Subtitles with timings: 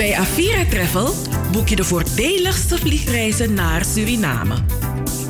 [0.00, 1.14] Bij Avira Travel
[1.52, 4.54] boek je de voordeligste vliegreizen naar Suriname.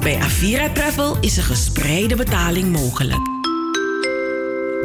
[0.01, 3.21] Bij Avira Travel is een gespreide betaling mogelijk.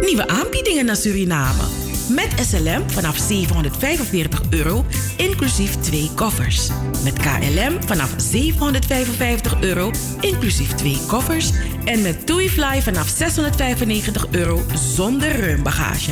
[0.05, 1.63] Nieuwe aanbiedingen naar Suriname.
[2.09, 4.85] Met SLM vanaf 745 euro,
[5.17, 6.70] inclusief twee koffers.
[7.04, 11.52] Met KLM vanaf 755 euro, inclusief twee koffers.
[11.84, 14.65] En met TuiFly vanaf 695 euro
[14.95, 16.12] zonder ruimbagage.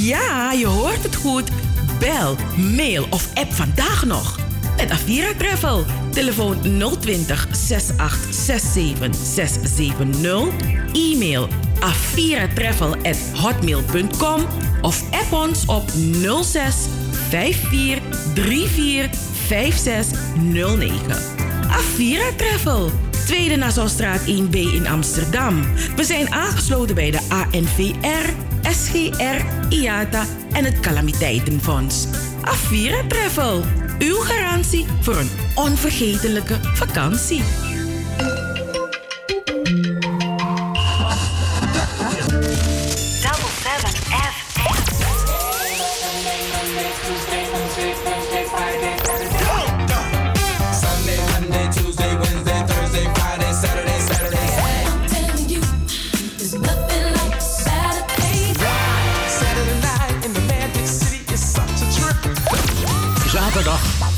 [0.00, 1.50] Ja, je hoort het goed.
[1.98, 4.38] Bel, mail of app vandaag nog.
[4.76, 5.84] Met Avira Travel.
[6.10, 6.56] Telefoon
[7.00, 10.48] 020 6867 670.
[10.92, 11.48] E-mail
[11.80, 14.40] aviratravel@hotmail.com
[14.82, 15.90] of app ons op
[16.42, 16.74] 06
[17.28, 18.02] 54
[18.34, 19.08] 34
[19.46, 21.16] 5609.
[21.70, 22.90] Avira Travel.
[23.24, 25.62] Tweede Nassaustraat 1B in Amsterdam.
[25.96, 28.32] We zijn aangesloten bij de ANVR,
[28.72, 32.06] SGR, IATA en het Calamiteitenfonds.
[32.40, 33.62] Avira Travel.
[33.98, 37.42] Uw garantie voor een onvergetelijke vakantie.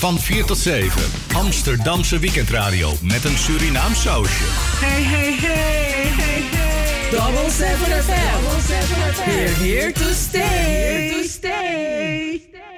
[0.07, 1.03] Van 4 tot 7.
[1.35, 4.45] Amsterdamse weekendradio met een Surinaam sausje.
[4.45, 7.11] Hey, hey, hey, hey, hey.
[7.11, 8.37] Double 7 FM.
[9.27, 10.43] We're here to stay.
[10.43, 12.76] Here to stay.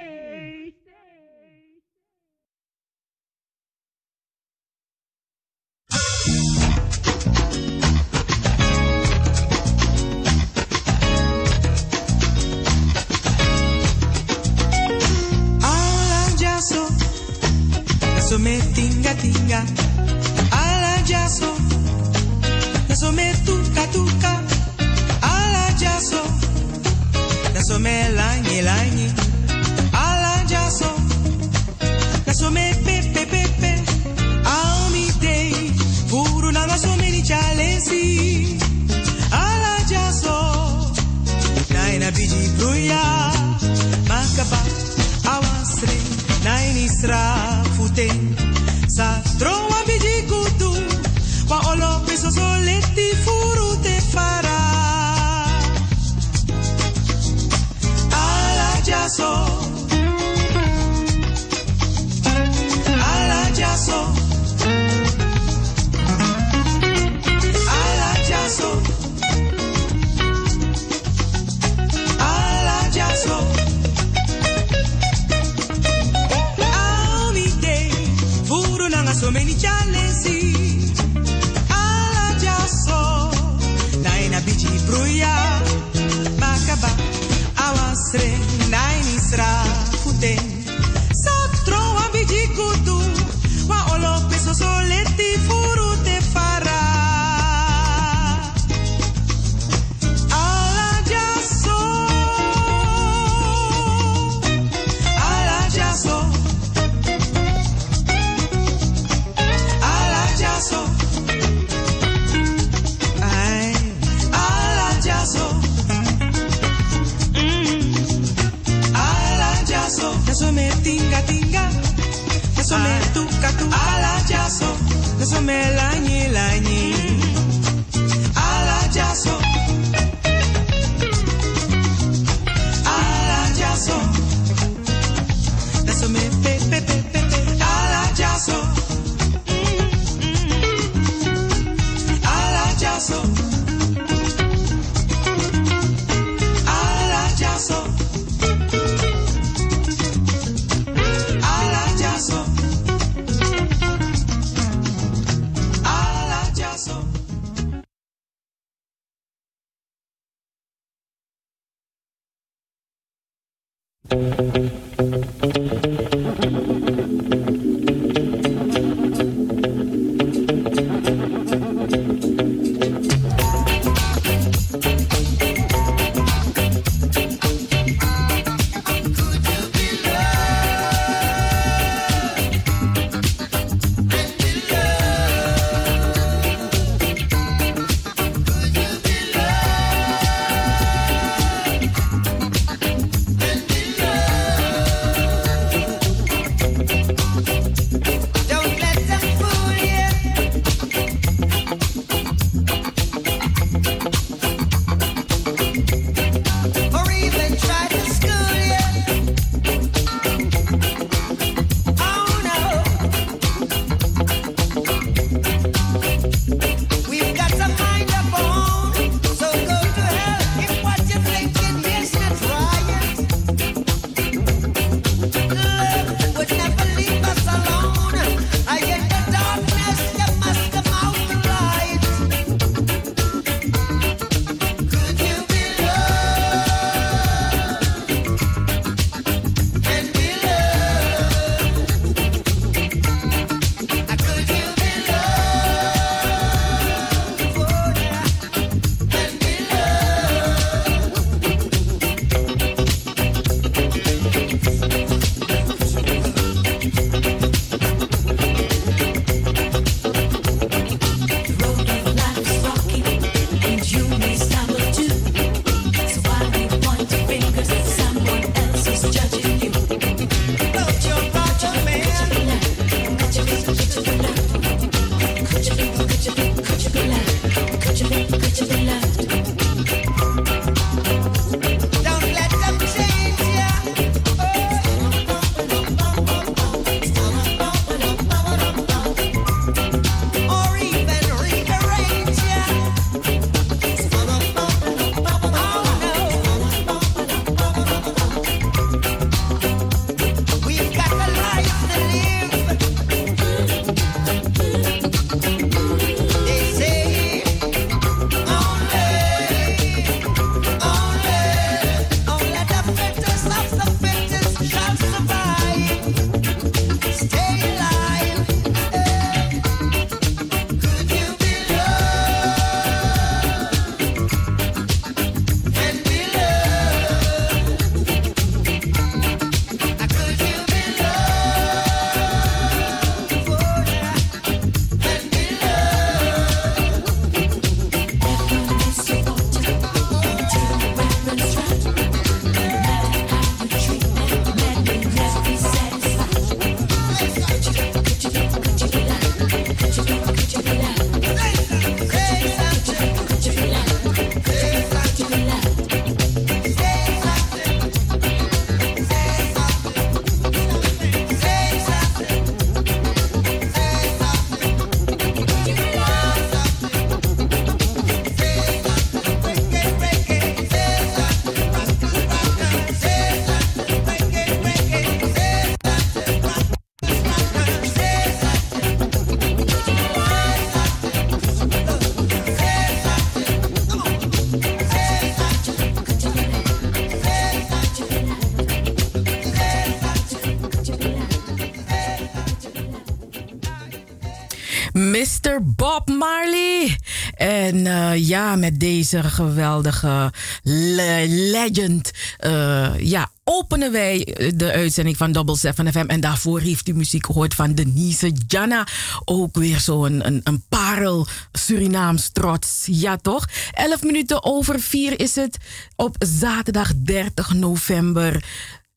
[398.79, 400.33] Deze geweldige
[400.63, 402.11] le legend.
[402.45, 406.05] Uh, ja, openen wij de uitzending van Double 7 FM.
[406.07, 408.87] En daarvoor heeft u muziek gehoord van Denise Jana.
[409.25, 412.83] Ook weer zo'n een, een parel Surinaams trots.
[412.85, 413.47] Ja, toch?
[413.71, 415.57] 11 minuten over 4 is het
[415.95, 418.43] op zaterdag 30 november.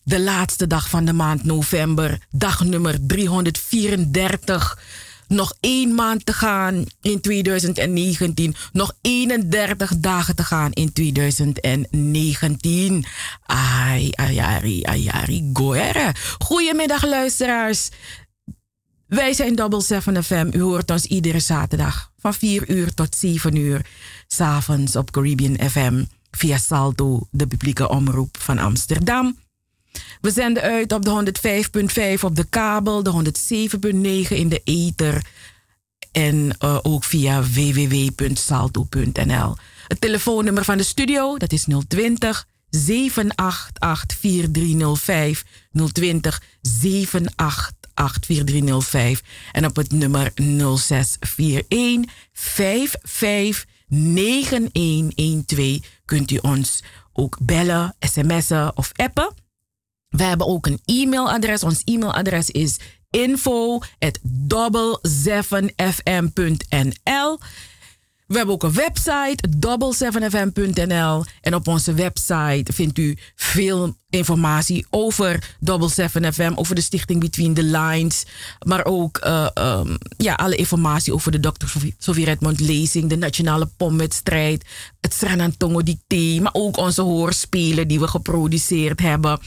[0.04, 2.18] De laatste dag van de maand november.
[2.30, 4.78] Dag nummer 334.
[5.32, 8.54] Nog één maand te gaan in 2019.
[8.72, 13.04] Nog 31 dagen te gaan in 2019.
[13.46, 16.14] Ai, ai, ai, ai, goere.
[16.38, 17.88] Goedemiddag luisteraars.
[19.06, 20.50] Wij zijn Double 7 FM.
[20.52, 23.86] U hoort ons iedere zaterdag van 4 uur tot 7 uur.
[24.26, 29.36] S'avonds op Caribbean FM via Salto, de publieke omroep van Amsterdam.
[30.20, 31.32] We zenden uit op de
[32.16, 33.18] 105.5 op de kabel, de 107.9
[34.28, 35.22] in de ether
[36.12, 39.56] en uh, ook via www.salto.nl.
[39.88, 45.44] Het telefoonnummer van de studio, dat is 020 788 4305.
[45.92, 49.22] 020 788 4305.
[49.52, 56.82] En op het nummer 0641 55 9112 kunt u ons
[57.12, 59.41] ook bellen, sms'en of appen.
[60.12, 61.62] We hebben ook een e-mailadres.
[61.62, 62.76] Ons e-mailadres is
[63.10, 63.80] info
[65.76, 67.40] fmnl
[68.26, 71.24] We hebben ook een website, double7fm.nl.
[71.40, 77.20] En op onze website vindt u veel informatie over Double 7 FM, over de stichting
[77.20, 78.26] Between the Lines.
[78.66, 81.66] Maar ook uh, um, ja, alle informatie over de Dr.
[81.98, 84.64] Sofie Redmond lezing, de nationale pomwedstrijd,
[85.00, 89.40] het Sranantongo Dicté, maar ook onze hoorspelen die we geproduceerd hebben.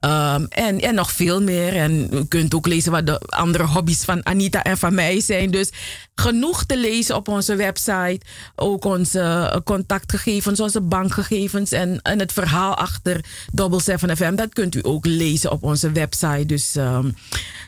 [0.00, 1.76] Um, en, en nog veel meer.
[1.76, 5.50] En u kunt ook lezen wat de andere hobby's van Anita en van mij zijn.
[5.50, 5.70] Dus
[6.14, 8.20] genoeg te lezen op onze website.
[8.56, 14.34] Ook onze contactgegevens, onze bankgegevens en, en het verhaal achter Double 7 FM.
[14.34, 16.46] Dat kunt u ook lezen op onze website.
[16.46, 17.14] Dus um,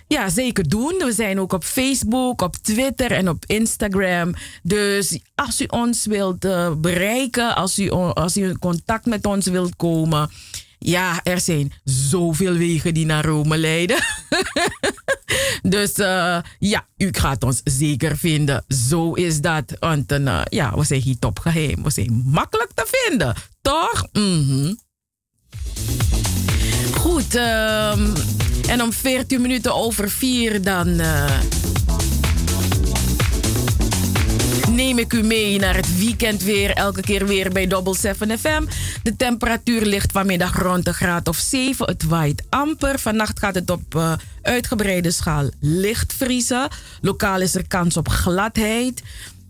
[0.06, 0.94] ja, zeker doen.
[0.98, 4.34] We zijn ook op Facebook, op Twitter en op Instagram.
[4.62, 9.46] Dus als u ons wilt uh, bereiken, als u, als u in contact met ons
[9.46, 10.30] wilt komen.
[10.78, 13.96] Ja, er zijn zoveel wegen die naar Rome leiden.
[15.62, 18.64] dus uh, ja, u gaat ons zeker vinden.
[18.68, 19.76] Zo is dat.
[19.80, 21.82] Want uh, ja, we zijn hier topgeheim.
[21.82, 23.34] We zijn makkelijk te vinden.
[23.62, 24.06] Toch?
[24.12, 24.72] Mhm.
[26.94, 28.12] Goed, um,
[28.68, 31.38] en om 14 minuten over 4 dan uh,
[34.74, 36.70] neem ik u mee naar het weekend weer.
[36.70, 38.64] Elke keer weer bij Double 7 FM.
[39.02, 41.86] De temperatuur ligt vanmiddag rond de graad of 7.
[41.86, 42.98] Het waait amper.
[42.98, 44.12] Vannacht gaat het op uh,
[44.42, 46.68] uitgebreide schaal licht vriezen.
[47.00, 49.02] Lokaal is er kans op gladheid.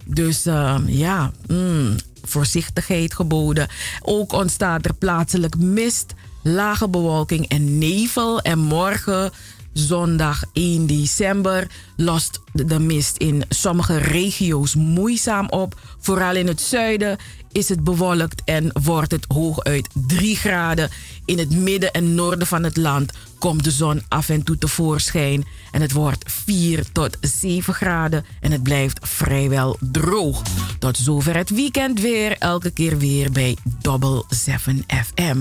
[0.04, 1.96] Dus uh, ja, mm,
[2.28, 3.68] voorzichtigheid geboden.
[4.02, 6.14] Ook ontstaat er plaatselijk mist
[6.44, 8.40] lage bewolking en nevel.
[8.40, 9.30] En morgen,
[9.72, 11.66] zondag 1 december,
[11.96, 15.80] lost de mist in sommige regio's moeizaam op.
[15.98, 17.16] Vooral in het zuiden
[17.52, 20.90] is het bewolkt en wordt het hooguit 3 graden.
[21.24, 25.44] In het midden en noorden van het land komt de zon af en toe tevoorschijn.
[25.70, 30.42] En het wordt 4 tot 7 graden en het blijft vrijwel droog.
[30.78, 32.36] Tot zover het weekend weer.
[32.38, 35.38] Elke keer weer bij Double 7 FM.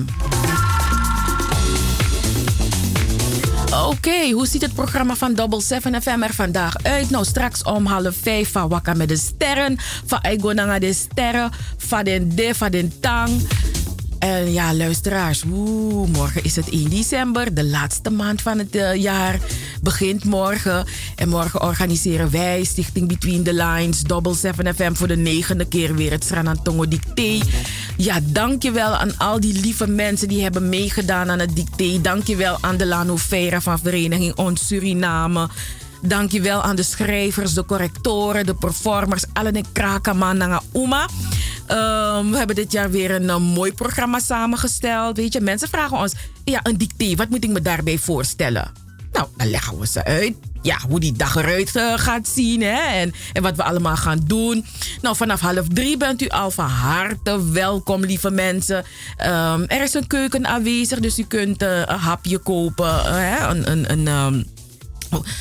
[3.74, 7.10] Oké, hoe ziet het programma van Double 7 FM er vandaag uit?
[7.10, 9.78] Nou, straks om half vijf van Wakka met de sterren.
[10.06, 11.52] Van Aigonanga de sterren.
[11.78, 13.42] Van den de, van den tang.
[14.24, 18.96] En ja, luisteraars, woe, morgen is het 1 december, de laatste maand van het uh,
[18.96, 19.40] jaar
[19.82, 20.86] begint morgen.
[21.16, 25.96] En morgen organiseren wij, Stichting Between the Lines, Double 7 FM voor de negende keer
[25.96, 27.40] weer het Sranantongo Dicté.
[27.98, 32.02] Ja, dankjewel aan al die lieve mensen die hebben meegedaan aan het dicté.
[32.02, 35.50] Dankjewel aan de Lano Vera van Vereniging Ons Suriname.
[36.06, 41.10] Dankjewel aan de schrijvers, de correctoren, de performers, allen krakaman nanga uma.
[41.72, 45.18] Um, we hebben dit jaar weer een, een, mooi programma samengesteld.
[45.18, 48.72] Weet je, mensen vragen ons: ja, een dicté, wat moet ik me daarbij voorstellen?
[49.12, 50.34] Nou, dan leggen we ze uit.
[50.62, 52.62] Ja, hoe die dag eruit uh, gaat zien?
[52.62, 54.66] En, wat we allemaal gaan doen.
[55.02, 58.78] Nou, vanaf half drie bent u al van harte welkom, lieve mensen.
[58.78, 63.14] Um, er is een keuken aanwezig, dus u kunt uh, een hapje kopen.
[63.14, 63.48] Hè?
[63.48, 64.46] Een, een, een um,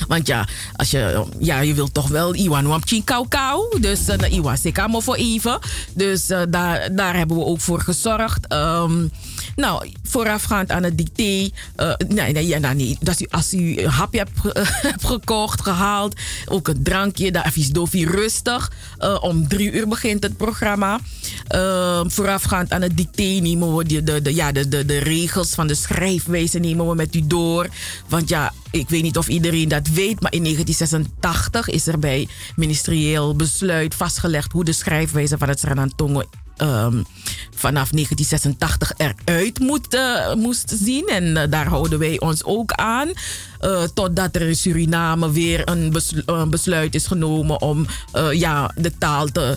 [0.09, 3.81] Want ja, als je, ja, je wilt toch wel Iwan Wampchi kou kou.
[3.81, 5.59] Dus uh, Iwan Sekamo voor even.
[5.95, 8.53] Dus uh, daar, daar hebben we ook voor gezorgd.
[8.53, 9.11] Um,
[9.57, 11.51] nou, voorafgaand aan het dicté.
[11.77, 14.41] Uh, nee, nee, ja, nou, nee, dat u, als u een hapje hebt,
[15.07, 16.21] gekocht, gehaald.
[16.47, 18.73] Ook een drankje, daar is Dofi rustig.
[19.21, 21.01] Om drie uur begint het programma.
[22.07, 25.67] voorafgaand aan het dicté nemen we de, de, de, ja, de, de, de regels van
[25.67, 27.69] de schrijfwijze nemen we met u door.
[28.09, 32.29] Want ja, ik weet niet of iedereen dat weet, maar in 1986 is er bij
[32.57, 36.23] ministerieel besluit vastgelegd hoe de schrijfwijze van het Sranantongo
[36.63, 37.05] um,
[37.55, 41.07] vanaf 1986 eruit moet, uh, moest zien.
[41.07, 43.09] En uh, daar houden wij ons ook aan.
[43.61, 47.87] Uh, totdat er in Suriname weer een beslu besluit is genomen om
[48.33, 49.57] ja, de taal te,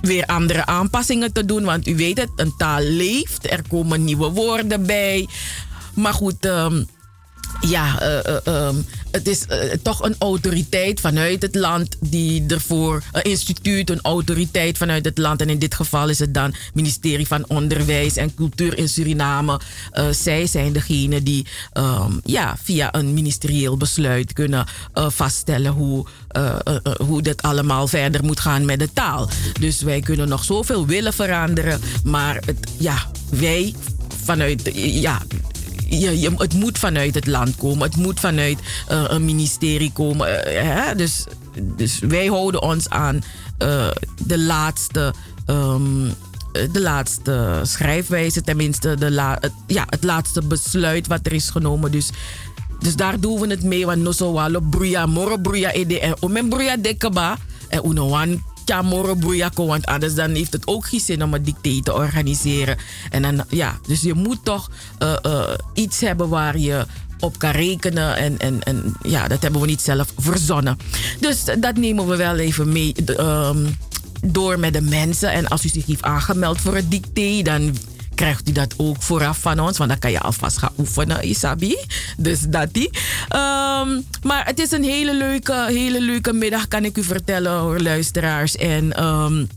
[0.00, 1.64] weer andere aanpassingen te doen.
[1.64, 3.50] Want u weet het, een taal leeft.
[3.50, 5.28] Er komen nieuwe woorden bij.
[5.94, 6.86] Maar goed, um,
[7.60, 13.22] ja, uh, um, het is uh, toch een autoriteit vanuit het land die ervoor, een
[13.22, 15.40] instituut, een autoriteit vanuit het land.
[15.40, 19.60] En in dit geval is het dan ministerie van Onderwijs en Cultuur in Suriname.
[20.10, 26.06] Zij zijn degene die um, ja, via een ministerieel besluit kunnen vaststellen hoe,
[27.06, 29.28] hoe dit allemaal verder moet gaan met de taal.
[29.60, 33.74] Dus wij kunnen nog zoveel willen veranderen, maar het, ja, wij
[34.24, 35.22] vanuit, ja,
[35.98, 37.82] je, je, het moet vanuit het land komen.
[37.82, 38.58] Het moet vanuit
[38.90, 40.28] uh, een ministerie komen.
[40.28, 40.94] Uh, hè?
[40.94, 41.24] Dus,
[41.60, 43.22] dus wij houden ons aan
[43.62, 43.88] uh,
[44.26, 45.14] de laatste.
[45.46, 46.12] Um,
[46.72, 51.90] de laatste schrijfwijze, tenminste de la, het, ja, het laatste besluit wat er is genomen.
[51.90, 52.10] Dus,
[52.78, 53.86] dus daar doen we het mee.
[53.86, 57.36] Want no so walo bruya, moro bruya ede en omen bruya dekaba.
[57.68, 61.42] En uno wan Chamorro Bouyako, want anders dan heeft het ook geen zin om een
[61.42, 62.76] dicté te organiseren.
[63.10, 64.70] En dan, ja, dus je moet toch
[65.02, 65.42] uh, uh,
[65.74, 66.86] iets hebben waar je
[67.20, 68.16] op kan rekenen.
[68.16, 70.78] En, en, en ja, dat hebben we niet zelf verzonnen.
[71.20, 72.94] Dus dat nemen we wel even mee.
[73.18, 73.76] Um,
[74.26, 75.32] door met de mensen.
[75.32, 77.76] En als u zich heeft aangemeld voor het dicté, dan
[78.14, 79.78] krijgt u dat ook vooraf van ons.
[79.78, 81.76] Want dan kan je alvast gaan oefenen, Isabi.
[82.16, 82.90] Dus dat die.
[83.34, 87.80] Um, maar het is een hele leuke, hele leuke middag, kan ik u vertellen, hoor,
[87.80, 88.56] luisteraars.
[88.56, 89.04] En...
[89.04, 89.48] Um,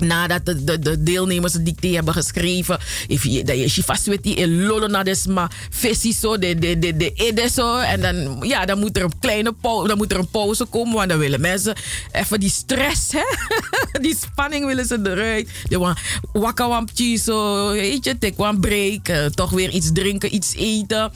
[0.00, 2.78] nadat de, de, de deelnemers het dicté hebben geschreven.
[3.06, 7.12] If je, dat je die in lolo na desma visie zo, de, de, de, de
[7.12, 7.78] ede zo.
[7.78, 10.94] En dan, ja, dan moet er een kleine pauze, dan moet er een pauze komen.
[10.94, 11.74] Want dan willen mensen
[12.12, 13.24] even die stress, hè?
[14.06, 15.48] die spanning willen ze eruit.
[15.68, 15.94] De
[16.32, 16.84] wakka
[17.18, 19.08] zo, weet je, take one break.
[19.08, 21.12] Uh, toch weer iets drinken, iets eten.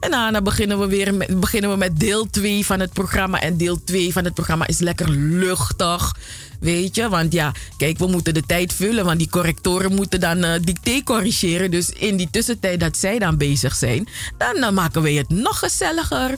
[0.00, 3.40] En daarna beginnen we weer met, beginnen we met deel 2 van het programma.
[3.40, 6.14] En deel 2 van het programma is lekker luchtig.
[6.60, 10.44] Weet je, want ja, kijk, we moeten de tijd vullen, want die correctoren moeten dan
[10.44, 11.70] uh, dicté corrigeren.
[11.70, 16.30] Dus in die tussentijd dat zij dan bezig zijn, dan maken wij het nog gezelliger.
[16.30, 16.36] Uh,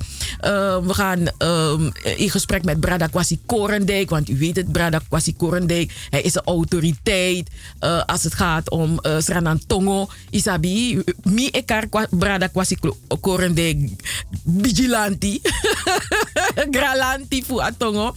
[0.86, 5.36] we gaan ehm, in gesprek met Brada Kwasi Korendijk, want u weet het, Brada Kwasi
[5.36, 7.48] Korendijk, hij is een autoriteit
[8.06, 12.76] als het gaat om uh, Sranan Tongo, Isabi, mi ekar Brada Kwasi
[13.20, 13.90] Korendijk,
[14.62, 15.40] vigilanti,
[16.70, 18.14] gralanti voor Atongo.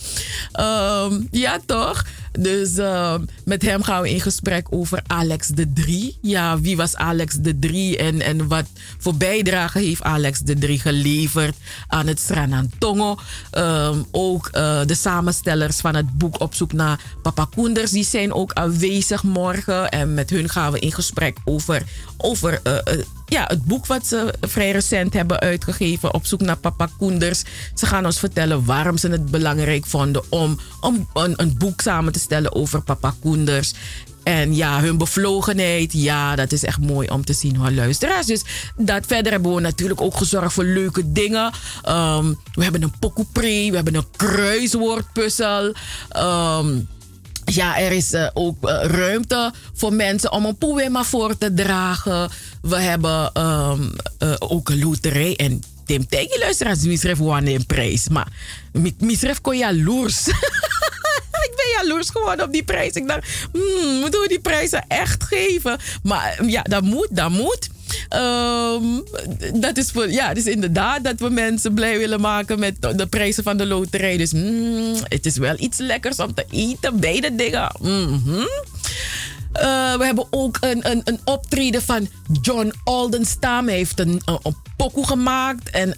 [0.59, 2.05] Um, ja, toch?
[2.39, 6.17] Dus uh, met hem gaan we in gesprek over Alex de Drie.
[6.21, 8.65] Ja, wie was Alex de Drie en, en wat
[8.97, 11.55] voor bijdrage heeft Alex de Drie geleverd
[11.87, 13.19] aan het Sranantongo.
[13.57, 18.33] Um, ook uh, de samenstellers van het boek Op zoek naar Papa Koenders, die zijn
[18.33, 19.89] ook aanwezig morgen.
[19.89, 21.83] En met hun gaan we in gesprek over,
[22.17, 22.77] over uh,
[23.31, 27.43] ja, het boek wat ze vrij recent hebben uitgegeven, Op zoek naar Papa Koenders.
[27.73, 32.13] Ze gaan ons vertellen waarom ze het belangrijk vonden om, om een, een boek samen
[32.13, 33.73] te stellen over Papa Koenders.
[34.23, 38.25] En ja, hun bevlogenheid, ja, dat is echt mooi om te zien hoor, luisteraars.
[38.25, 38.43] Dus
[38.77, 41.51] dat verder hebben we natuurlijk ook gezorgd voor leuke dingen.
[41.89, 45.73] Um, we hebben een pokoepre, we hebben een kruiswoordpuzzel.
[46.17, 46.87] Um,
[47.55, 52.29] ja, er is uh, ook uh, ruimte voor mensen om een poema voor te dragen.
[52.61, 55.35] We hebben um, uh, ook een loterij.
[55.35, 58.09] En Tim Tegi luisteraars, wie schreef een prijs.
[58.09, 58.27] Maar
[58.97, 60.27] wie schreef kon jaloers.
[61.47, 62.93] ik ben jaloers geworden op die prijs.
[62.93, 65.79] Ik dacht, hmm, moeten we die prijzen echt geven?
[66.03, 67.69] Maar ja, dat moet, dat moet.
[68.15, 69.03] Um,
[69.61, 73.43] dat is voor, ja, dus inderdaad dat we mensen blij willen maken met de prijzen
[73.43, 74.17] van de loterij.
[74.17, 77.71] Dus mm, het is wel iets lekkers om te eten, beide dingen.
[77.79, 78.47] Mm -hmm.
[79.55, 82.07] Uh, we hebben ook een, een, een optreden van
[82.41, 83.67] John Aldenstam.
[83.67, 85.69] Hij heeft een, een, pokoe gemaakt.
[85.69, 85.95] En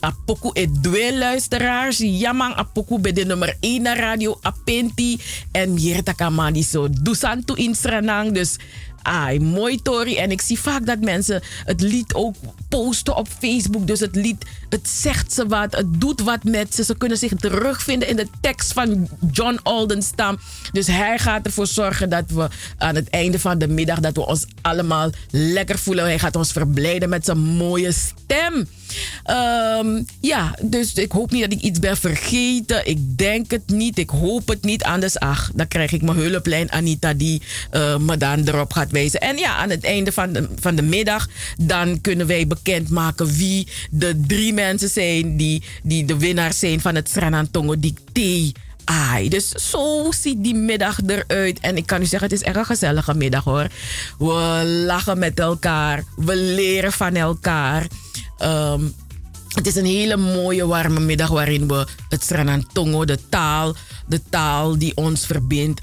[0.53, 1.97] is twee luisteraars.
[1.97, 5.21] Jamang pokoe bij de nummer 1 naar radio Apenti.
[5.51, 8.31] En Mirta Kamadi zo Dusantu in Sranang.
[8.31, 8.55] Dus
[9.39, 10.17] Mooi Tori.
[10.17, 12.35] En ik zie vaak dat mensen het lied ook
[12.69, 13.87] posten op Facebook.
[13.87, 16.83] Dus het lied, het zegt ze wat, het doet wat met ze.
[16.83, 20.39] Ze kunnen zich terugvinden in de tekst van John Aldenstam.
[20.71, 23.99] Dus hij gaat ervoor zorgen dat we aan het einde van de middag...
[23.99, 26.03] dat we ons allemaal lekker voelen.
[26.03, 28.67] Hij gaat ons verblijden met zijn mooie stem.
[29.79, 32.87] Um, ja, dus ik hoop niet dat ik iets ben vergeten.
[32.87, 33.97] Ik denk het niet.
[33.97, 34.83] Ik hoop het niet.
[34.83, 39.19] Anders, ach, dan krijg ik mijn hulplijn Anita die uh, me dan erop gaat wijzen.
[39.21, 43.67] En ja, aan het einde van de, van de middag, dan kunnen wij bekendmaken wie
[43.89, 48.51] de drie mensen zijn die, die de winnaars zijn van het Sranantongo Dictee.
[48.83, 51.59] Ai, dus zo ziet die middag eruit.
[51.59, 53.67] En ik kan u zeggen, het is echt een gezellige middag hoor.
[54.17, 56.03] We lachen met elkaar.
[56.15, 57.87] We leren van elkaar.
[58.41, 58.93] Um,
[59.47, 63.75] het is een hele mooie warme middag waarin we het Sranantongo, de taal,
[64.07, 65.81] de taal die ons verbindt,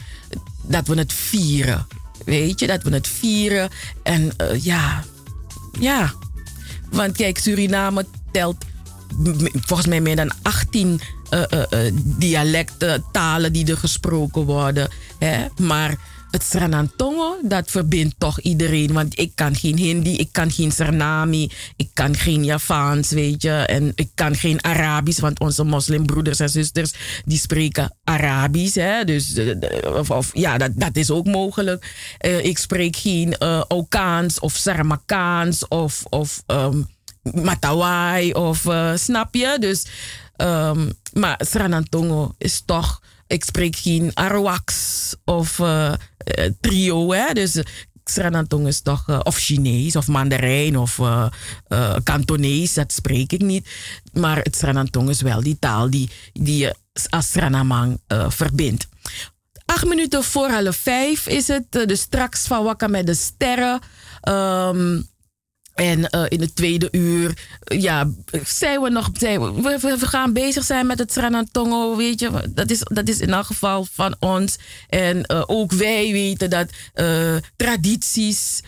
[0.63, 1.87] dat we het vieren.
[2.25, 3.71] Weet je, dat we het vieren.
[4.03, 5.05] En uh, ja,
[5.79, 6.13] ja.
[6.91, 8.65] Want kijk, Suriname telt
[9.53, 14.89] volgens mij meer dan 18 uh, uh, dialecten, talen die er gesproken worden.
[15.19, 15.47] Hè?
[15.57, 15.97] Maar
[16.31, 18.93] het Sranantongo, dat verbindt toch iedereen.
[18.93, 23.51] Want ik kan geen Hindi, ik kan geen Sernami, ik kan geen Javaans, weet je.
[23.51, 26.93] En ik kan geen Arabisch, want onze moslimbroeders en zusters,
[27.25, 28.75] die spreken Arabisch.
[28.75, 29.05] Hè?
[29.05, 29.41] Dus,
[29.85, 31.95] of, of, ja, dat, dat is ook mogelijk.
[32.43, 36.87] Ik spreek geen uh, Okaans of Sarmakaans of, of um,
[37.35, 39.57] Matawai of, uh, snap je?
[39.61, 39.87] Dus,
[40.37, 45.93] um, maar Sranantongo is toch ik spreek geen Arawaks of uh,
[46.61, 47.13] trio.
[47.13, 47.33] Hè?
[47.33, 47.63] Dus
[48.05, 51.27] Sranantong is toch, of Chinees of Mandarijn of uh,
[52.03, 53.69] Kantonees, dat spreek ik niet.
[54.13, 56.75] Maar het Sranantong is wel die taal die, die je
[57.09, 58.89] als Sranamang verbindt.
[59.65, 63.81] Acht minuten voor half vijf is het, dus straks van Wakka met de sterren.
[64.29, 65.09] Um,
[65.81, 68.11] en uh, in het tweede uur, ja,
[68.45, 72.31] zijn we nog, zijn we, we, gaan bezig zijn met het Sranantongo, weet je.
[72.49, 74.59] Dat is, dat is in elk geval van ons.
[74.89, 76.69] En uh, ook wij weten dat
[77.57, 78.63] tradities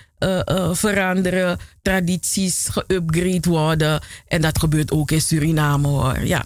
[0.73, 4.01] veranderen tradities geüpgrade worden.
[4.29, 6.21] En dat gebeurt ook in Suriname hoor.
[6.25, 6.45] Ja.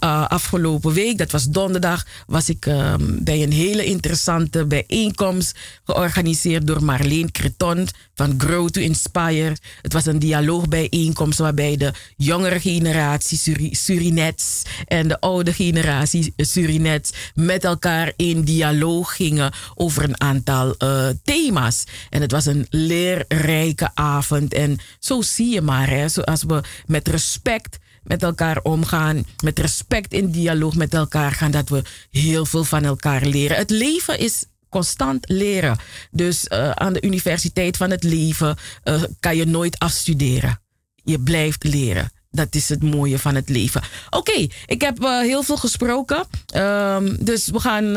[0.00, 6.66] Uh, afgelopen week, dat was donderdag, was ik um, bij een hele interessante bijeenkomst georganiseerd
[6.66, 9.56] door Marleen Creton van Grow to Inspire.
[9.82, 17.10] Het was een dialoogbijeenkomst waarbij de jongere generatie Suri Surinets en de oude generatie Surinets
[17.34, 21.84] met elkaar in dialoog gingen over een aantal uh, thema's.
[22.10, 24.54] En het was een leerrijke avond.
[24.62, 30.12] En zo zie je maar, hè, zoals we met respect met elkaar omgaan, met respect
[30.12, 33.56] in dialoog met elkaar gaan, dat we heel veel van elkaar leren.
[33.56, 35.78] Het leven is constant leren.
[36.10, 40.60] Dus uh, aan de universiteit van het leven uh, kan je nooit afstuderen.
[41.04, 42.12] Je blijft leren.
[42.30, 43.82] Dat is het mooie van het leven.
[44.10, 46.26] Oké, ik heb uh, heel veel gesproken.
[46.56, 47.92] Um, dus we gaan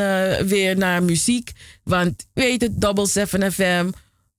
[0.46, 1.52] weer naar muziek.
[1.82, 3.90] Want weet het, Double 7 FM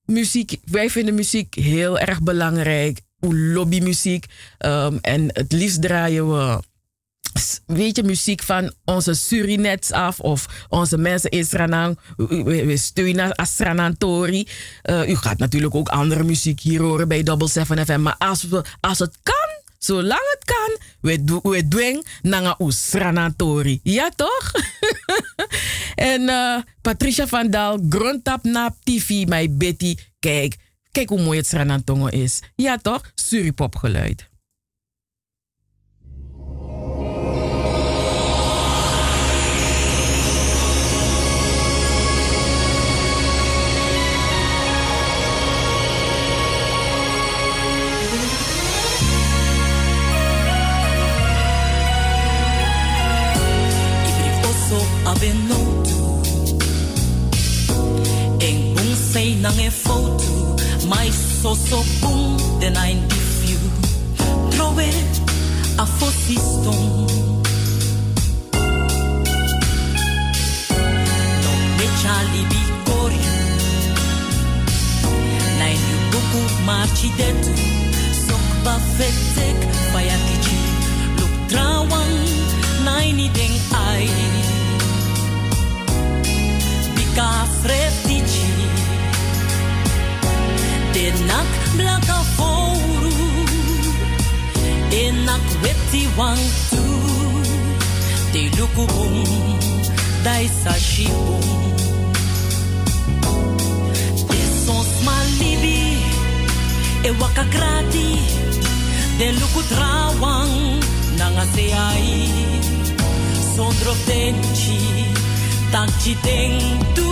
[0.07, 2.99] muziek, wij vinden muziek heel erg belangrijk.
[3.19, 4.25] Lobbymuziek.
[4.65, 6.59] Um, en het liefst draaien we
[7.65, 11.99] weet je, muziek van onze Surinets af of onze mensen in Sranang.
[12.17, 14.47] We steunen Asranantori.
[14.89, 18.01] Uh, u gaat natuurlijk ook andere muziek hier horen bij Double 7 FM.
[18.01, 23.79] Maar als, we, als het kan, zolang het kan, we, do, we doen nanga Usranatori.
[23.83, 24.51] Ja, toch?
[26.11, 29.95] en uh, Patricia van Dal, grondtap na TV, mijn Betty.
[30.19, 30.55] Kijk,
[30.91, 32.41] kijk hoe mooi het Sranantongo is.
[32.55, 33.11] Ja, toch?
[33.15, 34.29] Suripopgeluid.
[55.17, 56.21] Abenotu
[58.39, 60.55] En kung say nang e foto
[60.87, 63.57] My so so boom then I diffu
[64.51, 65.13] Throw it
[65.79, 66.83] a fosiston
[71.43, 73.35] No me chali bi koriu
[75.59, 77.53] Nine you buku marchi detu
[78.25, 79.57] Sok ba fetek
[79.93, 80.59] bayatichi
[81.19, 82.11] Look drawan
[82.85, 84.36] Nine ding ai
[87.17, 88.53] ka freftici
[90.93, 93.17] Denak blaka foru
[94.93, 96.85] Enak weti wang tu.
[98.31, 99.15] Te luku bum
[100.25, 101.47] Dai sashi bum
[104.29, 104.93] Te sons
[107.07, 108.09] E waka krati
[109.17, 110.53] de luku trawang
[111.17, 112.29] nanga seai
[113.55, 115.16] sondro tenchi
[115.71, 116.51] tanchi ten
[116.95, 117.09] tu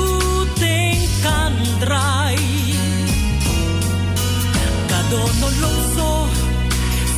[0.60, 2.40] ten kandrai
[4.90, 6.12] kadono loso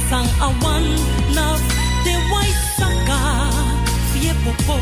[0.10, 0.86] sang awan
[1.36, 1.48] na
[2.04, 3.22] te wai saka
[4.12, 4.78] fie popo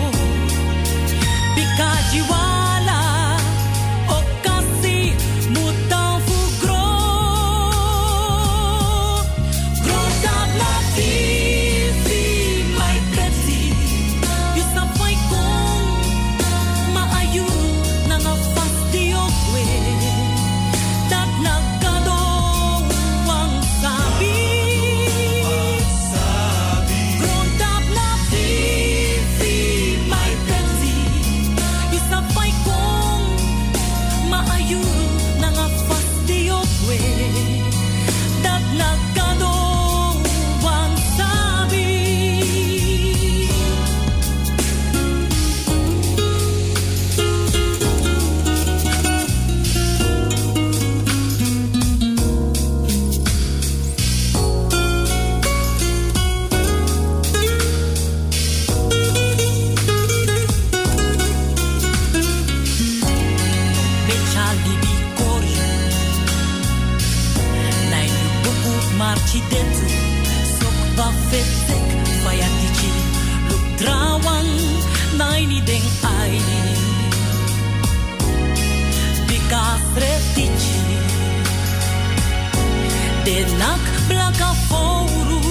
[84.40, 85.42] cavouro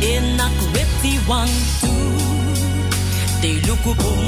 [0.00, 1.94] Enakveti wantu
[3.40, 4.22] Te lukubum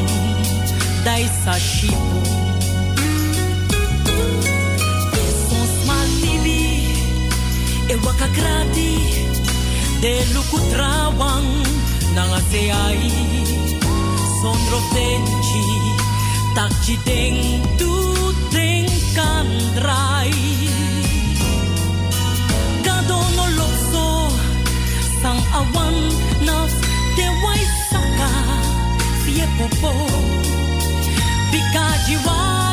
[1.04, 2.36] Dai sashibum
[7.88, 8.94] E wakakrati
[10.00, 11.46] Te lukutrawan
[12.14, 13.12] Nangaseai
[14.42, 15.66] Sonrotenchi
[16.54, 17.92] Takchi tentu
[18.50, 20.85] Tenkandrai Tenkandrai
[31.52, 32.65] Because you are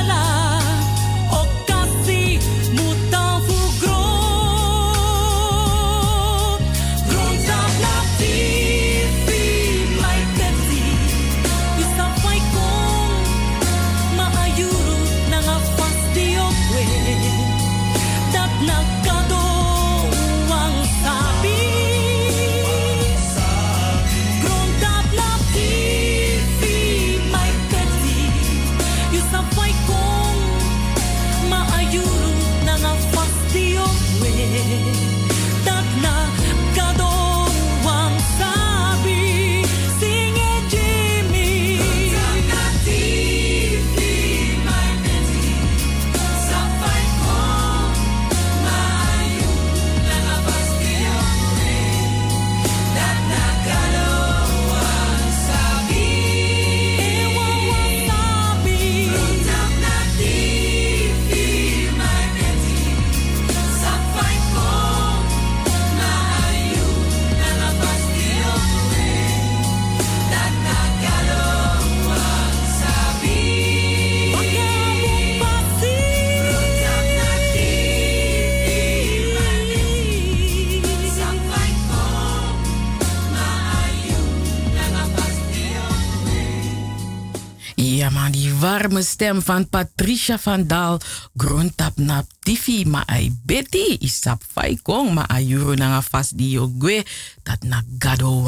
[88.91, 90.99] stem van Patricia van Dal.
[91.35, 93.97] Grondtap nap tifi ma ai beti.
[93.99, 97.05] Isap fai kong ma ayuru nanga fast di yogwe.
[97.43, 98.43] Dat na gado.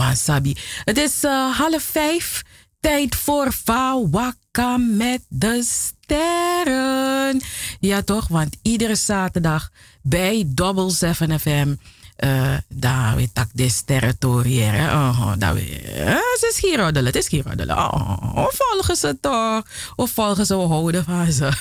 [0.86, 2.44] Het is uh, half vijf.
[2.80, 7.42] Tijd voor Fawaka met de sterren.
[7.80, 9.70] Ja toch, want iedere zaterdag
[10.02, 11.76] bij Double 7 FM
[12.68, 14.92] daar weet ik de territoriëre.
[14.92, 15.68] Oh, daar weet
[16.40, 17.78] Ze is hier roddelen, het is hier roddelen.
[17.78, 19.64] Oh, of volgen ze toch?
[19.96, 21.52] Of volgen ze houden van ze?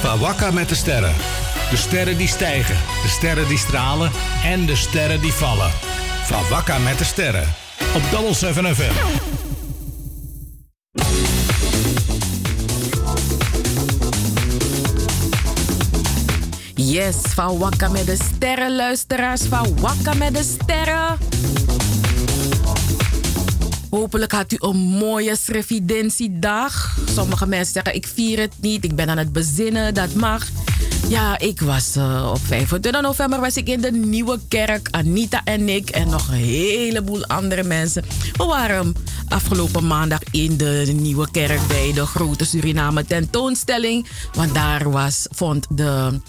[0.00, 0.18] Van
[0.54, 1.14] met de sterren.
[1.70, 4.10] De sterren die stijgen, de sterren die stralen
[4.44, 5.70] en de sterren die vallen.
[6.24, 7.54] Van Wakka met de sterren.
[7.94, 8.92] Op Double 7 FM.
[16.74, 19.42] Yes, van Wakka met de sterren, luisteraars.
[19.42, 21.18] Van Wakka met de sterren.
[23.90, 26.96] Hopelijk had u een mooie Srevidentiedag.
[27.14, 28.84] Sommige mensen zeggen, ik vier het niet.
[28.84, 30.46] Ik ben aan het bezinnen, dat mag.
[31.08, 34.88] Ja, ik was uh, op 25 november was ik in de Nieuwe Kerk.
[34.90, 38.04] Anita en ik en nog een heleboel andere mensen.
[38.32, 38.94] We waren
[39.28, 44.06] afgelopen maandag in de Nieuwe Kerk bij de grote Suriname tentoonstelling.
[44.32, 46.20] Want daar was, vond de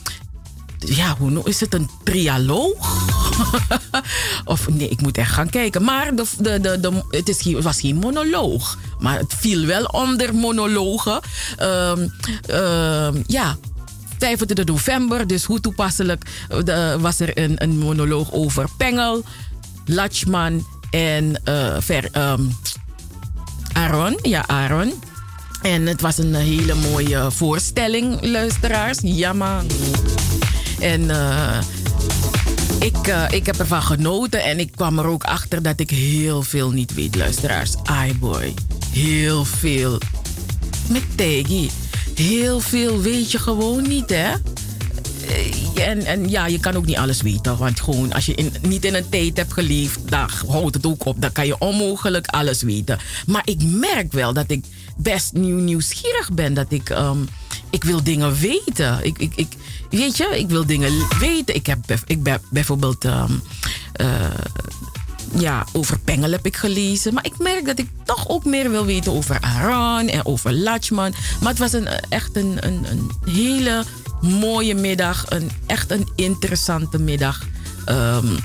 [0.80, 3.08] ja, hoe is het een trialoog?
[4.46, 5.84] of nee, ik moet echt gaan kijken.
[5.84, 8.78] Maar de, de, de, het, is, was geen monoloog.
[9.00, 11.20] Maar het viel wel onder monologen.
[11.62, 12.14] Um,
[12.50, 13.58] um, ja,
[14.18, 16.24] 25 november, dus hoe toepasselijk
[16.66, 19.24] uh, was er een, een monoloog over Pengel,
[19.86, 21.42] Lachman en
[21.80, 22.58] Ver, um,
[23.74, 24.20] Aaron.
[24.22, 24.94] Ja, Aaron.
[25.62, 28.98] En het was een hele mooie voorstelling, luisteraars.
[29.02, 29.68] Ja, man.
[30.80, 31.58] En uh,
[32.80, 36.44] ik, uh, ik heb ervan genoten en ik kwam er ook achter dat ik heel
[36.44, 37.76] veel niet weet, luisteraars.
[37.84, 38.54] Ai boy,
[38.92, 39.98] heel veel.
[40.90, 41.70] Met Teggy,
[42.16, 44.34] heel veel weet je gewoon niet, hè?
[45.30, 47.58] Eh, en, en ja, je kan ook niet alles weten.
[47.58, 51.06] Want gewoon als je in, niet in een tijd hebt geleefd, dan houdt het ook
[51.06, 51.22] op.
[51.22, 53.00] Dan kan je onmogelijk alles weten.
[53.26, 54.66] Maar ik merk wel dat ik
[54.98, 56.54] best nieuw, nieuwsgierig ben.
[56.54, 57.28] Dat ik, um,
[57.70, 59.00] ik wil dingen weten.
[59.02, 59.48] Ik, ik, ik,
[59.90, 61.56] weet je, ik wil dingen weten.
[61.56, 63.04] Ik heb, ik ben bijvoorbeeld.
[63.04, 63.42] Um,
[64.02, 64.08] uh,
[65.38, 67.14] ja, over Pengel heb ik gelezen.
[67.14, 71.14] Maar ik merk dat ik toch ook meer wil weten over Aran en over Lachman.
[71.42, 73.84] Maar het was een, echt een, een, hele
[74.22, 75.26] mooie middag.
[75.30, 77.48] Een, echt een interessante middag.
[77.90, 78.38] Um,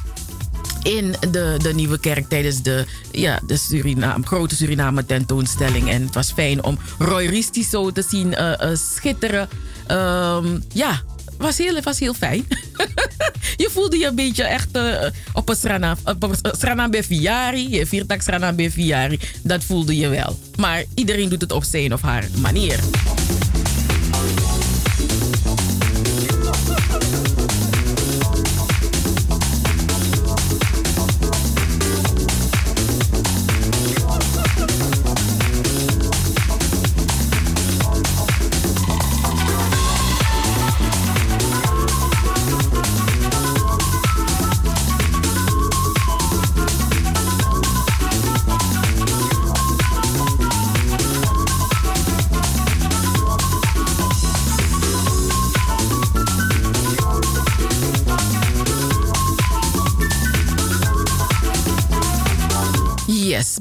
[0.82, 5.90] in de, de Nieuwe Kerk tijdens de, ja, de Suriname, grote Suriname tentoonstelling.
[5.90, 9.48] En het was fijn om Roy Risti zo te zien uh, schitteren.
[9.90, 11.02] Um, ja,
[11.38, 12.46] was heel, was heel fijn.
[13.62, 17.70] je voelde je een beetje echt uh, op een strana, op een strana beviari.
[17.70, 19.18] Je viertak strana beviari.
[19.42, 20.38] Dat voelde je wel.
[20.56, 22.78] Maar iedereen doet het op zijn of haar manier.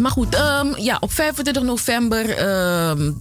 [0.04, 2.50] Maar goed, um, ja, op 25 november
[2.90, 3.18] um,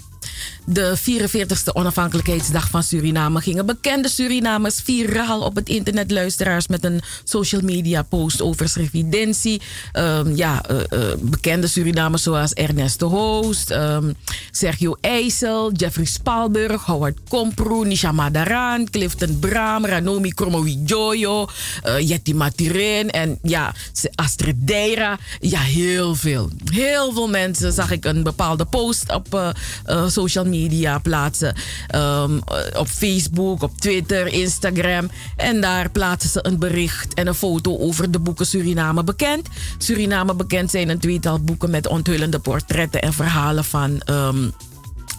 [0.65, 7.01] de 44ste onafhankelijkheidsdag van Suriname gingen bekende Surinamers viraal op het internet luisteraars met een
[7.25, 9.61] social media post over Srevidentie.
[9.93, 14.15] Um, ja, uh, uh, bekende Surinamers zoals Ernesto Hoost, um,
[14.51, 21.49] Sergio IJssel, Jeffrey Spalburg, Howard Komproe, Nisha Madaran, Clifton Bram, Ranomi Kromowidjojo,
[21.87, 23.75] uh, Yeti Maturin en ja,
[24.15, 25.19] Astrid Deira.
[25.41, 26.51] Ja, heel veel.
[26.65, 29.55] Heel veel mensen zag ik een bepaalde post op
[30.07, 31.55] social media media plaatsen.
[31.95, 32.41] Um,
[32.77, 35.11] op Facebook, op Twitter, Instagram.
[35.37, 39.49] En daar plaatsen ze een bericht en een foto over de boeken Suriname bekend.
[39.79, 44.03] Suriname bekend zijn een tweetal boeken met onthullende portretten en verhalen van.
[44.11, 44.53] Um,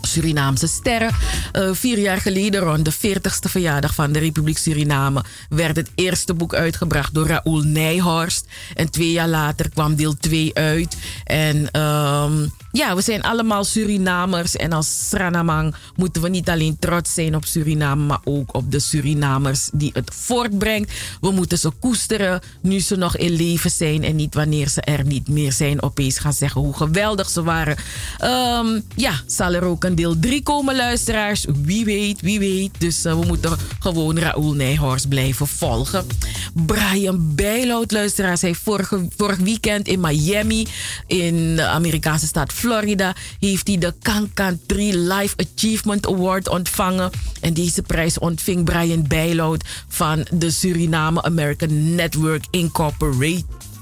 [0.08, 1.12] Surinaamse sterren.
[1.54, 6.34] Uh, vier jaar geleden, rond de 40ste verjaardag van de Republiek Suriname, werd het eerste
[6.34, 8.48] boek uitgebracht door Raoul Nijhorst.
[8.74, 10.98] En twee jaar later kwam deel 2 uit.
[11.24, 14.56] En um, ja, we zijn allemaal Surinamers.
[14.56, 18.80] En als Sranamang moeten we niet alleen trots zijn op Suriname, maar ook op de
[18.80, 20.92] Surinamers die het voortbrengt.
[21.22, 25.06] We moeten ze koesteren nu ze nog in leven zijn en niet wanneer ze er
[25.06, 27.78] niet meer zijn opeens gaan zeggen hoe geweldig ze waren.
[28.24, 31.46] Um, ja, zal er ook een deel 3 komen, luisteraars?
[31.64, 32.72] Wie weet, wie weet.
[32.78, 36.06] Dus uh, we moeten gewoon Raoul Nijhorst blijven volgen.
[36.54, 40.68] Brian Bijloud, luisteraars, hij vorige, vorig weekend in Miami
[41.08, 47.12] in de Amerikaanse staat Florida heeft hij de Kankan 3 Life Achievement Award ontvangen.
[47.42, 53.73] En deze prijs ontving Brian Bijloud van de Suriname American Network Incorporated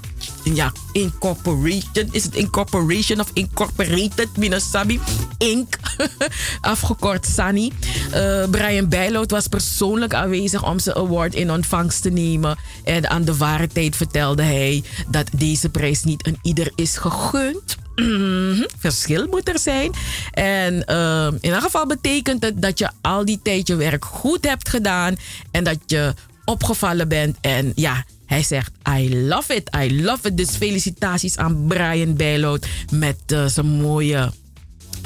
[0.42, 2.08] ja, incorporation.
[2.10, 4.36] Is het incorporation of incorporated?
[4.36, 5.00] Minasabi.
[5.38, 5.76] Inc.
[6.60, 7.72] afgekort Sunny.
[8.14, 12.58] Uh, Brian Bijloot was persoonlijk aanwezig om zijn award in ontvangst te nemen.
[12.84, 17.76] En aan de ware tijd vertelde hij dat deze prijs niet aan ieder is gegund.
[18.78, 19.92] Verschil moet er zijn.
[20.30, 24.46] En uh, in ieder geval betekent het dat je al die tijd je werk goed
[24.46, 25.16] hebt gedaan.
[25.50, 27.36] En dat je opgevallen bent.
[27.40, 30.36] En ja, hij zegt, I love it, I love it.
[30.36, 34.32] Dus felicitaties aan Brian Bijloot met uh, zijn mooie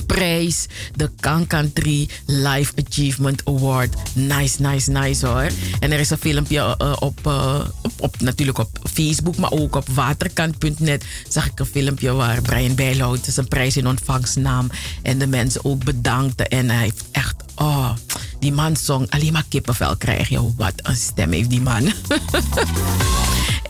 [0.06, 0.66] prijs.
[0.94, 3.94] De Kankantri Life Achievement Award.
[4.12, 5.48] Nice, nice, nice hoor.
[5.80, 9.76] En er is een filmpje uh, op, uh, op, op, natuurlijk op Facebook, maar ook
[9.76, 14.70] op waterkant.net zag ik een filmpje waar Brian Bijlout zijn prijs in ontvangst nam.
[15.02, 16.44] En de mensen ook bedankte.
[16.44, 17.90] En hij heeft echt, oh,
[18.38, 20.54] die man zong alleen maar kippenvel krijg je.
[20.56, 21.92] Wat een stem heeft die man.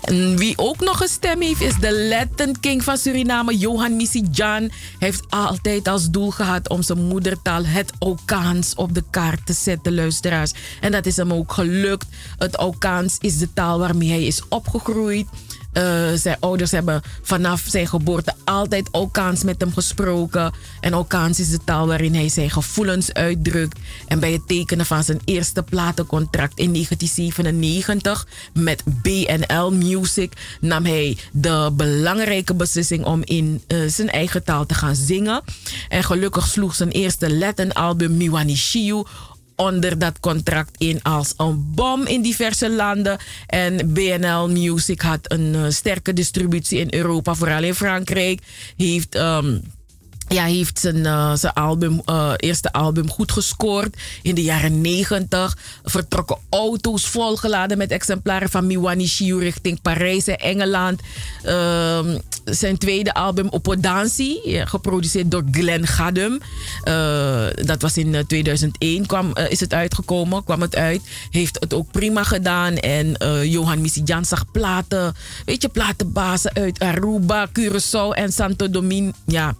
[0.06, 4.62] En wie ook nog een stem heeft, is de Latin King van Suriname, Johan Misijan.
[4.62, 9.52] Hij heeft altijd als doel gehad om zijn moedertaal, het Okaans, op de kaart te
[9.52, 10.52] zetten, luisteraars.
[10.80, 12.06] En dat is hem ook gelukt.
[12.38, 15.26] Het Okaans is de taal waarmee hij is opgegroeid.
[15.76, 20.52] Uh, zijn ouders hebben vanaf zijn geboorte altijd Okaans met hem gesproken.
[20.80, 23.78] En Okaans is de taal waarin hij zijn gevoelens uitdrukt.
[24.06, 31.18] En bij het tekenen van zijn eerste platencontract in 1997 met BNL Music nam hij
[31.32, 35.42] de belangrijke beslissing om in uh, zijn eigen taal te gaan zingen.
[35.88, 39.04] En gelukkig sloeg zijn eerste Latin album Miwani Shiu
[39.56, 43.18] onder dat contract in als een bom in diverse landen.
[43.46, 48.40] En BNL Music had een uh, sterke distributie in Europa, vooral in Frankrijk.
[48.76, 49.14] Heeft.
[49.14, 49.62] Um,
[50.28, 53.96] ja, heeft zijn, uh, zijn album, uh, eerste album goed gescoord.
[54.22, 60.38] In de jaren 90 vertrokken auto's volgeladen met exemplaren van Miwani Shiu richting Parijs en
[60.38, 61.00] Engeland.
[61.44, 61.98] Uh,
[62.44, 66.40] zijn tweede album Opodansi, geproduceerd door Glenn Gadum.
[67.66, 71.02] Dat was in 2001 kwam, is het uitgekomen, kwam het uit.
[71.30, 72.76] Heeft het ook prima gedaan.
[72.76, 73.16] En
[73.48, 75.14] Johan Misijan zag platen,
[75.44, 79.12] weet je, platenbazen uit Aruba, Curaçao en Santo Domingo.
[79.24, 79.54] Ja,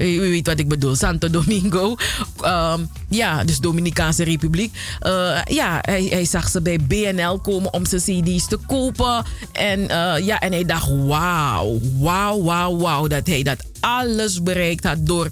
[0.00, 1.96] u weet wat ik bedoel, Santo Domingo.
[2.44, 4.74] Um, ja, dus Dominicaanse Republiek.
[5.06, 9.24] Uh, ja, hij, hij, zag ze bij BNL komen om zijn CD's te kopen.
[9.52, 13.06] En, uh, ja, en hij dacht: wauw, wauw, wauw, wauw.
[13.06, 15.30] Dat hij dat alles bereikt had door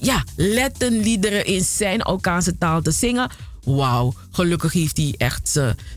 [0.00, 3.30] ja, lettenliederen in zijn Alkaanse taal te zingen.
[3.64, 5.48] Wauw, gelukkig heeft hij echt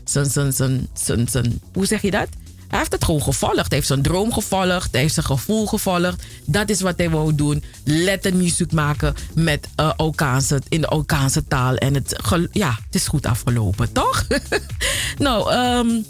[0.04, 0.52] zijn, zijn,
[0.94, 2.28] zijn, zijn, hoe zeg je dat?
[2.68, 3.56] Hij heeft het gewoon gevolgd.
[3.56, 4.88] Hij heeft zijn droom gevolgd.
[4.92, 6.22] Hij heeft zijn gevoel gevolgd.
[6.44, 7.64] Dat is wat hij wou doen.
[7.84, 11.74] Lettermuziek maken met uh, in de Okaanse taal.
[11.74, 12.20] En het,
[12.52, 14.26] ja, het is goed afgelopen, toch?
[15.18, 16.06] nou, um,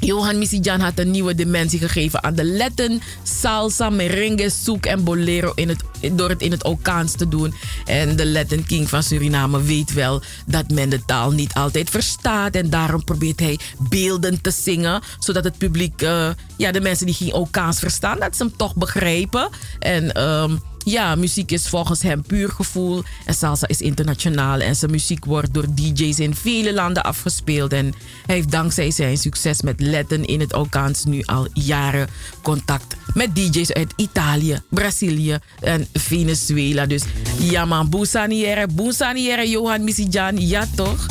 [0.00, 5.52] Johan Misijan had een nieuwe dimensie gegeven aan de Latin, salsa, merengue, souk en bolero
[5.54, 5.82] in het,
[6.12, 7.54] door het in het Okaans te doen.
[7.84, 12.54] En de Latin King van Suriname weet wel dat men de taal niet altijd verstaat.
[12.54, 17.14] En daarom probeert hij beelden te zingen, zodat het publiek, uh, ja, de mensen die
[17.14, 19.48] geen Okaans verstaan, dat ze hem toch begrijpen.
[19.78, 23.02] En um, ja, muziek is volgens hem puur gevoel.
[23.24, 24.60] En salsa is internationaal.
[24.60, 27.72] En zijn muziek wordt door DJ's in vele landen afgespeeld.
[27.72, 27.94] En
[28.26, 32.08] hij heeft dankzij zijn succes met Letten in het Alkaans nu al jaren
[32.42, 36.86] contact met DJ's uit Italië, Brazilië en Venezuela.
[36.86, 37.02] Dus
[37.38, 41.06] ja man, Bousaniere, Bousaniere, Johan Misijan, ja toch?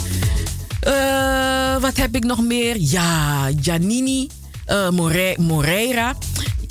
[0.87, 2.75] Uh, wat heb ik nog meer?
[2.79, 4.27] Ja, Giannini
[4.67, 4.89] uh,
[5.37, 6.17] Moreira.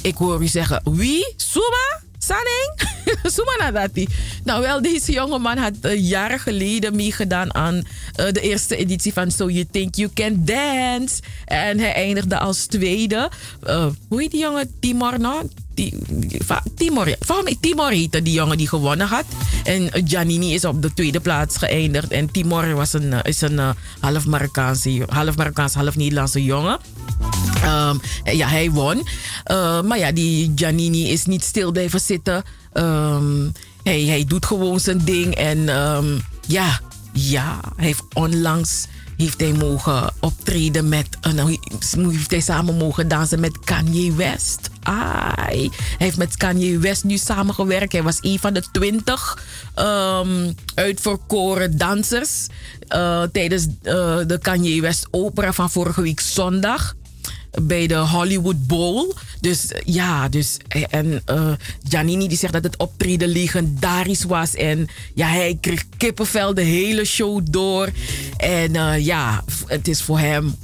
[0.02, 1.34] Ik hoor u zeggen, wie?
[1.36, 2.07] Suma?
[2.28, 2.72] Sanning?
[3.34, 4.08] Sumanadati.
[4.44, 9.30] Nou wel, deze jongeman had uh, jaren geleden meegedaan aan uh, de eerste editie van
[9.30, 11.22] So You Think You Can Dance.
[11.44, 13.30] En hij eindigde als tweede.
[13.66, 14.78] Uh, hoe heet die jongen?
[14.80, 15.42] Timor, no?
[16.76, 19.24] Timor, volgens Timor heette die jongen die gewonnen had.
[19.64, 22.10] En Giannini is op de tweede plaats geëindigd.
[22.10, 23.60] En Timor was een, is een
[24.00, 26.78] half Marokkaanse, half Marokkaans, half Nederlandse jongen.
[27.64, 28.96] Um, ja, hij won.
[29.50, 32.44] Uh, maar ja, die Giannini is niet stil blijven zitten.
[32.72, 33.52] Um,
[33.82, 35.34] hij, hij doet gewoon zijn ding.
[35.34, 35.58] En
[36.46, 36.80] ja,
[37.12, 38.86] ja, hij heeft onlangs
[39.18, 41.06] heeft hij mogen optreden met.
[41.96, 44.70] Heeft hij samen mogen dansen met Kanye West.
[44.82, 45.70] Ai.
[45.70, 47.92] Hij heeft met Kanye West nu samengewerkt.
[47.92, 49.44] Hij was een van de twintig
[49.76, 52.46] um, uitverkoren dansers.
[52.88, 53.72] Uh, tijdens uh,
[54.26, 56.94] de Kanye West opera van vorige week zondag
[57.62, 59.14] bij de Hollywood Bowl.
[59.40, 60.56] Dus ja, dus,
[60.90, 61.52] en uh,
[61.88, 64.54] Giannini die zegt dat het optreden legendarisch was.
[64.54, 67.88] En ja, hij kreeg kippenvel de hele show door.
[68.36, 70.54] En uh, ja, het is voor hem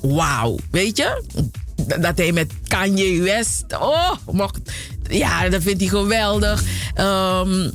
[0.00, 1.22] wauw, weet je?
[2.00, 4.58] Dat hij met Kanye West, oh, mocht,
[5.08, 6.62] ja, dat vindt hij geweldig.
[6.96, 7.72] Um,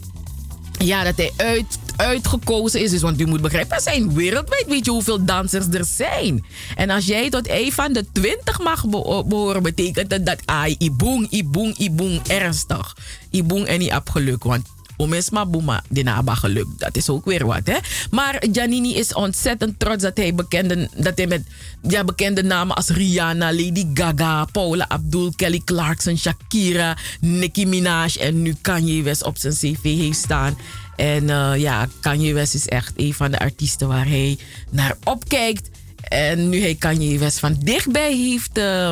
[0.78, 2.91] ja, dat hij uit, uitgekozen is.
[2.91, 6.45] Dus, want u moet begrijpen, er zijn wereldwijd, weet je hoeveel dansers er zijn.
[6.75, 11.27] En als jij tot een van de twintig mag behoren, betekent dat dat ai, iboeng,
[11.29, 12.97] iboeng, iboeng, ernstig.
[13.29, 14.65] Iboeng en niet geluk, want
[14.97, 16.67] Omesma Boema, de naba geluk.
[16.77, 17.77] Dat is ook weer wat, hè?
[18.11, 21.43] Maar Giannini is ontzettend trots dat hij, bekende, dat hij met
[21.81, 28.41] ja, bekende namen als Rihanna, Lady Gaga, Paula Abdul, Kelly Clarkson, Shakira, Nicki Minaj en
[28.41, 30.57] nu Kanye West op zijn cv heeft staan.
[30.95, 34.37] En uh, ja, Kanye West is echt een van de artiesten waar hij
[34.69, 35.69] naar opkijkt.
[36.03, 38.89] En nu hij Kanye West van dichtbij heeft uh,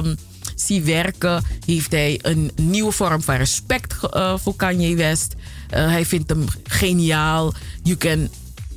[0.56, 5.34] zien werken, heeft hij een nieuwe vorm van respect uh, voor Kanye West.
[5.74, 7.54] Uh, hij vindt hem geniaal.
[7.84, 8.30] You can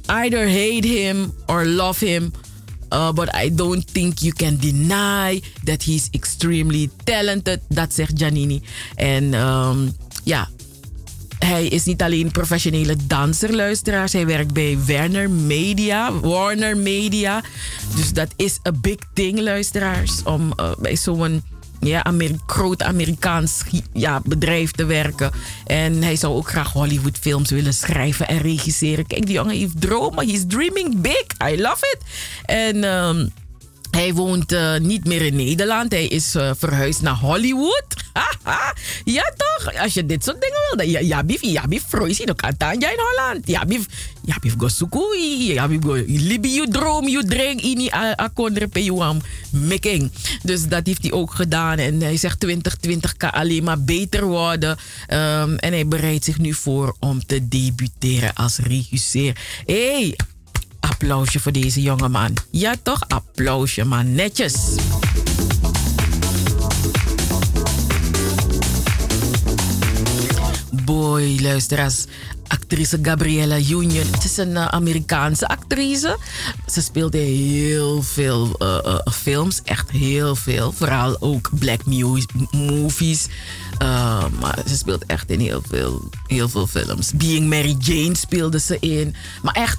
[0.07, 2.33] either hate him or love him.
[2.93, 7.61] Uh, but I don't think you can deny that he's extremely talented.
[7.69, 8.63] Dat zegt Giannini.
[8.95, 10.49] En um, ja,
[11.39, 14.13] hij is niet alleen professionele danser, luisteraars.
[14.13, 16.21] Hij werkt bij Warner Media.
[16.21, 17.43] Warner Media.
[17.97, 20.23] Dus dat is een big thing, luisteraars.
[20.23, 21.43] Om uh, bij zo'n
[21.81, 23.63] ja, Amer groot Amerikaans
[23.93, 25.31] ja, bedrijf te werken.
[25.67, 29.07] En hij zou ook graag Hollywoodfilms willen schrijven en regisseren.
[29.07, 30.29] Kijk, die jongen heeft dromen.
[30.29, 31.25] He's dreaming big.
[31.49, 31.99] I love it.
[32.45, 32.85] En...
[32.85, 33.33] Um,
[33.95, 35.93] hij woont uh, niet meer in Nederland.
[35.93, 37.85] Hij is uh, verhuisd naar Hollywood.
[39.17, 39.75] ja, toch?
[39.83, 43.49] Als je dit soort dingen wil, ja, bif, ja, vroisi, dan kan in Holland.
[43.49, 43.87] Ja, bif,
[44.25, 45.53] ja, bif, go sukui.
[45.53, 49.21] Ja, bif, go, libi, you droom, you drink, ini, a, kondre, pe, you
[49.51, 50.11] making.
[50.43, 51.79] Dus dat heeft hij ook gedaan.
[51.79, 54.71] En hij zegt 2020 kan alleen maar beter worden.
[54.71, 59.37] Um, en hij bereidt zich nu voor om te debuteren als regisseur.
[59.67, 60.17] hey,
[60.85, 62.37] applausje voor deze jonge man.
[62.51, 63.01] Ja toch?
[63.09, 64.15] Applausje man.
[64.15, 64.55] Netjes.
[70.85, 72.05] Boy, luisteraars.
[72.49, 74.07] Actrice Gabriella Union.
[74.11, 76.19] Het is een eh, Amerikaanse actrice.
[76.67, 79.61] Ze speelde heel veel uh, uh, films.
[79.65, 80.73] Echt heel veel.
[80.73, 81.81] Vooral ook black
[82.51, 83.27] movies.
[84.41, 87.13] Maar ze speelt echt in heel veel, heel veel films.
[87.13, 89.15] Being Mary Jane speelde ze in.
[89.43, 89.79] Maar echt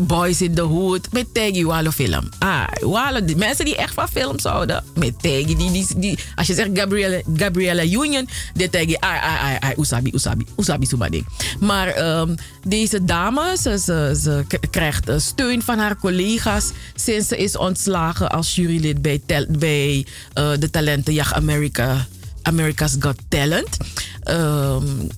[0.00, 1.12] Boys in the Hood.
[1.12, 2.28] Met Teggy Wallo film.
[2.38, 4.84] Ah, Wallo, die mensen die echt van films houden.
[4.94, 5.56] Met Teggy.
[5.56, 8.28] Die, die, als je zegt Gabriella, Gabriella Union.
[8.54, 8.94] De Teggy.
[8.98, 9.74] Ai, ai, ai, ai.
[9.78, 10.46] Usabi, Usabi.
[10.56, 11.24] Usabi.
[11.60, 12.34] Maar um,
[12.64, 13.78] deze dame, ze,
[14.22, 16.70] ze, krijgt steun van haar collega's.
[16.94, 22.06] Sinds ze is ontslagen als jurylid bij, tel, bij uh, de talentenjacht America,
[22.46, 23.76] America's Got Talent.
[24.24, 25.08] Um,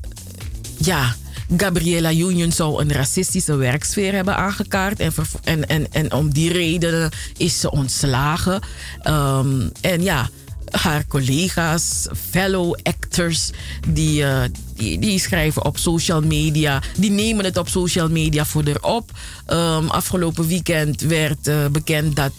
[0.78, 1.14] ja
[1.56, 5.00] Gabriela Union zou een racistische werksfeer hebben aangekaart.
[5.00, 5.12] En,
[5.44, 8.62] en, en, en om die reden is ze ontslagen.
[9.04, 10.28] Um, en ja,
[10.70, 13.50] haar collega's, fellow actors,
[13.88, 14.42] die, uh,
[14.76, 16.82] die, die, schrijven op social media.
[16.96, 19.10] Die nemen het op social media voor erop.
[19.46, 22.32] Um, afgelopen weekend werd uh, bekend dat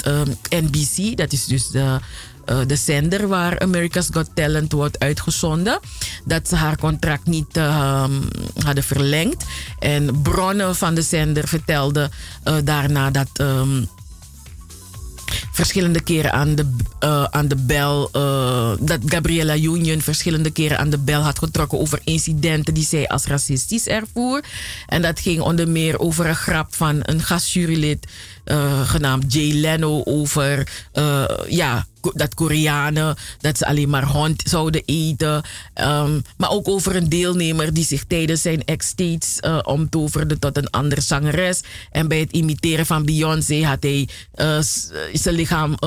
[0.49, 1.99] NBC, dat is dus de
[2.49, 5.79] uh, de zender waar America's Got Talent wordt uitgezonden.
[6.25, 8.03] Dat ze haar contract niet uh,
[8.63, 9.43] hadden verlengd.
[9.79, 12.11] En bronnen van de zender vertelden
[12.47, 13.29] uh, daarna dat.
[13.41, 13.87] Um,
[15.51, 18.09] verschillende keren aan de, uh, aan de bel.
[18.79, 23.25] Dat Gabriella Union verschillende keren aan de bel had getrokken over incidenten die zij als
[23.25, 24.43] racistisch ervoer.
[24.87, 28.07] En dat ging onder meer over een grap van een gastjurylid
[28.83, 30.67] genaamd Jay Leno over
[31.47, 35.43] ja, dat Koreanen dat ze alleen maar hond zouden eten.
[35.75, 40.57] Um, maar ook over een deelnemer die zich tijdens zijn ex steeds uh, omtoverde tot
[40.57, 41.61] een andere zangeres.
[41.91, 44.57] En bij het imiteren van Beyoncé had hij uh,
[45.13, 45.77] zijn lichaam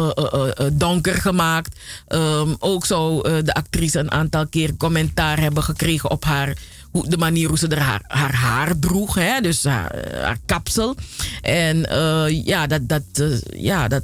[0.72, 1.76] donker gemaakt.
[2.08, 6.56] Um, ook zou de actrice een aantal keer commentaar hebben gekregen op haar
[6.92, 9.40] de manier hoe ze haar, haar droeg, hè?
[9.40, 10.94] dus haar, kapsel.
[11.40, 11.78] En
[12.44, 13.02] ja, dat, dat,
[13.56, 14.02] ja dat,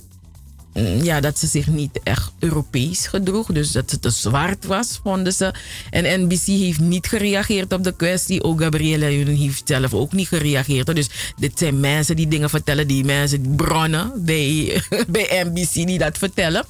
[1.03, 3.47] ja, dat ze zich niet echt Europees gedroeg.
[3.47, 5.55] Dus dat ze te zwart was, vonden ze.
[5.91, 8.43] En NBC heeft niet gereageerd op de kwestie.
[8.43, 10.95] Ook Gabriella heeft zelf ook niet gereageerd.
[10.95, 12.87] Dus dit zijn mensen die dingen vertellen.
[12.87, 16.65] Die mensen, bronnen bij, bij NBC die dat vertellen.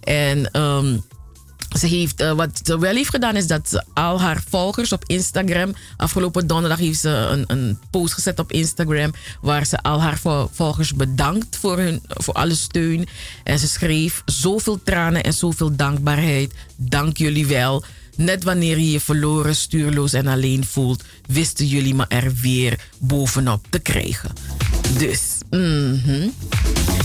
[0.00, 0.60] En...
[0.60, 1.04] Um,
[1.78, 5.74] ze heeft, uh, wat wel heeft gedaan is dat ze al haar volgers op Instagram.
[5.96, 9.12] Afgelopen donderdag heeft ze een, een post gezet op Instagram.
[9.40, 10.18] Waar ze al haar
[10.52, 13.06] volgers bedankt voor, hun, voor alle steun.
[13.44, 16.54] En ze schreef zoveel tranen en zoveel dankbaarheid.
[16.76, 17.84] Dank jullie wel.
[18.16, 23.66] Net wanneer je je verloren, stuurloos en alleen voelt, wisten jullie me er weer bovenop
[23.70, 24.32] te krijgen.
[24.98, 25.20] Dus,
[25.50, 26.32] -hmm.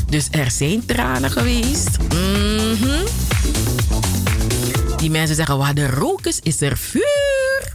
[0.09, 1.97] dus er zijn tranen geweest.
[2.13, 3.70] Mm.
[5.01, 7.71] Die mensen zeggen, waar de rook is, is er vuur.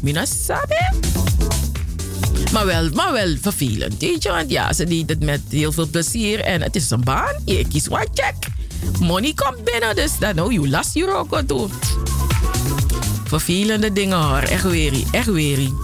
[0.00, 0.92] Mina sabe?
[2.52, 4.28] Maar wel, maar wel vervelend, weet je.
[4.28, 6.40] Want ja, ze deed het met heel veel plezier.
[6.40, 7.34] En het is een baan.
[7.44, 8.34] Je kiest wat check.
[9.00, 11.68] Money komt binnen, dus dan oh, you last you ook toe.
[13.24, 14.42] Vervelende dingen hoor.
[14.42, 15.74] Echt weerie, echt weerie.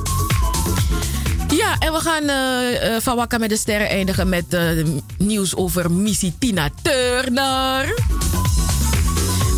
[1.48, 4.84] Ja, en we gaan uh, van Wakka met de Sterren eindigen met uh,
[5.18, 7.94] nieuws over Missy Tina Turner.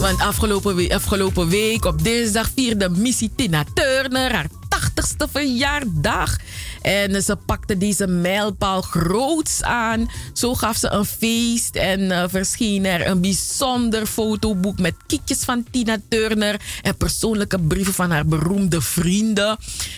[0.02, 6.36] Want afgelopen, afgelopen week op dinsdag vierde Missy Tina Turner haar 80ste verjaardag.
[6.80, 10.10] En ze pakte deze mijlpaal groots aan.
[10.32, 15.64] Zo gaf ze een feest en uh, verscheen er een bijzonder fotoboek met kiekjes van
[15.70, 19.56] Tina Turner en persoonlijke brieven van haar beroemde vrienden.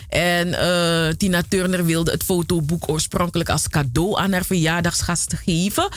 [0.08, 5.88] En uh, Tina Turner wilde het fotoboek oorspronkelijk als cadeau aan haar verjaardagsgasten geven.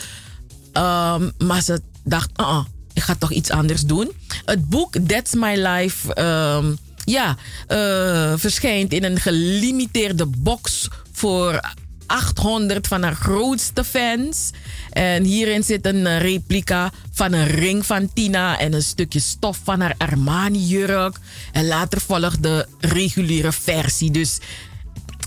[0.73, 4.11] Um, maar ze dacht, uh -uh, ik ga toch iets anders doen.
[4.45, 7.35] Het boek That's My Life um, ja,
[7.67, 11.75] uh, verschijnt in een gelimiteerde box voor
[12.05, 14.51] 800 van haar grootste fans.
[14.91, 19.81] En hierin zit een replica van een ring van Tina en een stukje stof van
[19.81, 21.17] haar Armani-jurk.
[21.51, 24.11] En later volgt de reguliere versie.
[24.11, 24.37] Dus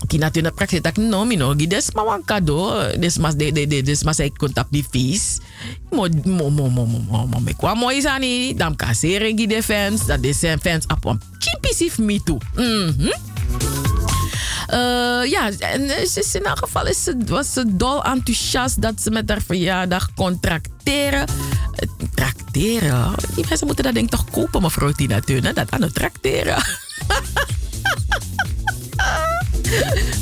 [0.07, 3.67] Tina Turner praktisch dat no mi no des ma wan cadeau des mas de de
[3.67, 5.39] de des mas ik kontap di fees
[5.91, 10.05] mo mo mo mo mo mo me kwa mooi zani dam kasere gi de fans
[10.05, 13.13] dat de fans op een chipisif me -hmm.
[14.71, 19.11] Uh, ja, en is in elk geval is ze, was ze dol enthousiast dat ze
[19.11, 21.27] met haar verjaardag kon tracteren.
[22.13, 23.13] Tracteren?
[23.35, 25.53] Die mensen moeten dat denk toch kopen, mevrouw Tina Turner.
[25.53, 26.63] Dat aan het tracteren.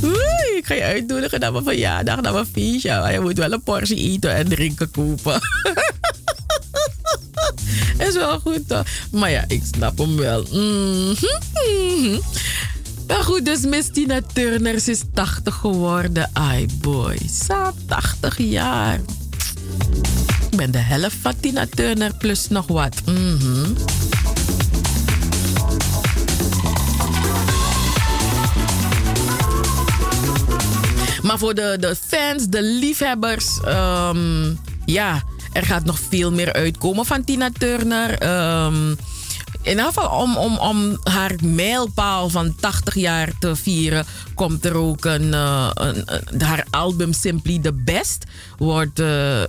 [0.03, 2.89] Oei, ik ga je uitnodigen naar mijn verjaardag, naar mijn feestje.
[2.89, 5.41] Maar je moet wel een portie eten en drinken kopen.
[8.07, 8.85] is wel goed toch?
[9.11, 10.45] Maar ja, ik snap hem wel.
[10.49, 11.15] -hmm.
[13.07, 16.29] Maar goed, dus Miss Tina Turner is 80 geworden.
[16.33, 18.99] Ai boy, Sa 80 jaar.
[20.51, 23.01] Ik ben de helft van Tina Turner plus nog wat.
[23.05, 23.75] Mm
[31.29, 35.23] Maar voor de, de fans, de liefhebbers, um, ja,
[35.53, 38.09] er gaat nog veel meer uitkomen van Tina Turner.
[38.65, 38.89] Um,
[39.61, 44.75] in ieder geval om, om, om haar mijlpaal van 80 jaar te vieren, komt er
[44.75, 45.33] ook uh, een,
[45.73, 48.25] een haar album Simply the Best.
[48.57, 49.45] Wordt uh, uh,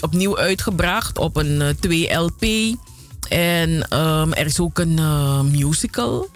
[0.00, 2.46] opnieuw uitgebracht op een 2LP.
[3.28, 5.00] En um, er is ook een
[5.50, 6.28] musical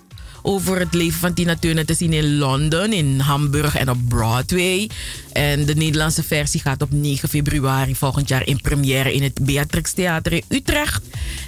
[0.47, 4.91] over het leven van Tina Turner te zien in Londen, in Hamburg en op Broadway.
[5.33, 9.93] En de Nederlandse versie gaat op 9 februari volgend jaar in première in het Beatrix
[9.93, 11.03] Theater in Utrecht.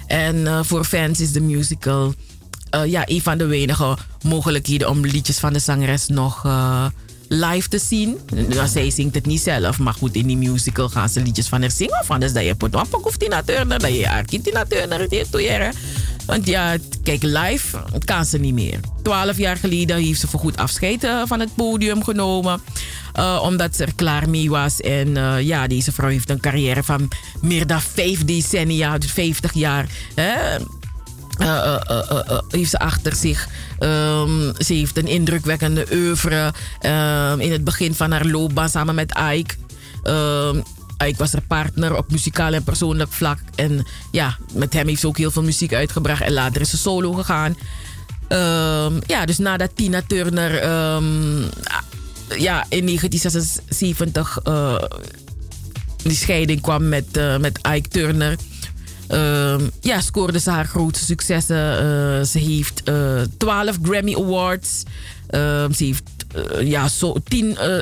[0.06, 2.14] En uh, voor fans is de musical
[2.74, 6.44] uh, ja, een van de weinige mogelijkheden om liedjes van de zangeres nog.
[6.44, 6.86] Uh,
[7.28, 8.18] live te zien.
[8.48, 11.60] Nou, zij zingt het niet zelf, maar goed, in die musical gaan ze liedjes van
[11.60, 12.00] haar zingen.
[12.00, 15.12] Of anders dat je pot een of Tina Turner, dat je Arkin Tina Turner, het
[16.28, 18.80] want ja, kijk, live kan ze niet meer.
[19.02, 22.60] Twaalf jaar geleden heeft ze voorgoed afscheid uh, van het podium genomen.
[23.18, 24.80] Uh, omdat ze er klaar mee was.
[24.80, 27.08] En uh, ja, deze vrouw heeft een carrière van
[27.40, 29.86] meer dan vijf decennia, dus 50 jaar.
[30.14, 30.56] Hè?
[32.48, 33.48] heeft ze achter zich.
[33.80, 36.52] Um, ze heeft een indrukwekkende oeuvre.
[36.80, 39.54] Um, in het begin van haar loopbaan samen met Ike.
[41.06, 43.38] Ik was haar partner op muzikaal en persoonlijk vlak.
[43.54, 46.22] En ja, met hem heeft ze ook heel veel muziek uitgebracht.
[46.22, 47.56] En later is ze solo gegaan.
[48.28, 50.52] Um, ja, dus nadat Tina Turner
[50.94, 51.42] um,
[52.36, 54.82] ja, in 1976 uh, eh,
[56.02, 58.36] die scheiding kwam met, uh, met Ike Turner.
[59.10, 61.56] Um, ja, scoorde ze haar grote successen.
[61.56, 62.82] Uh, ze heeft
[63.38, 64.82] 12 Grammy Awards.
[65.30, 66.17] ze heeft
[66.60, 67.78] ja, zo, tien uh,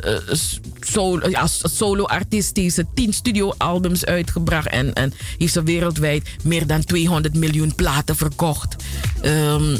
[0.80, 4.68] solo, als solo-artiest heeft ze tien studioalbums uitgebracht.
[4.68, 8.76] En, en heeft ze wereldwijd meer dan 200 miljoen platen verkocht.
[9.24, 9.78] Um,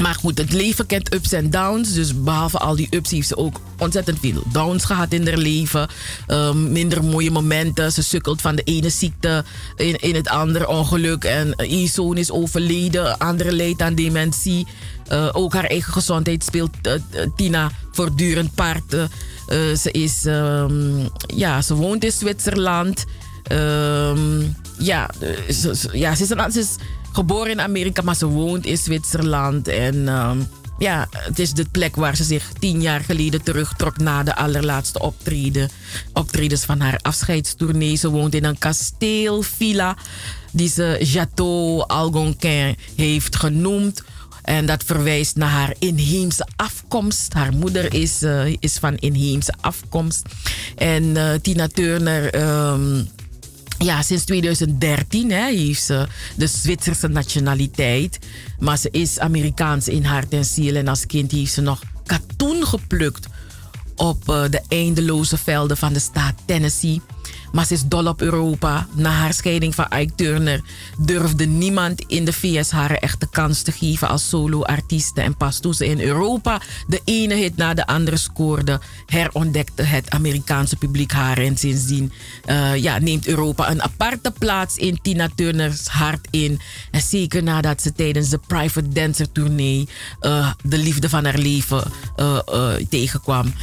[0.00, 1.92] maar goed, het leven kent ups en downs.
[1.92, 5.88] Dus behalve al die ups heeft ze ook ontzettend veel downs gehad in haar leven.
[6.28, 7.92] Um, minder mooie momenten.
[7.92, 9.44] Ze sukkelt van de ene ziekte
[9.76, 11.24] in, in het andere ongeluk.
[11.24, 11.54] En
[11.92, 13.18] zoon is overleden.
[13.18, 14.66] Andere leidt aan dementie.
[15.12, 16.92] Uh, ook haar eigen gezondheid speelt uh,
[17.36, 18.96] Tina voortdurend paard.
[19.78, 23.04] Ze, is, um, ja, ze woont in Zwitserland.
[23.52, 25.10] Um, ja,
[25.48, 26.74] ze, ja, ze is, een, ze is
[27.12, 29.68] geboren in Amerika, maar ze woont in Zwitserland.
[29.68, 30.48] En um,
[30.78, 35.00] ja, het is de plek waar ze zich tien jaar geleden terugtrok na de allerlaatste
[35.00, 35.70] optreden,
[36.12, 37.96] optredens van haar afscheidstournee.
[37.96, 39.96] Ze woont in een kasteelvilla
[40.52, 44.02] die ze Château Algonquin heeft genoemd.
[44.44, 47.32] En dat verwijst naar haar inheemse afkomst.
[47.32, 50.22] Haar moeder is, uh, is van inheemse afkomst.
[50.76, 52.34] En uh, Tina Turner.
[52.34, 53.02] Ehm,
[53.78, 58.18] ja, sinds 2013 hè, heeft ze de Zwitserse nationaliteit.
[58.58, 60.74] Maar ze is Amerikaans in hart en ziel.
[60.74, 63.26] En als kind heeft ze nog katoen geplukt
[63.96, 67.00] op uh, de eindeloze velden van de staat Tennessee.
[67.54, 68.86] Maar ze is dol op Europa.
[68.94, 70.60] Na haar scheiding van Ike Turner
[70.98, 75.20] durfde niemand in de VS haar echte kans te geven als solo-artieste.
[75.20, 80.10] En pas toen ze in Europa de ene hit na de andere scoorde, herontdekte het
[80.10, 81.38] Amerikaanse publiek haar.
[81.38, 82.12] En sindsdien
[82.46, 86.60] uh, ja, neemt Europa een aparte plaats in Tina Turner's hart in.
[86.90, 89.88] En zeker nadat ze tijdens de Private Dancer tournee
[90.22, 92.38] uh, de liefde van haar leven uh,
[92.88, 93.54] tegenkwam.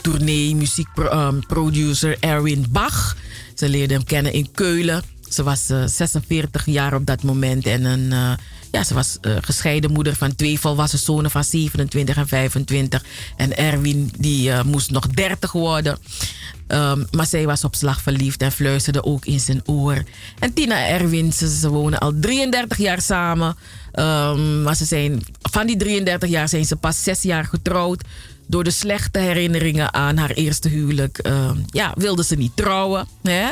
[0.00, 3.16] tournee muziekproducer Erwin Bach.
[3.64, 5.02] Ze leerde hem kennen in Keulen.
[5.28, 8.32] Ze was 46 eh, jaar op dat moment en een, uh,
[8.72, 13.04] ja, ze was uh, gescheiden moeder van twee volwassen zonen van 27 en 25.
[13.36, 15.98] En Erwin die moest nog 30 worden.
[16.68, 20.02] Um, maar zij was op slag verliefd en fluisterde ook in zijn oor.
[20.38, 23.56] En Tina en Erwin, ze, wonen al 33 jaar samen.
[23.94, 28.02] Um, maar ze zijn, van die 33 jaar zijn ze pas 6 jaar getrouwd
[28.46, 33.08] door de slechte herinneringen aan haar eerste huwelijk, uh, ja, wilde ze niet trouwen.
[33.22, 33.50] Hè?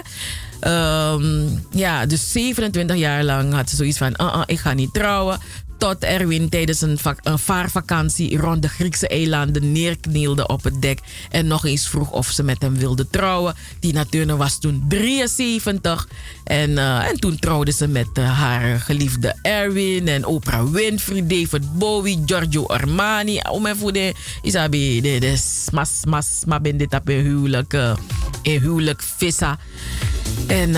[1.12, 5.40] Um, ja, dus 27 jaar lang had ze zoiets van: -uh, ik ga niet trouwen
[5.82, 6.98] tot Erwin tijdens een,
[7.38, 12.42] vaarvakantie rond de Griekse eilanden neerknielde op het dek en nog eens vroeg of ze
[12.42, 13.54] met hem wilde trouwen.
[13.80, 16.08] Tina Turner was toen 73
[16.44, 21.78] en, uh, en toen trouwde ze met uh, haar geliefde Erwin en Oprah Winfrey, David
[21.78, 23.40] Bowie, Giorgio Armani.
[23.50, 27.72] Om en voor de Isabi, de, de mas, mas, maar ben dit op een huwelijk,
[27.72, 27.96] uh,
[28.42, 29.58] een huwelijk vissa.
[30.46, 30.72] En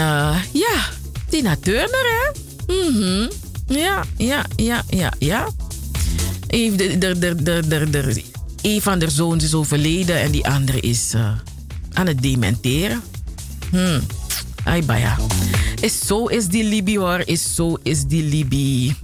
[0.52, 0.88] ja,
[1.28, 2.42] Tina Turner hè.
[2.66, 3.43] Mhm.
[3.66, 5.48] Ja, ja, ja, ja, ja.
[6.48, 6.80] Een,
[8.82, 11.32] van de zoons is overleden en die andere is uh,
[11.92, 13.02] aan het dementeren.
[13.70, 14.00] Hmm.
[14.64, 15.16] Ai, baya.
[15.80, 18.96] Is zo is die Libi hoor, is zo is die Libi.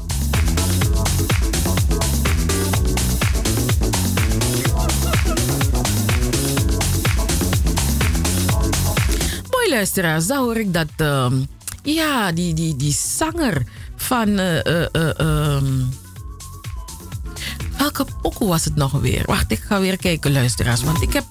[9.51, 10.89] Mooi luisteraars, dan hoor ik dat...
[10.97, 11.27] Uh,
[11.83, 13.63] ja, die, die, die zanger
[14.01, 14.29] van.
[14.29, 15.57] Uh,
[17.79, 19.23] welke pokoe was het nog weer?
[19.27, 20.83] Wacht, ik ga weer kijken, luisteraars.
[20.83, 21.25] Want ik heb,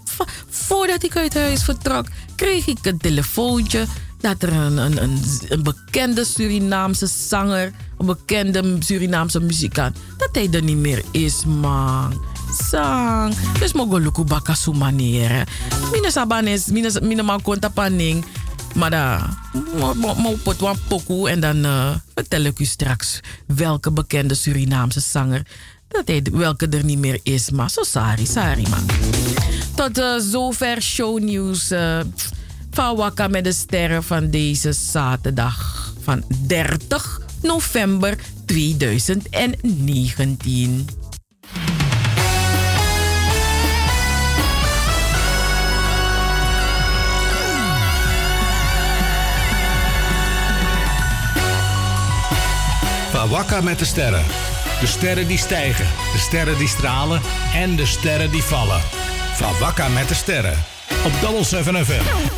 [0.50, 2.06] voordat ik uit huis vertrok,
[2.36, 3.86] kreeg ik een telefoontje
[4.20, 10.64] dat er een, een, een, bekende Surinaamse zanger, een bekende Surinaamse muzikant, dat hij er
[10.64, 12.22] niet meer is, man.
[12.70, 13.36] Sang.
[13.60, 15.48] Dus mogen luku baka su manier.
[15.92, 16.68] Mina sabanes,
[17.02, 18.26] mina man konta paning.
[18.76, 19.30] Maar daar
[20.44, 25.46] moet een pokoe en dan uh, vertel ik u straks welke bekende Surinaamse zanger
[25.88, 27.50] dat hij, welke er niet meer is.
[27.50, 28.86] Maar zo sari, sari man.
[29.76, 32.00] Tot uh, zover shownieuws uh,
[32.72, 40.99] van Wakka met de sterren van deze zaterdag van 30 november 2019.
[53.30, 54.26] Wakka met de sterren.
[54.80, 57.22] De sterren die stijgen, de sterren die stralen
[57.56, 58.82] en de sterren die vallen.
[59.36, 60.58] Van Wakka met de sterren.
[61.06, 62.38] Op Double 7 FM.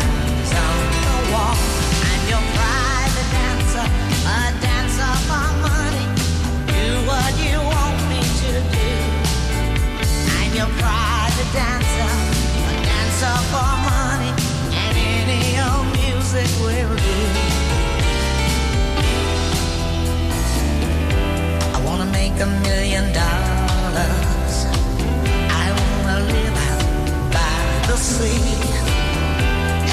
[16.31, 16.87] sé where
[21.75, 24.53] I wanna make a million dollars.
[25.63, 26.85] I wanna live out
[27.35, 27.57] by
[27.89, 28.43] the sea.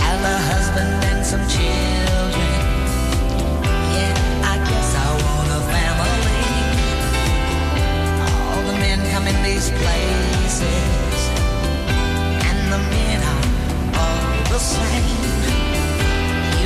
[0.03, 2.55] Have a husband and some children.
[3.97, 4.15] Yeah,
[4.53, 6.45] I guess I want a family.
[8.31, 11.21] All the men come in these places,
[12.49, 13.45] and the men are
[14.03, 15.38] all the same.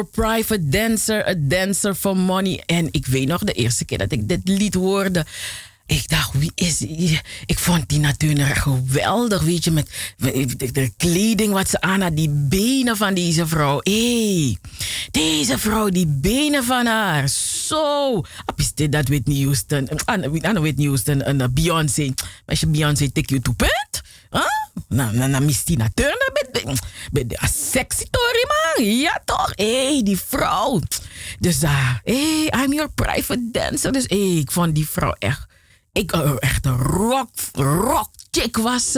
[0.00, 2.62] your private dancer, a dancer for money.
[2.66, 5.26] En ik weet nog de eerste keer dat ik dit lied hoorde.
[5.86, 7.20] Ik dacht, wie is die?
[7.46, 9.90] Ik vond Tina Turner geweldig, weet je, met
[10.72, 13.80] de, kleding wat ze aan had, die benen van deze vrouw.
[13.82, 14.56] Hé,
[15.10, 17.28] deze vrouw, die benen van haar.
[17.28, 18.22] Zo.
[18.56, 22.14] Is dit dat Whitney Houston, aan Whitney Houston en Beyoncé.
[22.46, 23.79] Als je Beyoncé take you to bed,
[24.30, 24.44] huh?
[24.88, 26.30] Na, na, na Miss Tina Turner,
[27.12, 28.84] met de sexy Tori man.
[28.84, 29.52] Ja toch?
[29.54, 30.80] Hé, hey, die vrouw.
[31.38, 33.92] Dus daar, uh, hey, I'm your private dancer.
[33.92, 35.46] Dus hey, ik vond die vrouw echt,
[35.92, 38.92] ik, uh, echt een rock, rock chick was.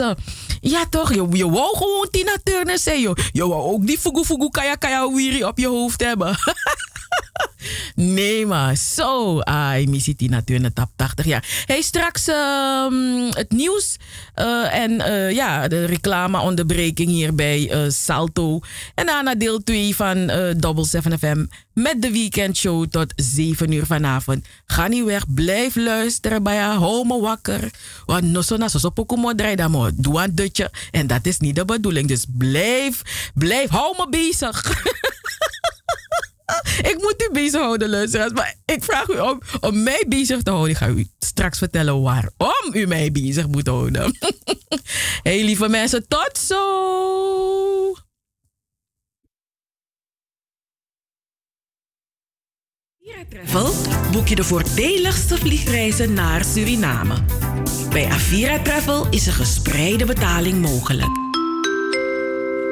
[0.61, 2.99] Ja toch, je, wou gewoon Tina Turner zijn.
[2.99, 6.37] Je, je wou ook die fugu fugu kaya kaya wiri op je hoofd hebben.
[7.95, 9.39] nee, maar zo.
[9.39, 11.63] Ai, missie Tina Turner, tap 80 jaar.
[11.65, 13.97] Hey, straks um, het nieuws
[14.35, 18.59] uh, en uh, ja, de reclameonderbreking hier bij uh, Salto.
[18.95, 24.45] En daarna deel 2 van Double 7 FM met de weekendshow tot 7 uur vanavond.
[24.65, 27.71] Ga niet weg, blijf luisteren bij haar, hou me wakker.
[28.05, 30.71] Want no so na so pokumo draai dan maar, doe een dutje.
[30.91, 33.01] En dat is niet de bedoeling, dus blijf,
[33.33, 34.63] blijf, hou me bezig.
[36.77, 38.31] ik moet u bezighouden, luisteraars.
[38.31, 40.71] Maar ik vraag u om, om mij bezig te houden.
[40.71, 44.17] Ik ga u straks vertellen waarom u mij bezig moet houden.
[45.23, 47.61] hey, lieve mensen, tot zo!
[53.29, 53.73] Travel
[54.11, 57.15] boek je de voordeligste vliegreizen naar Suriname.
[57.89, 61.09] Bij Avira Travel is een gespreide betaling mogelijk.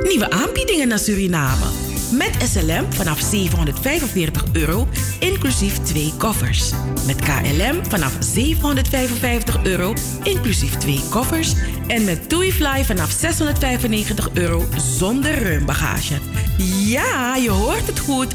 [0.03, 4.87] Nieuwe aanbiedingen naar Suriname met SLM vanaf 745 euro,
[5.19, 6.71] inclusief twee koffers.
[7.05, 9.93] Met KLM vanaf 755 euro,
[10.23, 11.53] inclusief twee koffers.
[11.87, 16.15] En met TuiFly vanaf 695 euro zonder ruimbagage.
[16.85, 18.33] Ja, je hoort het goed.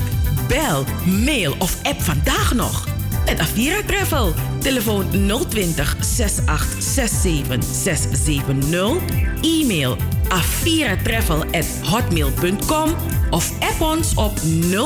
[0.49, 0.85] Bel,
[1.25, 2.89] mail of app vandaag nog.
[3.27, 4.35] Met Avira Travel.
[4.61, 5.05] Telefoon
[5.49, 8.97] 020 6867 670.
[9.43, 9.97] E-mail
[10.29, 12.95] aviratravel@hotmail.com
[13.31, 14.39] of app ons op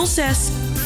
[0.05, 0.39] 06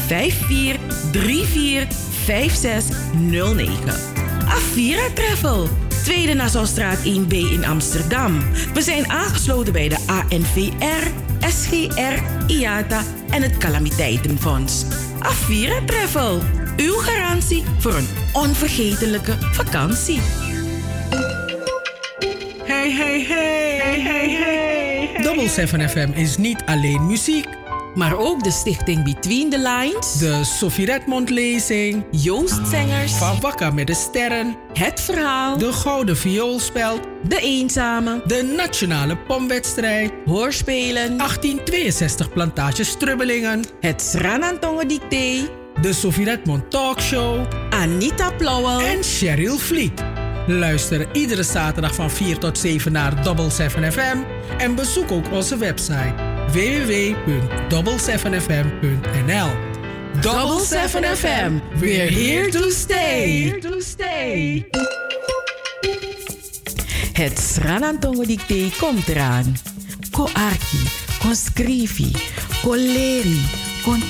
[0.07, 0.77] 54
[1.11, 1.87] 34
[2.25, 4.13] 5609.
[4.47, 5.67] Avira Travel.
[6.03, 8.39] Tweede Nassaustraat 1B in Amsterdam.
[8.73, 11.07] We zijn aangesloten bij de ANVR,
[11.39, 14.85] SGR, IATA en het Calamiteitenfonds.
[15.19, 16.41] Avira Travel.
[16.77, 20.19] Uw garantie voor een onvergetelijke vakantie.
[22.75, 25.21] Hey, hey, hey, hey, hey, hey.
[25.21, 27.47] Double 7 FM is niet alleen muziek.
[27.93, 30.13] Maar ook de stichting Between the Lines.
[30.13, 32.03] De Sophie Redmond lezing.
[32.11, 33.13] Joost Zengers.
[33.13, 34.55] Van Wakker met de Sterren.
[34.73, 35.57] Het Verhaal.
[35.57, 36.99] De Gouden Vioolspeld.
[37.27, 38.21] De Eenzame.
[38.25, 40.11] De Nationale Pomwedstrijd.
[40.25, 41.17] Hoorspelen.
[41.17, 43.65] 1862 Plantage Strubbelingen.
[43.79, 45.49] Het Sranantongen Dicté.
[45.81, 47.45] De Sophie Redmond Talkshow.
[47.69, 48.79] Anita Plauwel.
[48.79, 50.24] En Cheryl Vliet.
[50.47, 54.17] Luister iedere zaterdag van 4 tot 7 naar Double 7 FM
[54.57, 56.13] en bezoek ook onze website
[56.51, 59.49] www.double7fm.nl.
[60.21, 63.41] Double 7 FM, we're here to stay.
[63.41, 64.67] Here to stay.
[67.13, 69.57] Het Sranantongo Dicté komt eraan.
[70.11, 70.83] Ko arki,
[71.19, 72.11] kon scrivi,
[72.61, 73.41] ko leri,
[73.83, 74.03] kon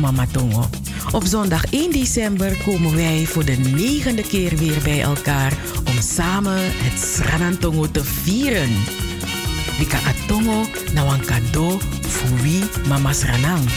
[0.00, 0.68] mamatongo.
[1.12, 5.52] Op zondag 1 december komen wij voor de negende keer weer bij elkaar
[5.86, 8.68] om samen het Sranantongo te vieren.
[9.78, 13.70] Wika atongo na wan cadeau voor wie mama Sranang.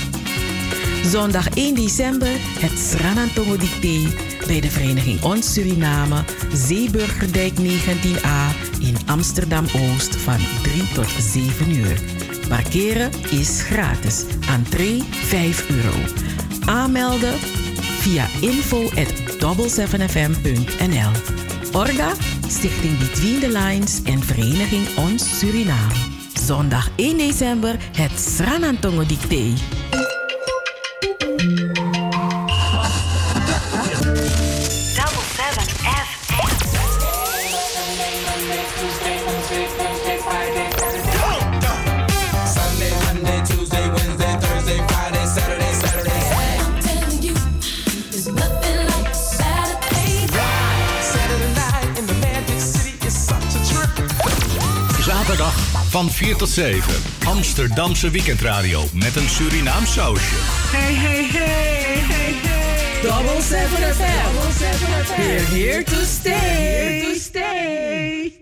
[1.05, 4.07] Zondag 1 december het Sranantongo Dicté
[4.47, 6.23] bij de Vereniging Ons Suriname,
[6.53, 11.99] Zeeburgerdijk 19a in Amsterdam-Oost van 3 tot 7 uur.
[12.47, 14.23] Parkeren is gratis.
[14.49, 15.93] Entree 5 euro.
[16.71, 17.33] Aanmelden
[17.99, 21.11] via info@double7fm.nl.
[21.71, 22.11] Orga,
[22.47, 25.93] Stichting Between the Lines en Vereniging Ons Suriname.
[26.45, 29.53] Zondag 1 december het Sranantongo Dicté.
[55.91, 56.93] Van 4 tot 7.
[57.25, 60.35] Amsterdamse weekendradio met een Surinaam sausje.
[60.35, 63.01] Hey, hey, hey, hey, hey.
[63.01, 64.33] Double 7 FM.
[64.33, 65.21] Double 7 FM.
[65.21, 66.31] We're here to stay.
[66.31, 68.39] Here to stay.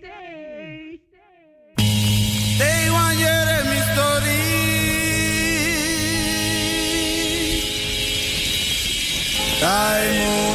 [2.58, 3.30] They want you
[3.70, 4.48] mi story.
[9.60, 10.49] Time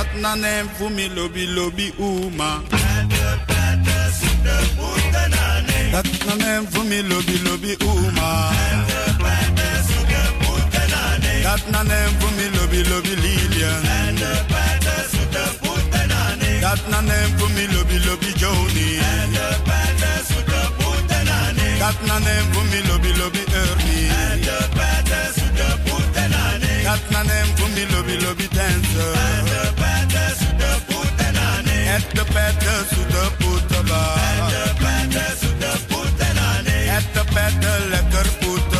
[0.00, 2.62] Dat na nem mi lobby lobby uma.
[5.92, 8.50] Dat na nem voor mi lobby lobby uma.
[11.42, 13.82] Dat na nem mi lobby lobby Lilian.
[16.60, 19.00] Dat na nem voor mi lobby lobby Joni.
[21.78, 24.10] Dat na nem mi lobby lobby Ernie
[26.90, 29.12] Dat na nem voor mi lobby lobby dancer.
[31.96, 34.14] Et de pette zoete poete ba
[36.96, 38.79] Et de pette lekker poete ba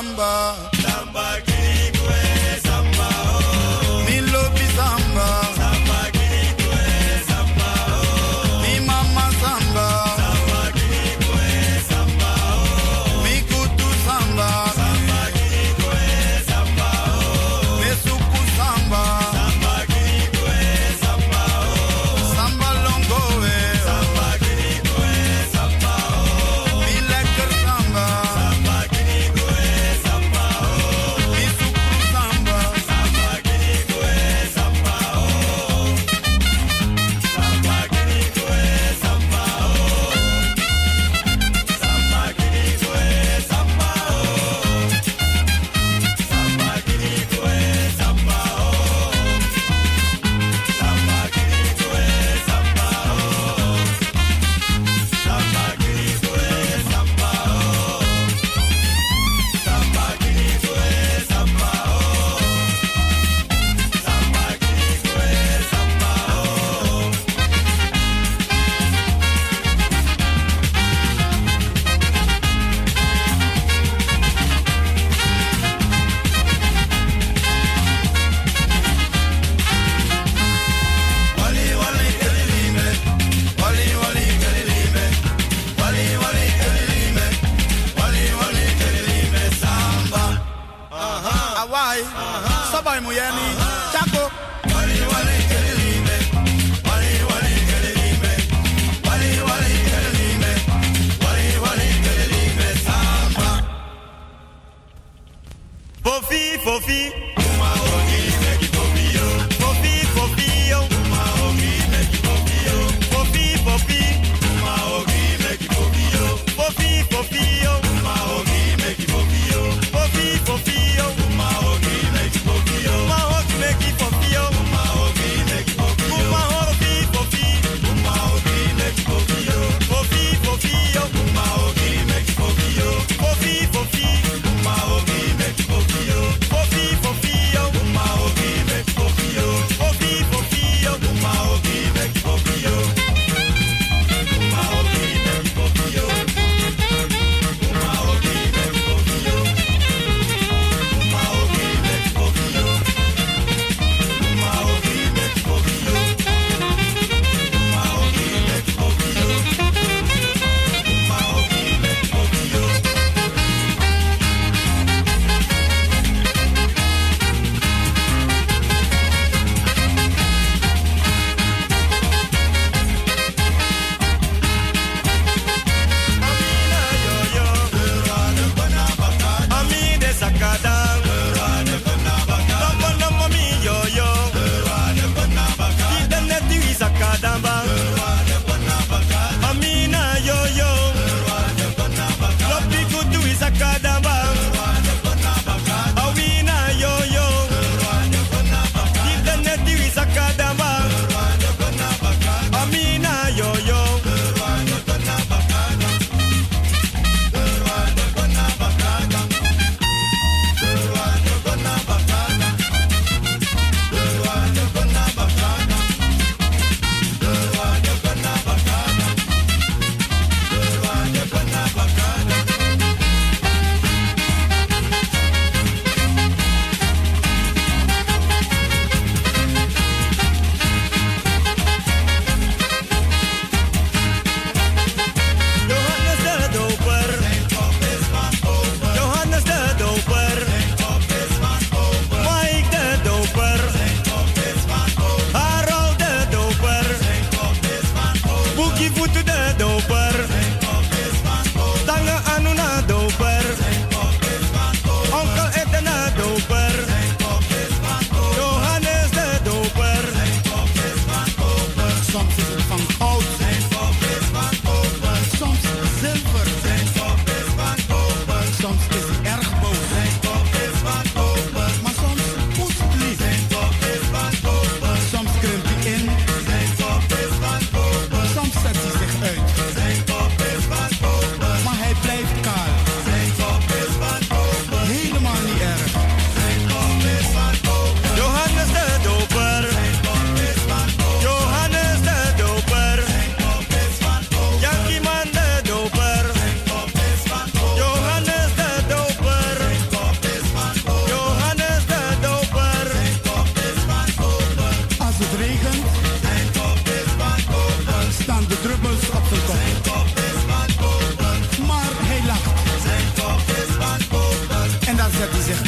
[0.00, 0.77] oh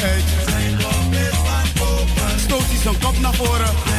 [0.03, 0.23] uit.
[2.37, 3.90] Stoot hij zijn kop naar voren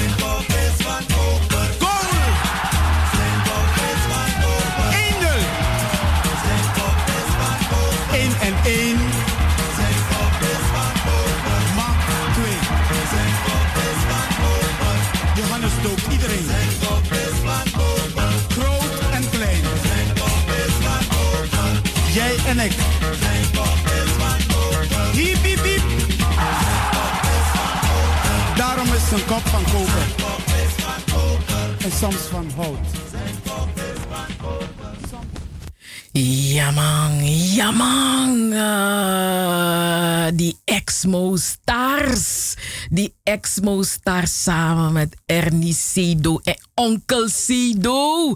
[43.22, 48.34] Exmo Star samen met Ernie Sido en Onkel Sido.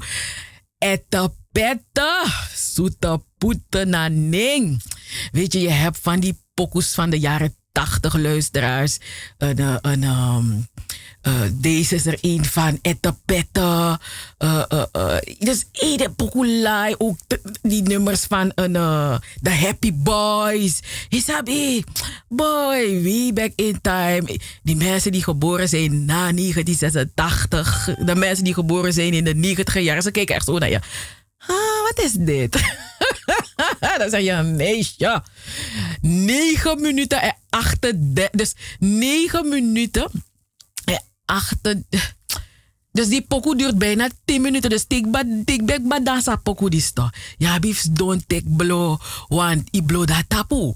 [0.79, 2.25] Ette pette,
[2.55, 4.83] zoete poete na ning.
[5.33, 8.99] Weet je, je hebt van die pokus van de jaren 80 luisteraars.
[9.39, 10.69] Een, eh, een, um,
[11.23, 13.99] uh, deze is er een van Etapette.
[14.39, 16.95] Uh, uh, uh, dus Ede Pokulai.
[16.99, 17.19] Ook
[17.63, 18.73] die nummers van een,
[19.43, 20.81] The Happy Boys.
[21.09, 21.85] Isabi,
[22.29, 24.39] boy, way back in time.
[24.63, 27.95] Die mensen die geboren zijn na 1986.
[28.05, 30.03] De mensen die geboren zijn in de 90 jaren.
[30.03, 30.81] Ze kijken echt zo naar je.
[31.39, 32.57] Ah, wat is dit?
[33.99, 35.23] Dan zeg je een meisje.
[36.01, 38.31] 9 minuten en 38.
[38.31, 40.11] Dus 9 minuten
[40.85, 42.15] en 38.
[42.93, 44.71] Dus die pokoe duurt bijna 10 minuten.
[44.71, 45.11] Dus tik
[45.65, 47.09] back badasa pokoe die sto.
[47.39, 49.01] Ja, bifs don't take blow.
[49.29, 50.75] Want i blow dat tapu.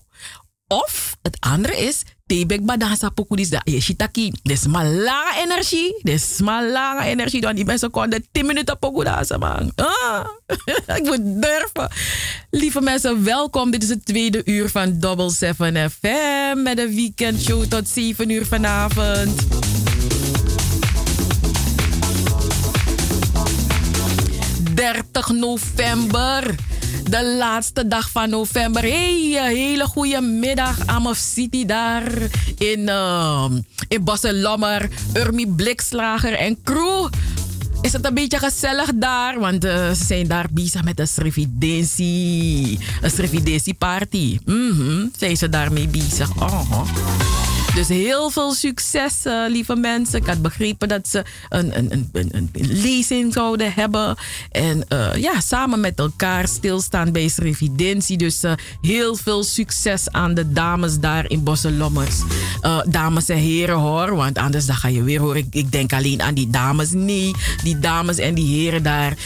[0.66, 4.30] Of het andere is, tebek badasa pokudis da je shitaki.
[4.42, 5.98] Des maar lange energie.
[6.02, 7.40] Des maar lange energie.
[7.40, 9.72] Dan die mensen konden 10 minuten pokudasa man.
[9.74, 10.26] Ah,
[10.98, 11.90] ik moet durven.
[12.50, 13.70] Lieve mensen, welkom.
[13.70, 16.62] Dit is het tweede uur van Double 7 FM.
[16.62, 19.46] Met een weekendshow tot 7 uur vanavond.
[24.74, 26.54] 30 november.
[27.10, 28.82] De laatste dag van november.
[28.82, 30.86] Hey, hele goede middag.
[30.86, 32.12] Amaf City daar
[32.58, 33.44] in, uh,
[33.88, 34.88] in Bosselommer.
[35.14, 37.08] Urmi Blikslager en crew.
[37.80, 39.38] Is het een beetje gezellig daar?
[39.38, 42.78] Want uh, ze zijn daar bezig met een srividentie.
[43.00, 44.38] Een srividentie party.
[44.44, 45.12] Mm -hmm.
[45.18, 46.36] Zijn ze daarmee bezig?
[46.36, 47.49] Oh.
[47.74, 50.20] Dus heel veel succes, uh, lieve mensen.
[50.20, 54.16] Ik had begrepen dat ze een, een, een, een, lezing zouden hebben.
[54.50, 58.16] En uh, ja, samen met elkaar stilstaan bij Revidentie.
[58.16, 62.16] Dus uh, heel veel succes aan de dames daar in Bosselommers.
[62.88, 65.36] dames en heren hoor, want anders dan ga je weer horen.
[65.36, 66.90] Ik, ik, denk alleen aan die dames.
[66.90, 67.32] Nee,
[67.62, 69.16] die dames en die heren daar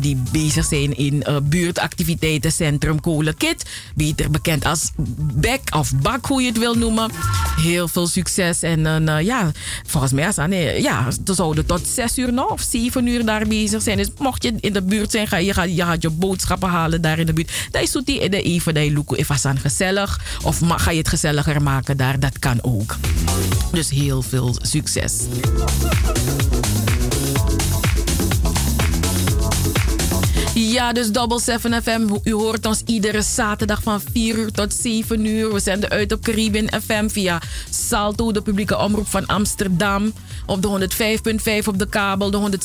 [0.00, 3.64] die bezig zijn in buurtactiviteitencentrum Kolenkit.
[3.94, 4.90] Beter bekend als
[5.34, 7.10] BEK of BAK, hoe je het wil noemen.
[7.56, 8.62] Heel veel succes.
[8.62, 9.50] En uh, ja,
[9.86, 13.46] volgens mij zijn nee, ja, ze zouden tot zes uur nog of zeven uur daar
[13.46, 13.96] bezig zijn.
[13.96, 17.00] Dus mocht je in de buurt zijn, ga je, ga, je gaat je boodschappen halen
[17.00, 17.52] daar in de buurt.
[17.70, 20.20] Dan is het even dat je look even gezellig.
[20.42, 22.96] Of ga je het gezelliger maken daar, dat kan ook.
[23.72, 25.12] Dus heel veel succes.
[30.60, 32.08] Ja, dus Double 7 FM.
[32.24, 35.52] U hoort ons iedere zaterdag van 4 uur tot 7 uur.
[35.52, 40.12] We zenden uit op Caribbean FM via Salto, de publieke omroep van Amsterdam.
[40.46, 40.88] Op de
[41.62, 42.58] 105.5 op de kabel, de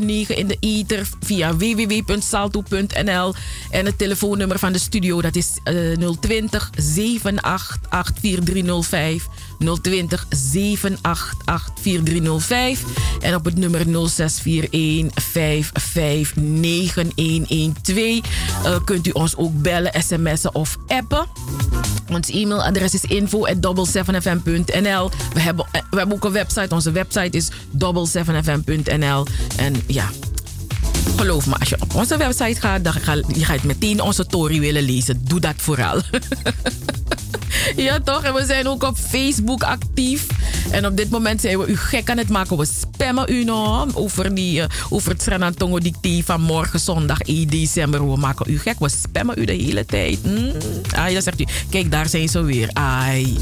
[0.00, 3.34] 107.9 in de ether via www.salto.nl.
[3.70, 9.26] En het telefoonnummer van de studio dat is uh, 020 788 4305.
[9.80, 12.82] 020 788 4305.
[13.20, 18.20] En op het nummer 0641 559112
[18.64, 21.26] uh, kunt u ons ook bellen, sms'en of appen.
[22.12, 25.10] Ons e-mailadres is info@double7fm.nl.
[25.32, 26.74] We hebben, eh, we hebben ook een website.
[26.74, 29.26] Onze website is double7fm.nl.
[29.56, 30.08] En ja,
[31.16, 34.60] geloof me, als je op onze website gaat, dan ga je gaat meteen onze story
[34.60, 35.20] willen lezen.
[35.24, 36.00] Doe dat vooral.
[37.76, 38.22] ja, toch?
[38.22, 40.26] En we zijn ook op Facebook actief.
[40.70, 42.56] En op dit moment zijn we u gek aan het maken.
[42.56, 47.48] We spammen u nog over, die, uh, over het Srenantongo dictee van morgen zondag 1
[47.48, 48.10] december.
[48.10, 48.78] We maken u gek.
[48.78, 50.24] We spammen u de hele tijd.
[50.24, 50.52] Mm.
[51.12, 52.70] Dan zegt u, kijk, daar zijn ze weer.
[52.72, 53.36] Ai.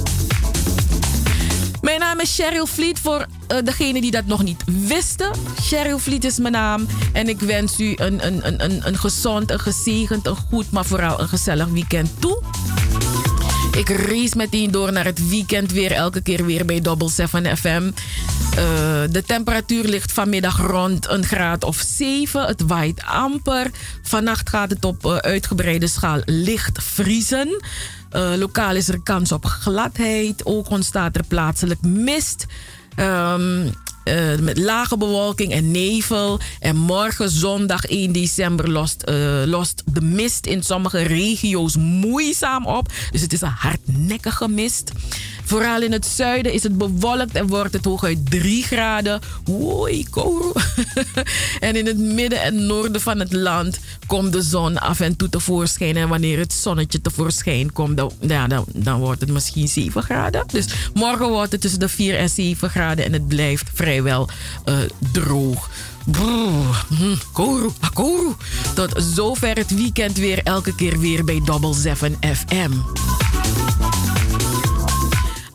[1.80, 5.30] Mijn naam is Cheryl Vliet voor uh, degenen die dat nog niet wisten.
[5.60, 6.86] Cheryl Vliet is mijn naam.
[7.12, 10.84] En ik wens u een, een, een, een, een gezond, een gezegend, een goed, maar
[10.84, 12.42] vooral een gezellig weekend toe.
[13.76, 15.92] Ik race meteen door naar het weekend weer.
[15.92, 17.82] Elke keer weer bij Double 7 FM.
[17.84, 17.92] Uh,
[19.10, 22.46] de temperatuur ligt vanmiddag rond een graad of 7.
[22.46, 23.70] Het waait amper.
[24.02, 27.62] Vannacht gaat het op uh, uitgebreide schaal licht vriezen.
[28.12, 30.44] Uh, lokaal is er kans op gladheid.
[30.44, 32.46] Ook ontstaat er plaatselijk mist.
[32.96, 33.72] Um,
[34.04, 36.40] uh, met lage bewolking en nevel.
[36.60, 42.92] En morgen zondag 1 december lost, uh, lost de mist in sommige regio's moeizaam op.
[43.10, 44.92] Dus het is een hardnekkige mist.
[45.50, 49.20] Vooral in het zuiden is het bewolkt en wordt het hooguit 3 graden.
[49.48, 50.52] Oei, kouro.
[51.60, 55.28] en in het midden en noorden van het land komt de zon af en toe
[55.28, 55.96] tevoorschijn.
[55.96, 60.44] En wanneer het zonnetje tevoorschijn komt, dan, ja, dan, dan wordt het misschien 7 graden.
[60.52, 64.28] Dus morgen wordt het tussen de 4 en 7 graden en het blijft vrijwel
[64.68, 64.76] uh,
[65.12, 65.68] droog.
[66.12, 68.34] Hm, koru, akoru.
[68.74, 72.70] Tot zover het weekend weer elke keer weer bij Double 7 FM.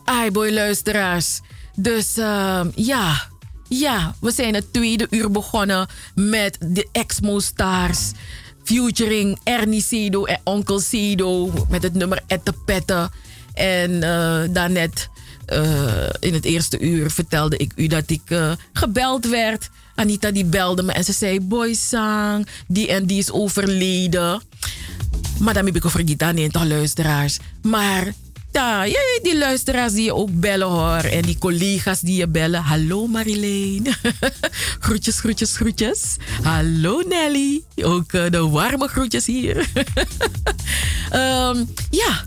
[0.06, 1.40] Ai boy luisteraars.
[1.76, 3.28] Dus uh, ja,
[3.68, 8.10] ja, we zijn het tweede uur begonnen met de Exmo Stars.
[8.64, 13.10] Featuring Ernie Cedo en Onkel Cedo met het nummer Ettepette.
[13.54, 15.08] En uh, daarnet
[15.52, 19.70] uh, in het eerste uur vertelde ik u dat ik uh, gebeld werd.
[19.94, 24.42] Anita die belde me en ze zei: Boy Sang, die en die is overleden.
[25.38, 27.38] Maar dan heb ik over Gita niet luisteraars.
[27.62, 28.12] Maar
[29.22, 31.04] die luisteraars die je ook bellen hoor.
[31.04, 32.62] En die collega's die je bellen.
[32.62, 33.86] Hallo Marileen.
[34.84, 36.16] groetjes, groetjes, groetjes.
[36.42, 37.64] Hallo Nelly.
[37.82, 39.56] Ook uh, de warme groetjes hier.
[41.12, 41.68] um,
[42.00, 42.22] ja.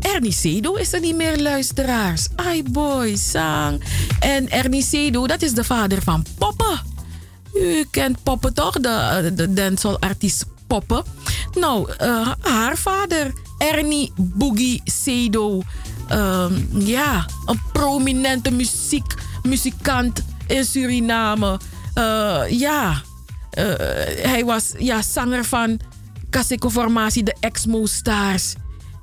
[0.00, 2.28] Ernie Sedo is er niet meer luisteraars.
[2.36, 3.82] Ai boy, sang.
[4.20, 6.80] En Ernie Sedo, dat is de vader van Poppen.
[7.54, 8.80] U kent Poppen toch?
[8.80, 9.52] De, de
[11.52, 15.62] Nou, uh, haar vader Ernie Boogie Sedo.
[16.12, 21.60] Um, ja, een prominente muziek, muzikant in Suriname.
[21.94, 23.02] Uh, ja,
[23.58, 23.64] uh,
[24.22, 25.80] hij was ja, zanger van
[26.30, 28.54] Kaseko Formatie, de Exmo Stars.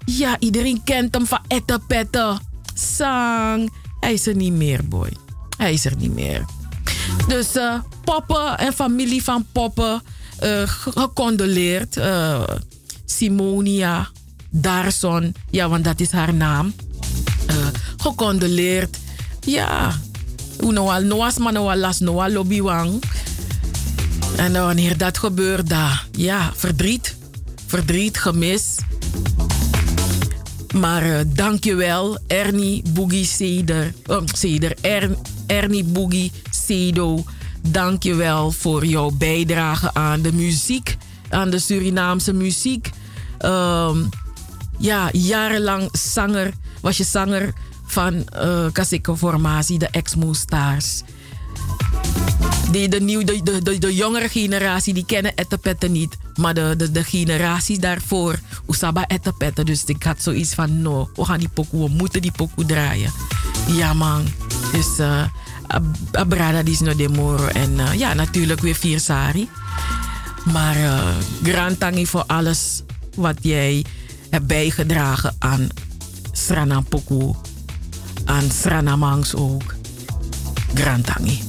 [0.05, 2.37] Ja, iedereen kent hem van Ette Pette.
[2.73, 3.71] Sang.
[3.99, 5.09] Hij is er niet meer, boy.
[5.57, 6.45] Hij is er niet meer.
[7.27, 10.01] Dus uh, Poppen en familie van Poppen,
[10.65, 11.97] gecondoleerd.
[11.97, 12.43] Uh,
[13.05, 14.09] Simonia,
[14.49, 16.73] Darson, ja, want dat is haar naam.
[17.49, 17.67] Uh,
[17.97, 18.97] gecondoleerd.
[19.39, 19.95] Ja,
[20.59, 23.03] Unoal noas manoal las noal lobbywang.
[24.35, 27.15] En wanneer dat gebeurt, da, ja, verdriet.
[27.67, 28.77] Verdriet, gemis.
[30.73, 33.93] Maar uh, dankjewel, Ernie Boogie Ceder,
[34.81, 35.17] er,
[35.47, 37.23] Ernie Boogie Cedo.
[37.61, 40.97] Dankjewel voor jouw bijdrage aan de muziek.
[41.29, 42.89] Aan de Surinaamse muziek.
[43.45, 44.09] Um,
[44.77, 46.53] ja, jarenlang zanger.
[46.81, 47.53] Was je zanger
[47.85, 48.25] van
[48.75, 51.01] uh, Formatie, de Exmo Stars.
[52.71, 56.17] De, de, nieuw, de, de, de, jongere generatie die kennen Ettenpetten niet.
[56.35, 59.65] Maar de, de, de generaties daarvoor, Usaba Ettenpetten.
[59.65, 63.11] Dus ik had zoiets van, no, we gaan die pokoe, we moeten die pokoe draaien.
[63.67, 64.25] Ja man,
[64.71, 65.23] dus uh,
[66.11, 67.45] Abrada no de moro.
[67.45, 69.49] En uh, ja, natuurlijk weer vier sari.
[70.53, 71.07] Maar uh,
[71.43, 72.83] grand tangi voor alles
[73.15, 73.85] wat jij
[74.29, 75.69] hebt bijgedragen aan
[76.31, 77.33] Srana Poku,
[78.25, 79.75] aan Srana Mangs ook.
[80.73, 81.41] Grantangi.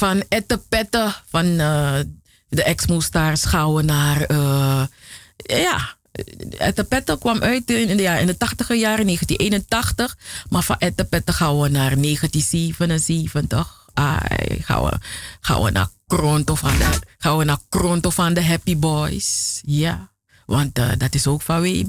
[0.00, 1.98] Van Ettepette van uh,
[2.48, 4.30] de ex-moestars gaan we naar.
[4.30, 4.82] Uh,
[5.36, 5.96] ja,
[6.58, 10.16] Ettepette kwam uit in, de, ja, in de 80 jaren, 1981.
[10.48, 13.88] Maar van Ettepette gaan we naar 1977.
[13.94, 14.98] Ai, gaan, we,
[15.40, 19.60] gaan we naar Kronto van de, gaan we naar Kronto van de Happy Boys.
[19.64, 20.10] Ja,
[20.46, 21.84] want uh, dat is ook van way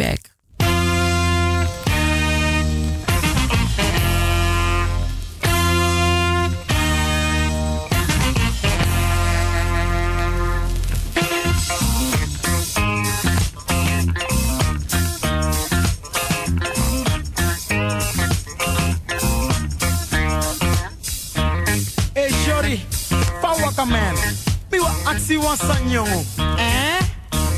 [23.89, 24.15] back.
[24.15, 24.35] man.
[24.71, 26.25] Me wa aksi wan san yongo.
[26.57, 26.99] Eh?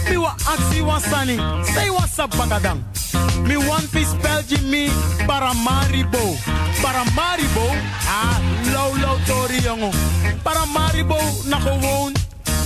[0.09, 1.37] Me wa aksi wan sani.
[1.63, 2.81] Say what's up bagadang.
[3.47, 4.87] Me one piece Belgium me
[5.27, 6.35] Paramaribo.
[6.81, 7.67] Paramaribo?
[8.07, 8.39] Ah,
[8.73, 9.93] low low tori jongen.
[10.43, 11.17] Paramaribo
[11.47, 12.13] na gewoon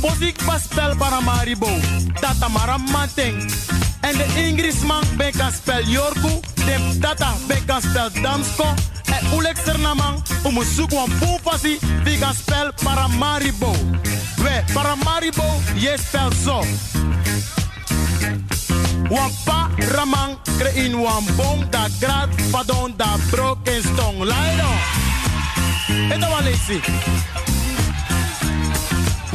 [0.00, 1.70] Posik paspel Paramaribo.
[2.20, 3.50] Tata maramanteng.
[4.02, 8.74] En de Ingrisman ben kan spel Yorku, de Tata ben kan spel Damsko.
[9.04, 13.72] En Ulek Sernaman, om zoek van Poepasi, die kan spel Paramaribo.
[14.36, 16.64] We, Paramaribo, je spel zo.
[19.12, 24.24] Wampa ramang krein wan bom da grad padon da broken stone.
[24.24, 24.72] Laido.
[26.14, 26.80] Eta walesi.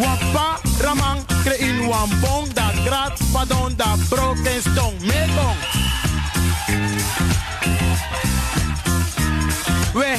[0.01, 4.97] Wapa ramang krein wan bom da grat padon da broken stone.
[5.05, 5.57] Mekong.
[9.93, 10.09] We,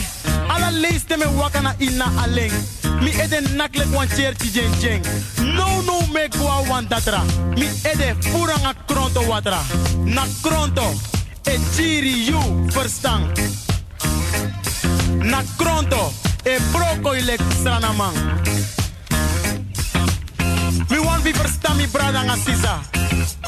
[0.55, 2.78] ala leeste me wakana ina aleng.
[3.01, 5.01] Mi ede nakle wan cherti jen jen.
[5.57, 7.23] No no me gwa wan datra.
[7.57, 9.61] Mi ede furanga kronto watra.
[10.05, 10.95] Na kronto.
[11.45, 12.41] E chiri you
[12.75, 13.25] verstang.
[15.23, 16.13] Na kronto
[16.45, 18.17] E broko ilek stranamang.
[20.89, 22.81] Mi wan vi versta mi brada nga sisa.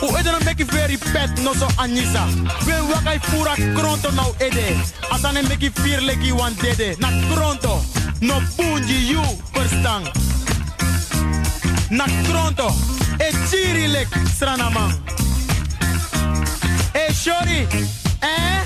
[0.02, 2.27] U ede no meki very pet no so anisa.
[2.66, 4.77] We wakai pura kronto nou ede.
[5.10, 6.97] Asane meki fir leki wan dede.
[6.98, 7.99] Na kronto.
[8.20, 9.22] No bunji you
[9.52, 10.05] verstang.
[11.90, 12.68] Na kronto.
[13.18, 14.92] E chiri lek stranamang.
[16.94, 17.66] E shori.
[18.20, 18.62] Eh?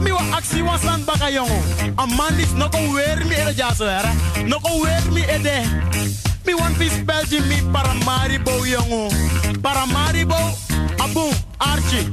[0.00, 1.62] Mi wa aksi wan san baka yongo.
[1.96, 4.12] Amandis no ko weer mi ede jaso era.
[4.46, 5.66] No ko weer mi ede.
[6.46, 9.08] Mi wan fi spelji mi para Maribo yongo.
[9.62, 10.36] Para Maribo,
[10.98, 12.08] abu, archi.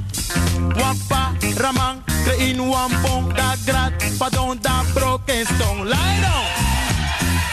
[0.75, 5.83] Wapa, ramang, krein wampong, da grat, padon, da broken stone.
[5.83, 6.45] Lie down.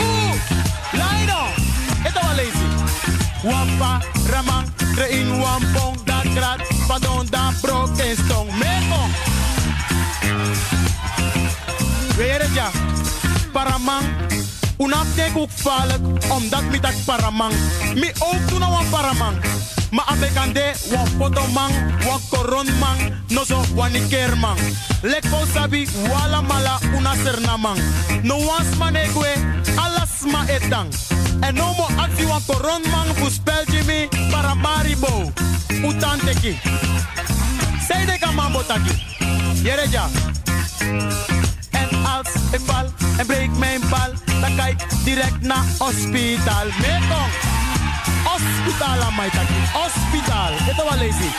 [0.01, 0.35] Oeh,
[0.93, 1.51] lie down.
[2.07, 2.69] Ito lazy.
[3.43, 4.01] Wapa,
[4.31, 8.51] ramang, krein wampong, da grat, padon, da broken stone.
[8.59, 9.03] Meko.
[12.17, 12.71] Weer het ja.
[13.53, 14.05] Paramang.
[14.79, 17.55] Unap denk ook valk, omdat mi dat paramang.
[17.95, 19.37] Mi ook doen nou een paramang.
[19.91, 21.73] Ma abekande, wan fotomang,
[22.05, 24.59] wan koronmang, no so wanikermang.
[25.03, 27.79] Lekko sabi, wala mala una sernamang.
[28.23, 29.33] No wans manegwe,
[29.77, 30.89] alas ma etang.
[31.41, 35.33] En no mo actie wan koronmang, fu spelje mi, para maribo.
[35.85, 36.59] Utanteki.
[37.89, 39.03] Zij de kamambo taki.
[39.63, 40.09] Jereja.
[41.71, 46.67] En als ik val en breek mijn bal, dan ik direct naar hospitaal.
[46.81, 47.56] Meekong.
[48.25, 49.55] Hospitaal aan mij taki.
[49.73, 50.51] Hospitaal.
[50.67, 51.31] Dit lazy.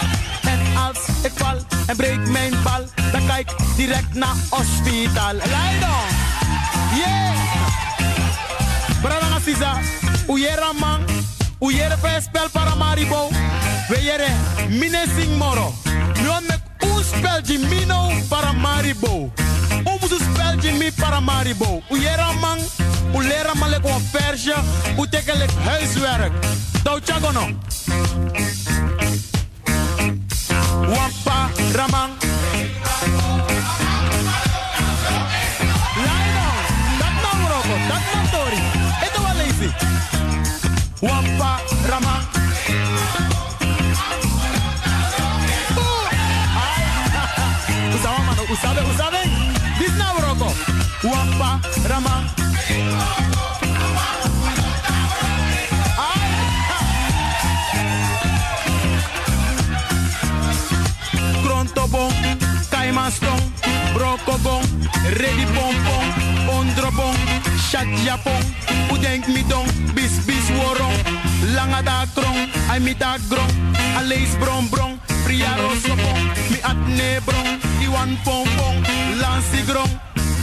[0.42, 5.34] En als ik val en breek mijn bal, dan ga ik direct naar hospitaal.
[5.34, 6.08] Leidon.
[6.94, 7.36] Yeah.
[9.02, 9.80] Brada Sisa,
[10.28, 11.06] uyera man,
[11.60, 13.30] uyere spel para Maribo.
[13.88, 14.28] We yere
[14.70, 15.74] mine sing moro.
[17.18, 19.32] Nu mek un spel di mino para Maribo.
[19.84, 21.82] O musu spel di mi para Maribo.
[21.90, 22.60] Uyera man,
[23.14, 24.56] u lera man lek een versje,
[24.98, 26.32] u teke lek huiswerk.
[26.84, 27.48] Tau chagono.
[30.88, 32.27] Wampa ramang.
[48.58, 49.22] Usabe, usabe.
[49.78, 50.50] This now roko.
[51.04, 52.26] Wampa ramang.
[61.44, 62.12] Krontobon,
[62.70, 63.42] kaimastong,
[63.94, 64.64] brokobon,
[65.22, 66.06] ready pompon,
[66.50, 67.16] ondrobon,
[67.70, 68.42] chat japon,
[68.92, 70.98] udenk midon, bis bis worong,
[71.56, 73.52] langa da krong, ay mi da grong,
[73.98, 76.22] aleis bron bron, fria rosobon,
[76.52, 78.76] mi at ne bron, iwan pompon,
[79.22, 79.94] lansi grong,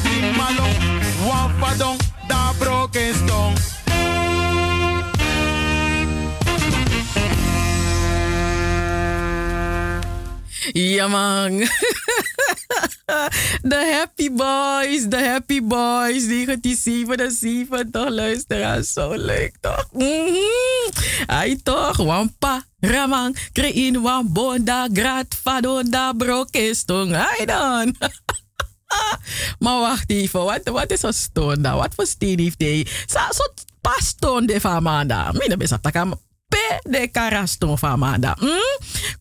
[0.05, 0.77] di malong,
[1.25, 1.99] wan fadong,
[2.29, 3.84] da broken stone.
[10.73, 11.49] Ja.
[13.63, 19.89] De Happy Boys, de Happy Boys, 1977, toch luisteraars, zo leuk toch?
[19.93, 20.35] Mhm.
[21.27, 27.95] Ai toch, wampa, ramang, krein wan bonda, grat, fadonda, brokestong, ai dan.
[29.63, 31.77] maar wacht even, wat, wat is een stonda?
[31.77, 32.87] Wat voor steen heeft hij?
[33.07, 33.43] Sa, zo
[33.81, 35.33] pas stonde van Amanda.
[35.33, 36.15] Mina besa takam
[36.83, 38.37] de karaston van Amanda.
[38.41, 38.75] Hm?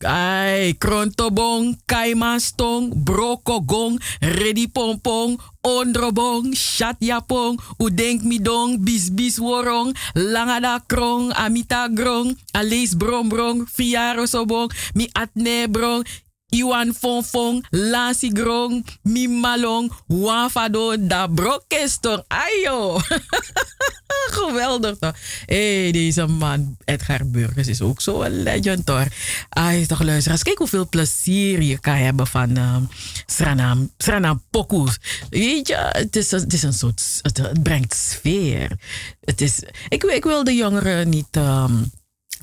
[0.06, 11.88] Ai, krontobong, kaimastong, brokogong, ready pompong, ondrobong, shatjapong, udenk midong, bis worong, langada krong, amita
[11.88, 16.04] grong, alees brom brong, fiaro sobong, mi atne brong,
[16.54, 22.24] Iwan Fonfong, Lansi Grong, Mimalong, Wafado, Da Brokestor.
[22.28, 23.02] Ayo!
[24.38, 25.16] Geweldig toch?
[25.46, 29.08] Hé, hey, deze man, Edgar Burgers, is ook zo een legend hoor.
[29.50, 32.76] Ay, toch luisteraars, kijk hoeveel plezier je kan hebben van uh,
[33.26, 34.42] Sranam, Sranam.
[35.30, 38.72] Weet je, het is, is een soort, het, brengt sfeer.
[39.22, 41.36] Het is, ik, ik wil de jongeren niet...
[41.36, 41.92] Um,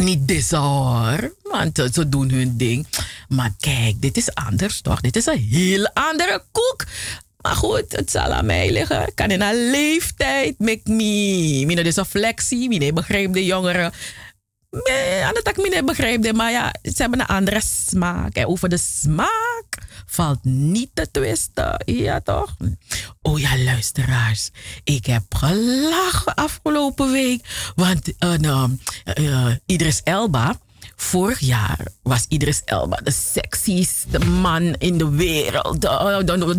[0.00, 2.86] niet bizar, want ze doen hun ding.
[3.28, 5.00] Maar kijk, dit is anders toch?
[5.00, 6.84] Dit is een heel andere koek.
[7.40, 9.12] Maar goed, het zal aan mij liggen.
[9.14, 11.62] Kan in een leeftijd met me.
[11.66, 12.68] Mine is een flexie.
[12.68, 13.92] Mine begrijpt de jongeren.
[15.24, 18.34] Aan het ik niet begrijp, maar ja, ze hebben een andere smaak.
[18.34, 19.78] En over de smaak
[20.10, 21.82] valt niet te twisten.
[21.84, 22.56] Ja, toch?
[23.22, 24.50] Oh ja, luisteraars.
[24.84, 27.72] Ik heb gelachen afgelopen week.
[27.74, 28.64] Want uh,
[29.14, 30.58] uh, Idris Elba
[31.00, 35.80] Vorig jaar was Idris Elba de sexieste man in de wereld.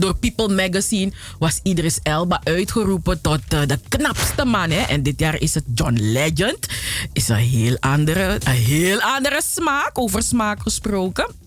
[0.02, 4.70] Door People Magazine was Idris Elba uitgeroepen tot eh, de knapste man.
[4.70, 4.82] Hè?
[4.82, 6.68] En dit jaar is het John Legend.
[7.14, 11.41] Is een heel andere, een heel andere smaak, over smaak gesproken.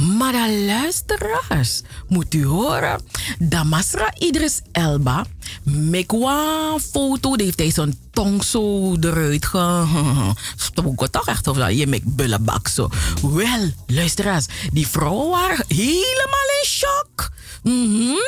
[0.00, 3.00] Maar luisteraars, moet u horen.
[3.38, 5.24] Damasra Idris Elba,
[5.64, 11.10] een foto, die heeft hij zijn tong zo eruit gestoken.
[11.20, 12.88] Toch echt, of je met bullebak zo.
[13.22, 17.30] Wel, luisteraars, die vrouwen waren helemaal in shock.
[17.62, 18.18] Mm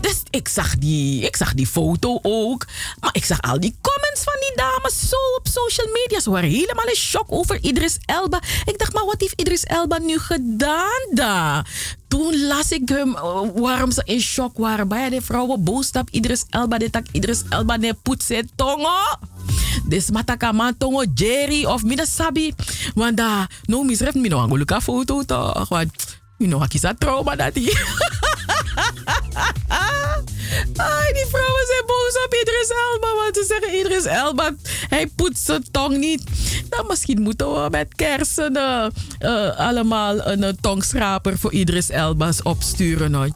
[0.00, 2.66] Dus ik zag, die, ik zag die foto ook.
[3.00, 6.20] Maar ik zag al die comments van die dames zo op social media.
[6.20, 8.42] Ze waren helemaal in shock over Idris Elba.
[8.64, 11.66] Ik dacht, maar wat heeft Idris Elba nu gedaan daar?
[12.14, 14.88] Toen las ik hem uh, waarom ze in shock waren.
[14.88, 16.78] Bij de vrouwen boos op Idris Elba.
[16.78, 19.18] Dit tak Idris Elba ne poetsen tongo.
[19.84, 22.54] Dus mataka man tongo Jerry of mina sabi.
[22.94, 25.68] Want daar, no misref, mi no angoluka foto toch.
[25.68, 25.90] Want,
[26.38, 27.72] you know, hakisa trauma dat die.
[30.76, 33.14] Ay, die vrouwen zijn boos op Idris Elba.
[33.22, 34.54] Want ze zeggen Idris Elba,
[34.88, 36.22] hij poetst zijn tong niet.
[36.70, 38.86] Nou, misschien moeten we met kersen uh,
[39.20, 43.10] uh, allemaal een uh, tongschraper voor Idris Elba's opsturen.
[43.10, 43.26] No,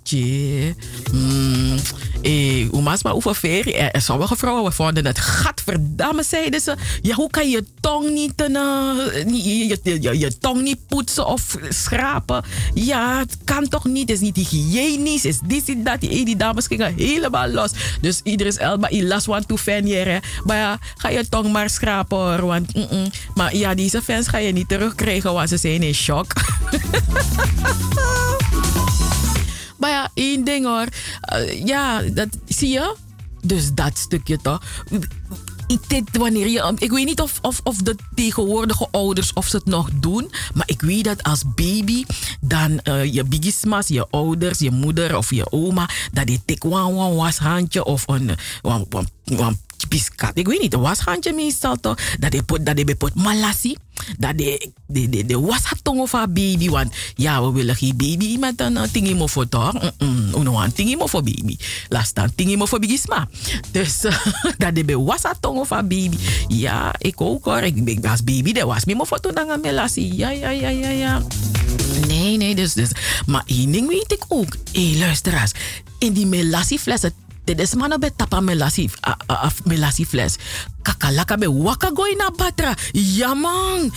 [1.13, 1.77] mm.
[2.23, 3.75] Eh, Oema's maar over ferie.
[3.75, 6.75] Er, er sommige vrouwen vonden het gadverdamme, zeiden ze.
[7.03, 12.45] Ja, hoe kan je tong niet, je, je, je, tong niet poetsen of schrapen?
[12.75, 14.09] Ja, het kan toch niet.
[14.09, 14.35] Het is niet
[15.07, 16.01] is dit en dat.
[16.01, 17.71] Die, dames gingen helemaal los.
[18.01, 20.21] Dus Idris Elba, il las want to fenieren.
[20.45, 22.47] Maar ja, ga je tong maar schrapen hoor.
[22.47, 23.11] Want, mm -mm.
[23.35, 26.33] Maar ja, deze fans ga je niet terugkrijgen, want ze zijn in shock.
[29.81, 30.87] maar ja, één ding hoor.
[31.33, 32.95] Uh, ja, dat zie je.
[33.43, 34.61] Dus dat stukje toch.
[36.13, 39.91] Wanneer je, ik weet niet of, of, of de tegenwoordige ouders of ze het nog
[39.95, 40.31] doen.
[40.55, 42.05] Maar ik weet dat als baby,
[42.41, 46.95] dan uh, je bigismas, je ouders, je moeder of je oma, dat die tik wan
[46.95, 48.31] wan washandje of een,
[48.63, 49.59] wan, wan, wan
[49.89, 50.31] piskat.
[50.35, 51.99] Ik weet niet, een washandje meestal toch.
[52.19, 53.75] Dat put, dat je put malasi.
[54.19, 55.39] Dat de, de, de, de
[55.85, 56.69] of haar baby.
[56.69, 59.93] Want ja, we willen geen baby met een uh, tingi voor toch.
[59.99, 60.35] -mm.
[60.37, 61.57] Uno een tingi voor baby.
[61.89, 63.29] Laat staan tingi voor bigisma.
[63.71, 64.01] Dus
[64.59, 66.17] dat de was of haar baby.
[66.49, 67.61] Ja, ik ook hoor.
[67.61, 69.61] Ik ben als baby, dat was me voor toen dan.
[69.95, 71.23] Ja, ja, ja, ja, ja.
[72.07, 72.91] Nee, nee, dus, dus.
[73.27, 74.57] Maar één ding weet ik ook.
[74.73, 75.53] Hé, hey, luisteraars.
[75.99, 76.79] In die melasi
[77.49, 80.37] dit is be tapa melasi, fles.
[80.83, 82.77] Kakalaka be waka gooi na batra.
[82.93, 83.93] Ja man.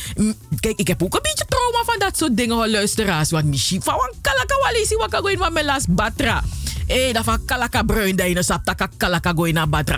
[0.60, 3.32] Kijk, ik heb ook een beetje trauma van dat soort dingen, luisteraars.
[3.32, 6.44] Want misschien van kalaka walisi waka gooi na melas batra.
[6.88, 9.98] Eh, dat van kalaka bruin dat je sap taka kalaka gooi na batra.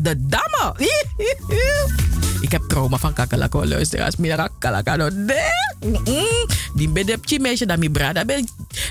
[0.00, 0.74] De damme.
[2.40, 4.16] Ik heb trauma van kakalaka, luisteraars.
[4.16, 4.48] Mira
[4.96, 5.08] no.
[5.08, 6.46] Nee.
[6.74, 8.44] Die bedepje meisje dat mi brada be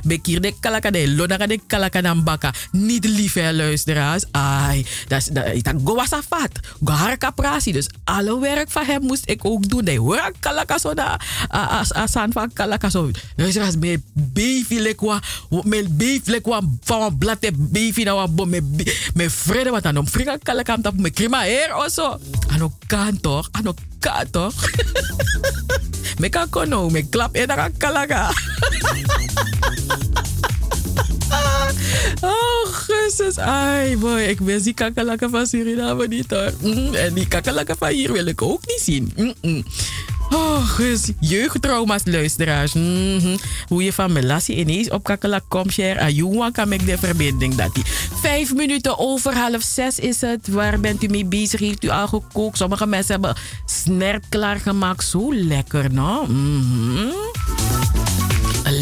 [0.03, 1.03] bekir de kalaka de
[1.47, 2.53] de kalaka dan baka.
[2.71, 4.23] Niet lief hè, luisteraars.
[4.31, 6.59] Ai, dat dat go was afat.
[6.83, 7.71] Go harka prasi.
[7.71, 9.85] Dus alle werk van hem moest ik ook doen.
[9.85, 13.11] De hoor kalaka zo da as van kalaka zo.
[13.35, 15.21] Luisteraars me beefy lekwa
[15.63, 18.49] me beef lekwa van blate beefy na wa bom
[19.13, 22.19] me vrede wat dan om frika kalaka tap me krima her also.
[22.47, 23.49] Ano kan toch?
[23.53, 24.57] Ano kan toch?
[26.21, 28.33] me kan kono me klap en dan kalaka.
[32.21, 33.39] Oh, Jezus.
[33.39, 34.21] Ai, boy.
[34.21, 36.53] Ik wil die kakalaka van Suriname niet hoor.
[36.61, 39.13] Mm, en die kakalaka van hier wil ik ook niet zien.
[39.15, 39.63] Mm -mm.
[40.29, 42.73] Oh, dus jeugdtrauma's, luisteraars.
[42.73, 43.37] Mm -hmm.
[43.67, 45.79] Hoe je van Melassie ineens op kakelak komt.
[45.79, 47.83] Ayuwa kan ik de verbinding dat die.
[48.21, 50.47] Vijf minuten over half zes is het.
[50.47, 51.59] Waar bent u mee bezig?
[51.59, 52.57] Heeft u al gekookt?
[52.57, 53.35] Sommige mensen hebben
[53.65, 55.03] snert klaargemaakt.
[55.03, 56.27] Zo lekker, nou.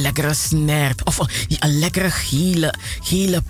[0.06, 1.04] Lekkere snert.
[1.04, 1.28] Of een,
[1.60, 3.42] een lekkere gele, gele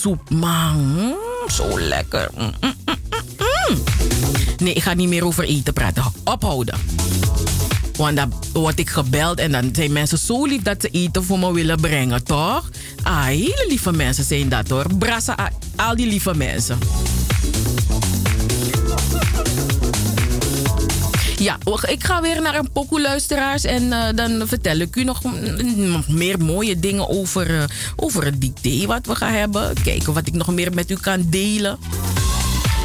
[0.00, 0.76] soep, man.
[0.76, 1.14] Mm,
[1.50, 2.30] zo lekker.
[2.36, 3.82] Mm, mm,
[4.58, 6.04] nee, ik ga niet meer over eten praten.
[6.24, 6.78] Ophouden.
[7.96, 11.38] Want dan word ik gebeld en dan zijn mensen zo lief dat ze eten voor
[11.38, 12.70] me willen brengen, toch?
[13.02, 14.86] Ah, hele lieve mensen zijn dat hoor.
[14.98, 16.78] Brassa, al die lieve mensen.
[21.40, 25.22] Ja, ik ga weer naar een pokoe luisteraars en uh, dan vertel ik u nog,
[26.08, 27.64] meer mooie dingen over, uh,
[27.96, 29.74] over het dicté wat we gaan hebben.
[29.82, 31.78] Kijken wat ik nog meer met u kan delen.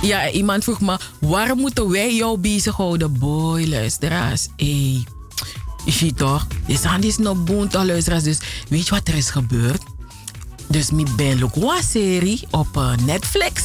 [0.02, 3.20] Ja, iemand vroeg me, waarom moeten wij jou bezighouden?
[3.20, 5.04] Boy, luisteraars, hey.
[5.86, 8.24] Je ziet toch, dit is nog boon luisteraars.
[8.24, 8.38] Dus
[8.70, 9.84] weet je wat er is gebeurd?
[10.68, 11.50] Dus ik ben
[11.84, 13.62] serie op uh, Netflix.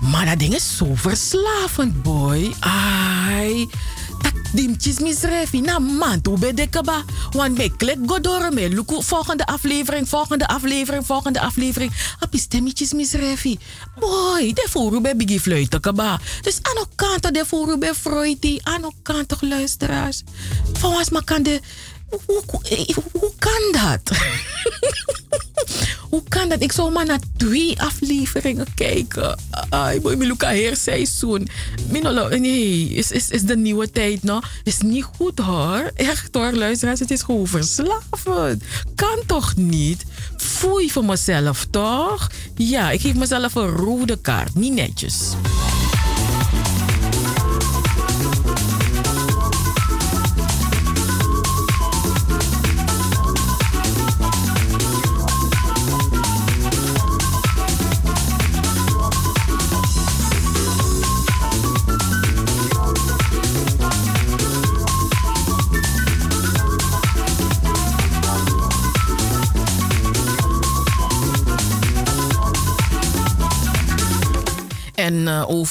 [0.00, 2.54] Maar dat ding is zo verslavend, boy.
[2.60, 3.68] Ai.
[4.22, 5.60] Dat Dimtjes misrefi.
[5.60, 7.04] Na man, toe bij de kaba.
[7.30, 8.68] Want bij klik go door me.
[8.68, 11.92] Luku, volgende aflevering, volgende aflevering, volgende aflevering.
[12.18, 13.58] Api stemmetjes misrefi.
[13.98, 16.20] Boy, voeren bij biggie fluiten kaba.
[16.40, 18.58] Dus aan elkaar voeren bij fruity.
[18.62, 20.22] Aan elkaar toch luisteraars.
[20.80, 21.60] Was maar kan de...
[22.10, 24.16] Hoe, kan dat?
[26.10, 26.62] Hoe kan dat?
[26.62, 29.38] Ik zou maar naar twee afleveringen kijken.
[29.68, 31.48] Ai, boy, Miluka heer seizoen.
[31.88, 34.50] Minolo, nee, is, is, is de nieuwe tijd nog?
[34.64, 35.90] Is niet goed hoor.
[35.94, 38.62] Echt hoor, luisteraars, het is gewoon verslavend.
[38.94, 40.04] Kan toch niet?
[40.36, 42.30] Foei voor mezelf, toch?
[42.56, 44.54] Ja, ik geef mezelf een rode kaart.
[44.54, 45.34] Niet netjes.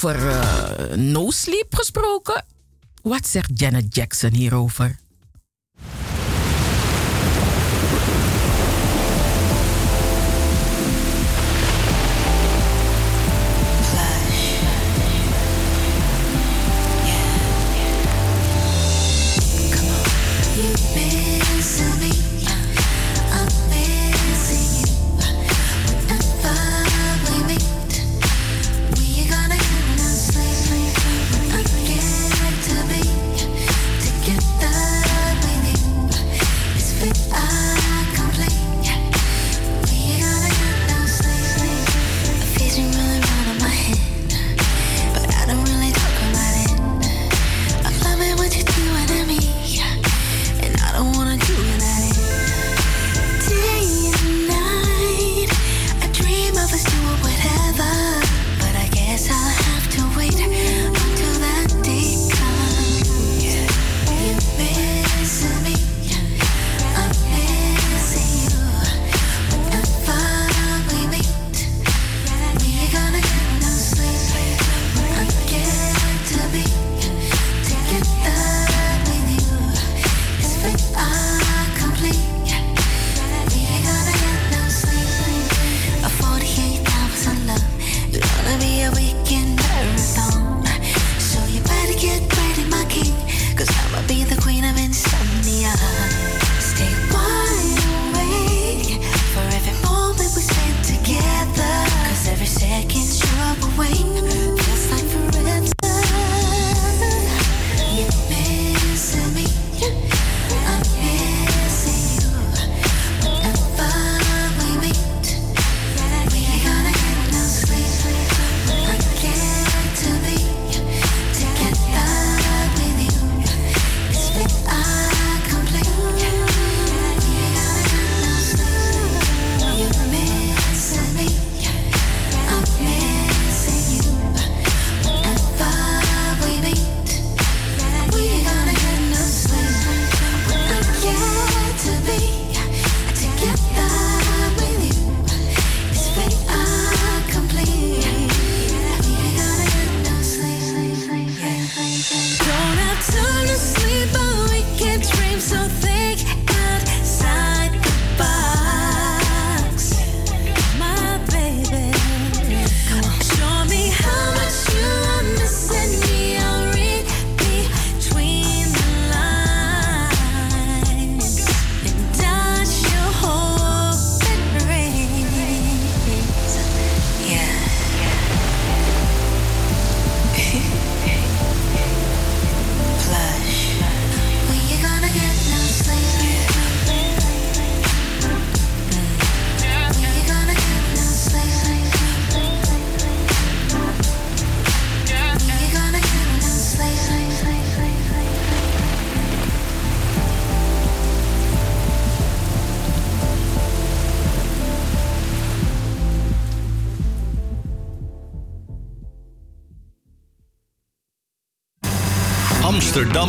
[0.03, 2.45] Over uh, no sleep gesproken.
[3.01, 4.99] Wat zegt Janet Jackson hierover?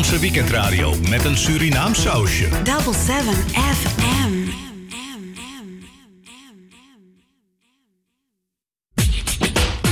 [0.00, 2.48] Amsterdamse weekendradio met een Surinaam sausje.
[2.48, 4.32] Double 7 FM.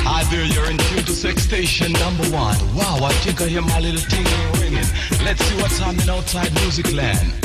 [0.04, 2.56] Hi dear, you're in tune to sex station number one.
[2.74, 4.26] Wow, I think I hear my little ting
[4.60, 4.86] ringing.
[5.24, 7.37] Let's see what's happening outside music land.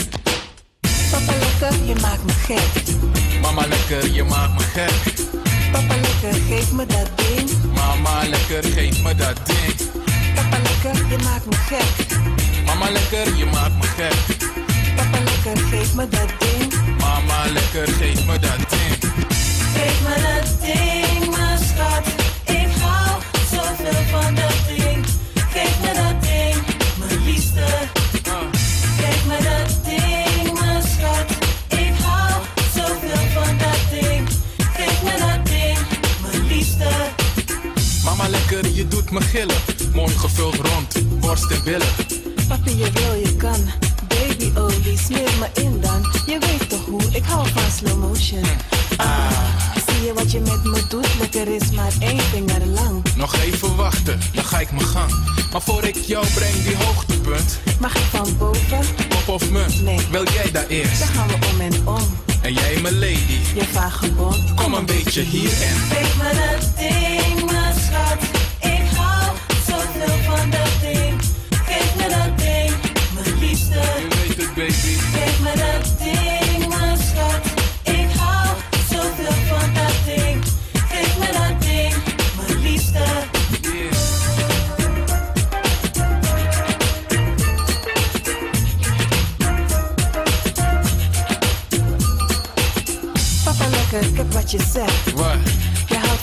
[50.24, 51.08] Wat je met me doet?
[51.20, 53.04] Lekker is maar één vinger lang.
[53.16, 55.12] Nog even wachten, dan ga ik mijn gang.
[55.52, 57.60] Maar voor ik jou breng die hoogtepunt.
[57.80, 58.80] Mag ik van boven?
[59.10, 59.82] Pop of munt?
[59.82, 60.00] Nee.
[60.12, 61.00] Wil jij daar eerst?
[61.00, 62.18] Dan gaan we om en om.
[62.42, 63.40] En jij mijn lady?
[63.56, 64.54] Je vagebond.
[64.56, 65.76] Kom een beetje hier en...
[65.76, 67.33] Geef me dat ding,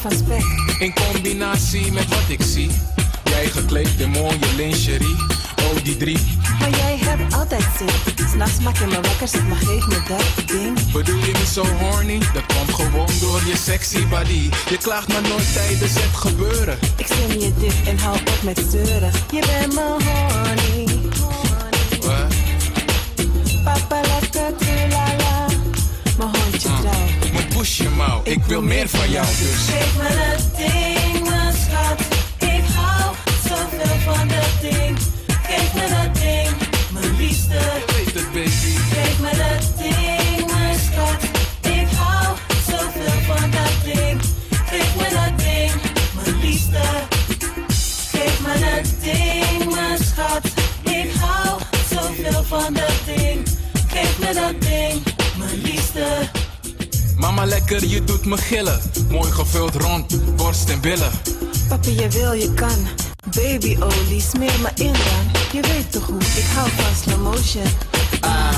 [0.01, 0.45] van spek.
[0.79, 2.71] In combinatie met wat ik zie.
[3.25, 5.17] Jij gekleed in mooie lingerie.
[5.63, 6.19] Oh, die drie.
[6.61, 8.27] Maar jij hebt altijd zin.
[8.29, 10.93] S'nachts maak je me wakker, zeg maar geef me dat ding.
[10.93, 12.19] Bedoel je niet zo horny?
[12.19, 14.51] Dat komt gewoon door je sexy body.
[14.71, 16.79] Je klaagt maar nooit tijdens het gebeuren.
[16.97, 19.13] Ik zing je dit en hou op met zeuren.
[19.31, 21.00] Je bent me horny.
[27.69, 29.69] Mouw, ik wil meer van jou dus.
[29.69, 32.01] Geef me dat ding, mijn schat.
[32.39, 33.15] Ik hou
[33.49, 34.99] zoveel van dat ding.
[35.43, 36.49] Geef me dat ding,
[36.93, 37.53] mijn liefste.
[37.53, 38.51] Je weet het, baby.
[38.91, 41.23] Geef me dat ding, mijn schat.
[41.73, 42.37] Ik hou
[42.71, 44.21] zoveel van dat ding.
[44.67, 45.73] Geef me dat ding,
[46.15, 46.83] mijn liefste.
[48.11, 50.45] Geef me dat ding, mijn schat.
[50.83, 51.61] Ik hou
[51.91, 53.49] zoveel van dat ding.
[53.89, 55.10] Geef me dat ding.
[57.41, 58.81] Mama lekker, je doet me gillen.
[59.09, 61.11] Mooi gevuld rond, borst en billen.
[61.69, 62.87] Papi, je wil, je kan.
[63.25, 65.25] Babyolie, smeer me in dan.
[65.53, 67.63] Je weet toch hoe, ik hou van slow motion.
[68.21, 68.53] Ah,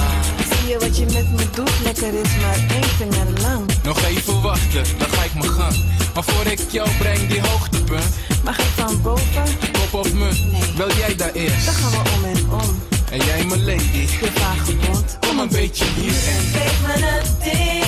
[0.50, 1.70] zie je wat je met me doet?
[1.84, 3.70] Lekker is maar één vinger lang.
[3.82, 5.76] Nog even wachten, dan ga ik mijn gang.
[6.14, 8.14] Maar voor ik jou breng die hoogtepunt.
[8.44, 9.44] Mag ik van boven?
[9.72, 10.52] Pop of munt?
[10.52, 10.62] Nee.
[10.76, 11.64] Wil jij daar eerst?
[11.64, 12.82] Dan gaan we om en om.
[13.10, 13.98] En jij mijn lady?
[14.20, 15.18] Je vagebond.
[15.20, 16.60] Kom een beetje hier en...
[16.60, 17.81] Geef me dat ding,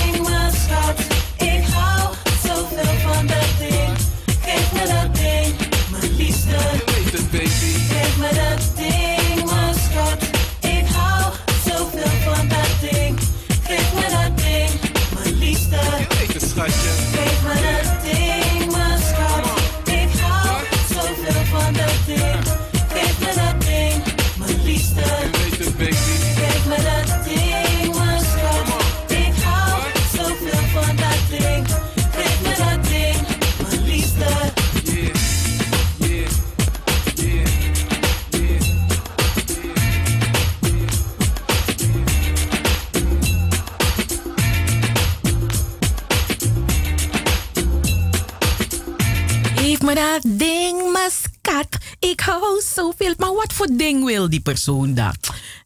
[53.17, 55.13] Maar wat voor ding wil die persoon dan?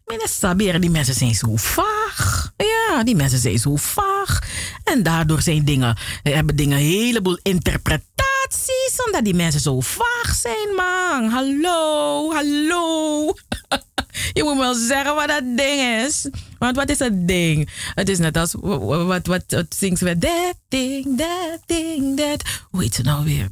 [0.05, 2.51] Meneer die mensen zijn zo vaag.
[2.57, 4.39] Ja, die mensen zijn zo vaag.
[4.83, 9.03] En daardoor zijn dingen, hebben dingen een heleboel interpretaties.
[9.05, 11.29] Omdat die mensen zo vaag zijn, man.
[11.29, 13.33] Hallo, hallo.
[14.33, 16.27] Je moet wel zeggen wat dat ding is.
[16.59, 17.69] Want wat is dat ding?
[17.93, 22.43] Het is net als wat, wat, wat, zingt met that ding, that ding, that.
[22.69, 23.47] Hoe heet ze nou weer?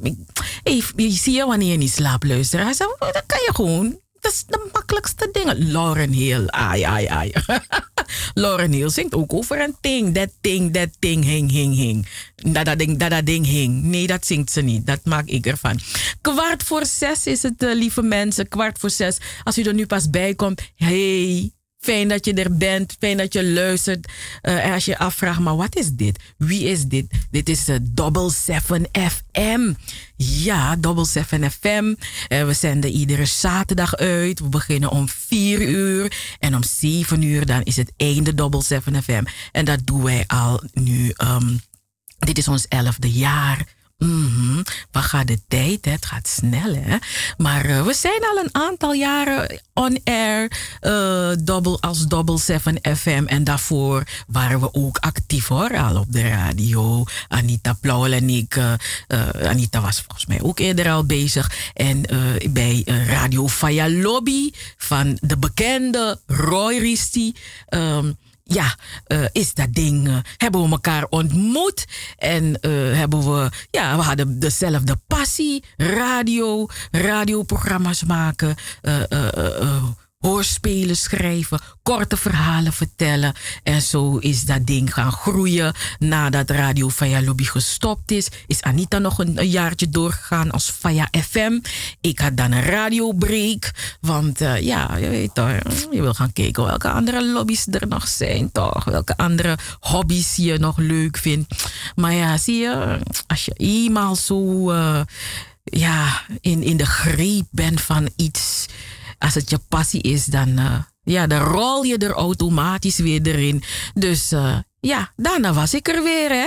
[0.62, 2.74] Hey, je zie je wanneer je niet slaapt, luisteren.
[2.76, 3.98] Dan kan je gewoon.
[4.20, 5.52] Dat is de makkelijkste ding.
[5.56, 6.46] Lauren Hill.
[6.46, 7.32] Ai, ai, ai.
[8.34, 10.14] Lauren Hill zingt ook over een ding.
[10.14, 12.08] Dat ding, dat ding, hing, hing, hing.
[12.36, 13.82] Dat dat ding, dat dat ding hing.
[13.82, 14.86] Nee, dat zingt ze niet.
[14.86, 15.78] Dat maak ik ervan.
[16.20, 18.48] Kwart voor zes is het, uh, lieve mensen.
[18.48, 19.18] Kwart voor zes.
[19.42, 20.62] Als u er nu pas bij komt.
[20.76, 22.96] Hey, Fijn dat je er bent.
[22.98, 24.12] Fijn dat je luistert.
[24.42, 26.18] Eh, als je afvraagt, maar wat is dit?
[26.36, 27.06] Wie is dit?
[27.30, 29.72] Dit is uh, Double 7 FM.
[30.16, 31.84] Ja, Double 7 FM.
[31.84, 34.40] Uh, we zenden iedere zaterdag uit.
[34.40, 36.36] We beginnen om 4 uur.
[36.38, 39.24] En om 7 uur dan is het einde Double 7 FM.
[39.52, 41.12] En dat doen wij al nu.
[41.22, 41.60] Um,
[42.18, 43.76] dit is ons elfde jaar.
[43.98, 45.84] Mm Wat gaat de tijd?
[45.84, 45.90] Hè?
[45.90, 46.96] Het gaat snel, hè?
[47.36, 52.78] Maar uh, we zijn al een aantal jaren on air uh, double, als Double 7
[52.96, 53.24] FM.
[53.26, 57.04] En daarvoor waren we ook actief hoor, al op de radio.
[57.28, 58.56] Anita Plauwel en ik.
[58.56, 58.72] Uh,
[59.42, 61.70] Anita was volgens mij ook eerder al bezig.
[61.74, 62.02] En
[62.50, 67.34] bij Radio Faya Lobby van de bekende Roy Risti.
[67.68, 68.16] Um,
[68.48, 68.76] ja,
[69.08, 70.08] uh, is dat ding.
[70.08, 75.64] Uh, hebben we elkaar ontmoet en uh, hebben we, ja, we hadden dezelfde passie.
[75.76, 78.56] Radio, radioprogramma's maken
[80.18, 83.34] hoorspelen schrijven, korte verhalen vertellen.
[83.62, 85.74] En zo is dat ding gaan groeien.
[85.98, 91.60] Nadat Radio Faya Lobby gestopt is, is Anita nog een, jaartje doorgegaan als Faya FM.
[92.00, 93.70] Ik had dan een radiobreak.
[94.00, 95.50] Want uh, ja, je weet toch,
[95.90, 98.84] je wil gaan kijken welke andere lobby's er nog zijn, toch?
[98.84, 101.54] Welke andere hobby's je nog leuk vindt.
[101.94, 105.00] Maar ja, zie je, als je eenmaal zo uh,
[105.70, 108.66] ja, in, in de greep bent van iets
[109.18, 113.62] als het je passie is, dan, uh, ja, dan rol je er automatisch weer erin.
[113.94, 116.46] Dus uh, ja, daarna was ik er weer, hè.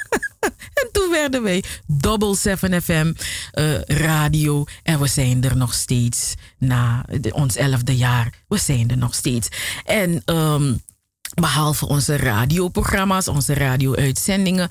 [0.80, 3.12] en toen werden wij Double 7 FM
[3.52, 4.64] uh, radio.
[4.82, 8.32] En we zijn er nog steeds na ons elfde jaar.
[8.48, 9.48] We zijn er nog steeds.
[9.84, 10.82] En um,
[11.34, 14.68] behalve onze radioprogramma's, onze radio-uitzendingen,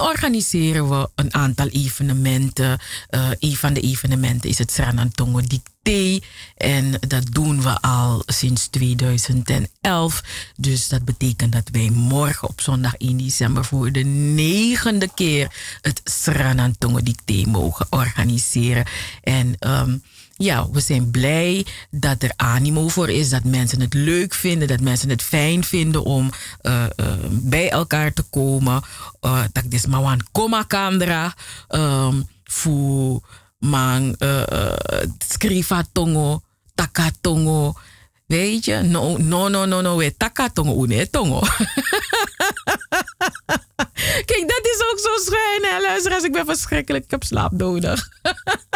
[0.00, 2.78] organiseren we een aantal evenementen.
[3.10, 6.26] Uh, een van de evenementen is het Sranantongo Dicté.
[6.56, 10.22] En dat doen we al sinds 2011.
[10.56, 14.04] Dus dat betekent dat wij morgen op zondag 1 december voor de
[14.34, 18.84] negende keer het Sranantongo Dicté mogen organiseren.
[19.22, 20.02] En um,
[20.44, 24.80] ja, we zijn blij dat er animo voor is, dat mensen het leuk vinden, dat
[24.80, 26.30] mensen het fijn vinden om
[26.62, 28.82] uh, uh, bij elkaar te komen.
[29.22, 31.34] Uh, dat is maar een kandra
[31.68, 33.20] um, voor
[33.58, 34.16] man
[35.18, 36.42] skrifa tongo,
[36.74, 37.10] taka.
[38.26, 41.08] Weet je, no, no, no, no, no, we taka tongo, une.
[44.24, 46.22] Kijk, dat is ook zo schijn, luisteraars.
[46.22, 47.04] Ik ben verschrikkelijk.
[47.04, 48.08] Ik heb slaap nodig.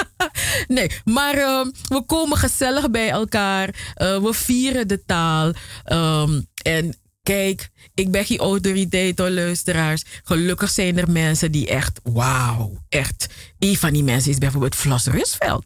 [0.68, 3.68] nee, maar uh, we komen gezellig bij elkaar.
[3.68, 5.52] Uh, we vieren de taal.
[5.92, 10.04] Um, en kijk, ik ben geen autoriteit hoor, luisteraars.
[10.22, 13.26] Gelukkig zijn er mensen die echt, wauw, echt.
[13.58, 15.64] Een van die mensen is bijvoorbeeld Flos Rusveld.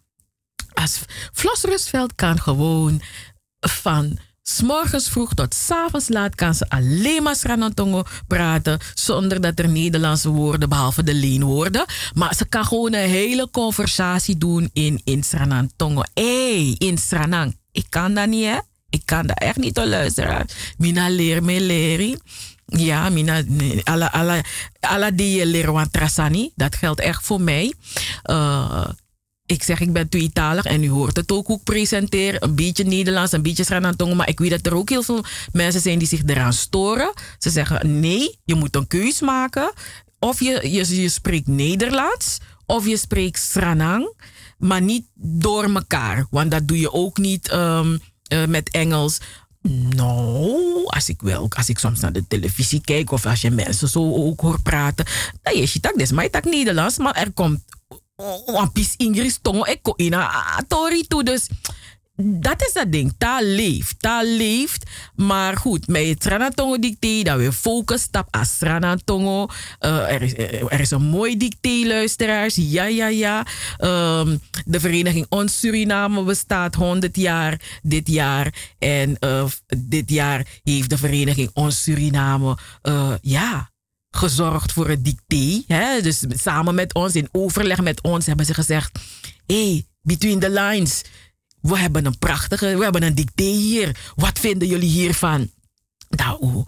[0.73, 1.01] Als
[1.33, 3.03] Flos Rusveld kan gewoon
[3.61, 8.79] van S'morgens vroeg tot s'avonds laat kan ze alleen maar Sranantongo praten.
[8.95, 11.85] Zonder dat er Nederlandse woorden, behalve de leenwoorden.
[12.15, 16.03] Maar ze kan gewoon een hele conversatie doen in, Sranantongo.
[16.15, 17.57] Hé, hey, in Sranang.
[17.73, 18.59] Ik kan dat niet, hè?
[18.91, 20.47] Ik kan dat echt niet te luisteren.
[20.79, 22.21] Mina leer me leren.
[22.67, 23.43] Ja, mina,
[23.85, 24.41] alla, alla,
[24.81, 26.51] alla die leren trasani.
[26.55, 27.75] Dat geldt echt voor mij.
[28.31, 28.89] Uh,
[29.53, 32.43] ik zeg, ik ben tweetalig en u hoort het ook hoe ik presenteer.
[32.43, 34.15] Een beetje Nederlands, een beetje Sranantongo.
[34.15, 37.13] Maar ik weet dat er ook heel veel mensen zijn die zich eraan storen.
[37.39, 39.73] Ze zeggen, nee, je moet een keus maken.
[40.19, 44.13] Of je, je, je spreekt Nederlands, of je spreekt Sranang.
[44.59, 46.27] Maar niet door elkaar.
[46.31, 48.01] Want dat doe je ook niet um,
[48.33, 49.19] uh, met Engels.
[49.97, 53.89] Nou, als ik wel, als ik soms naar de televisie kijk of als je mensen
[53.89, 55.07] zo ook hoort praten,
[55.43, 57.61] dan is je dat, dus maar ik Nederlands, maar er komt
[58.47, 60.31] wampis Ingris tongo eko ina
[60.69, 61.23] tori toe.
[61.23, 61.49] Dus
[62.17, 63.13] dat is dat ding.
[63.19, 63.95] Taal leeft.
[63.99, 64.91] Taal leeft.
[65.15, 69.47] Maar goed, met Tranatongo dicté, dat we focus op als Tranatongo.
[69.81, 70.33] Uh, er, is,
[70.69, 72.55] er is een mooi dicté, luisteraars.
[72.55, 73.47] Ja, ja, ja.
[73.79, 78.55] Um, de vereniging Ons Suriname bestaat 100 jaar dit jaar.
[78.79, 79.45] En uh,
[79.79, 82.59] dit jaar heeft de vereniging Ons Suriname,
[83.21, 83.72] ja
[84.17, 85.63] gezorgd voor het dicté.
[85.75, 86.01] Hè?
[86.01, 88.99] Dus samen met ons, in overleg met ons, hebben ze gezegd:
[89.47, 91.03] hey, between the lines.
[91.61, 94.13] We hebben een prachtige, we hebben een dicté hier.
[94.15, 95.51] Wat vinden jullie hiervan?
[96.09, 96.65] Nou,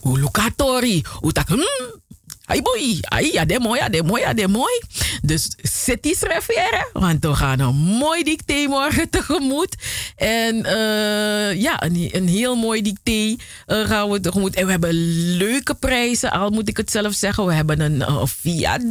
[0.00, 2.02] hoe locatori, hoe tak, hmm,
[2.46, 4.82] Ai boy, ai, ja, de mooi, ja, de mooi, ja, mooi.
[5.22, 9.76] Dus zet iets refereren, want we gaan een mooi dicté morgen tegemoet.
[10.16, 13.36] En uh, ja, een, een heel mooi dicté uh,
[13.66, 14.54] gaan we tegemoet.
[14.54, 14.94] En we hebben
[15.36, 17.46] leuke prijzen, al moet ik het zelf zeggen.
[17.46, 18.82] We hebben een Fiat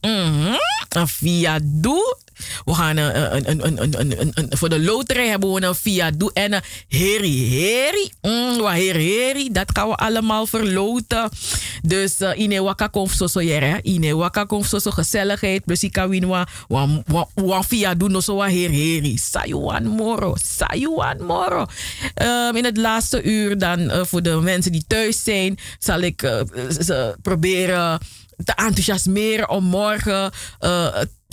[0.00, 0.54] Mhm.
[0.88, 2.16] Een Fiat Doe.
[2.64, 6.62] We gaan een, een, een, een, een, voor de loterij hebben we een Fiat en
[6.88, 8.10] Heri Heri.
[8.22, 11.30] Mm, wat Heri Heri, dat gaan we allemaal verloten.
[11.82, 13.80] Dus uh, ine waka komt zo zo jere.
[13.82, 15.64] Ine waka komt zo zo gezelligheid.
[15.64, 19.16] Plus ik kan wa wa wa- wa Fiat zo wa Heri Heri.
[19.18, 20.34] Sayuan moro.
[20.42, 21.66] Sayuan moro.
[22.14, 26.22] Ehm, in het laatste uur dan eh, voor de mensen die thuis zijn zal ik
[26.22, 26.40] eh,
[26.80, 27.98] ze proberen
[28.44, 30.86] te enthousiasmeren om morgen eh,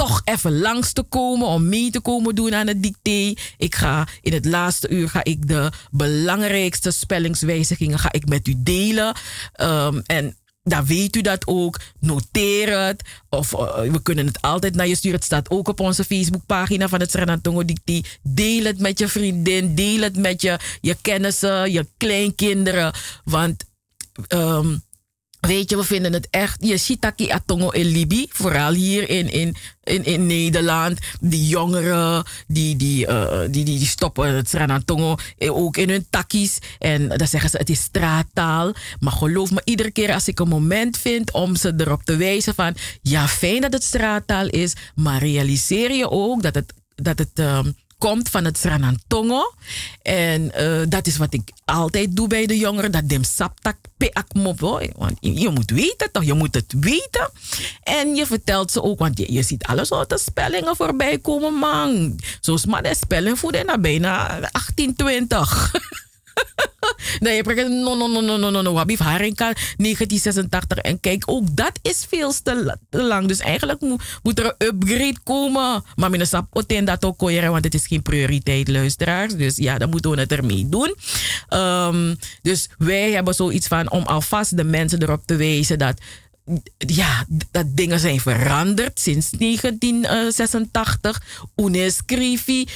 [0.06, 3.42] toch even langs te komen, om mee te komen doen aan het dicté.
[3.58, 8.54] Ik ga in het laatste uur ga ik de belangrijkste spellingswijzigingen ga ik met u
[8.58, 9.16] delen.
[9.54, 11.80] Ehm, en dan weet u dat ook.
[12.00, 13.02] Noteer het.
[13.30, 15.18] Of eh, we kunnen het altijd naar je sturen.
[15.18, 18.02] Het staat ook op onze Facebookpagina van het Sranatongo Dicté.
[18.22, 19.76] Deel het met je vriendin.
[19.76, 22.94] Deel het met je, je kennissen, je kleinkinderen.
[23.24, 23.64] Want
[24.28, 24.76] ehm,
[25.40, 26.58] Weet je, we vinden het echt.
[26.66, 31.00] Je ziet atongo in Libi, vooral hier in, in, in, in Nederland.
[31.20, 36.58] Die jongeren, die, die, eh, die, die, die stoppen het Sranatongo ook in hun takkies.
[36.80, 38.74] En dan zeggen ze, het is straattaal.
[39.00, 42.56] Maar geloof me, iedere keer als ik een moment vind om ze erop te wijzen
[42.56, 42.76] van...
[43.02, 46.74] Ja, fijn dat het straattaal is, maar realiseer je ook dat het...
[46.96, 49.54] Dat het ehm, komt van het Sranantongo.
[50.02, 52.92] En eh, dat is wat ik altijd doe bij de jongeren.
[52.92, 54.60] Dat dem saptak pe akmop.
[54.60, 54.88] hoor.
[54.96, 57.32] Want je, moet weten toch, je moet het weten.
[57.84, 62.20] En je vertelt ze ook, want je, je ziet alle soorten spellingen voorbij komen, man.
[62.40, 65.72] Zoals maar de spelling voor bijna 1820.
[67.20, 68.74] Nee, je praat no, no, no, no, no, no, no.
[68.74, 70.78] Wabif Harinka 1986.
[70.78, 73.28] En kijk, ook dat is veel te, la- te lang.
[73.28, 73.82] Dus eigenlijk
[74.24, 75.84] moet, er een upgrade komen.
[75.96, 79.36] Maar mijn sap oten dat ook koyeren, want het is geen prioriteit, luisteraars.
[79.36, 80.96] Dus ja, dan moeten we het ermee doen.
[81.48, 86.02] Ehm, dus wij hebben zoiets van om alvast de mensen erop te wijzen dat
[86.78, 91.22] ja, dat dingen zijn veranderd sinds 1986.
[91.56, 92.68] Unescrivi,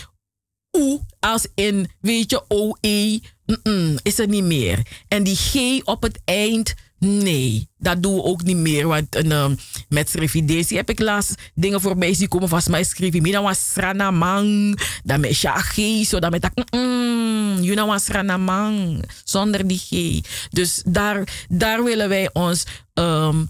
[0.78, 4.80] U als in, weet je, OE, mm-mm, is er niet meer.
[5.08, 8.88] En die G op het eind, nee, dat doen we ook niet meer.
[8.88, 9.58] Want um,
[9.90, 12.50] met Srividesi heb ik laatst dingen voorbij zien komen.
[12.50, 14.80] Vast mij schreef Mina was Sranamang.
[15.04, 19.04] Dan met ja G, zo dan met dat, mm, you know was Sranamang.
[19.24, 20.22] Zonder die G.
[20.50, 22.64] Dus daar, daar willen wij ons
[22.94, 23.50] um,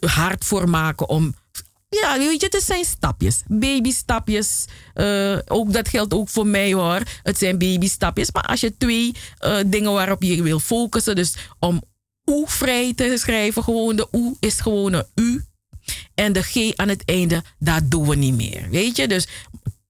[0.00, 1.34] hard voor maken om
[2.00, 3.42] ja, weet je, het zijn stapjes.
[3.46, 4.64] Babystapjes.
[4.94, 7.00] Uh, ook dat geldt ook voor mij hoor.
[7.22, 8.30] Het zijn babystapjes.
[8.32, 9.14] Maar als je twee
[9.44, 11.16] uh, dingen waarop je wil focussen.
[11.16, 11.82] Dus om
[12.24, 13.62] U vrij te schrijven.
[13.62, 15.44] Gewoon de U is gewoon een U.
[16.14, 18.68] En de G aan het einde, dat doen we niet meer.
[18.70, 19.28] Weet je, dus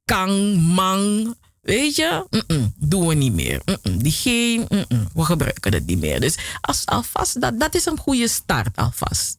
[0.04, 1.34] kang, mang.
[1.60, 2.26] Weet je,
[2.78, 3.62] doen we niet meer.
[3.82, 4.24] Die G,
[5.14, 6.20] we gebruiken het niet meer.
[6.20, 9.35] Dus als, alvast, dat, dat is een goede start alvast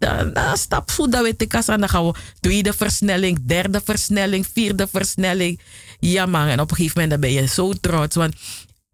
[0.00, 1.66] dan, dan stap voet, dan weet ik als.
[1.66, 5.60] Dan gaan we tweede versnelling, derde versnelling, vierde versnelling.
[5.98, 8.16] Ja man, en op een gegeven moment ben je zo trots.
[8.16, 8.34] Want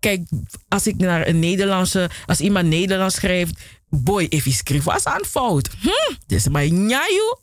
[0.00, 0.28] kijk,
[0.68, 5.24] als ik naar een Nederlandse, als iemand Nederlands schrijft, boy, if je schrijft, was aan
[5.24, 5.70] fout.
[5.80, 7.36] Hm, dit is maar njayu.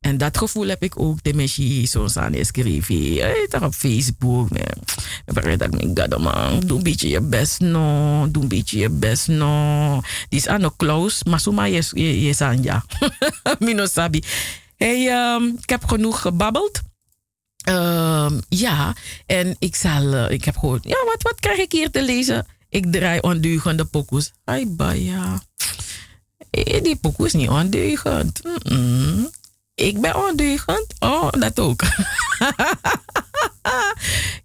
[0.00, 3.48] En dat gevoel heb ik ook de mensen zo'n aan schrijven.
[3.48, 4.48] Toch op Facebook.
[4.50, 6.60] Ik dat ik ga man.
[6.60, 8.30] Doe een beetje je best no.
[8.30, 10.00] Doe een beetje je best no.
[10.28, 11.24] Die is aan de close.
[11.28, 12.84] Maar zo maar je, je zijn ja.
[13.58, 14.22] Mino sabi.
[14.78, 16.80] Um, ik heb genoeg gebabbeld.
[17.68, 18.94] Um, ja,
[19.26, 22.46] en ik zal, uh, ik heb gehoord, ja, wat, wat krijg ik hier te lezen?
[22.68, 24.32] Ik draai ondeugende pokus.
[24.44, 25.42] Ai, baya.
[26.50, 28.40] Eh, die pokus is niet ondeugend.
[29.80, 30.86] Ik ben ondeugend.
[30.98, 31.82] Oh, dat ook.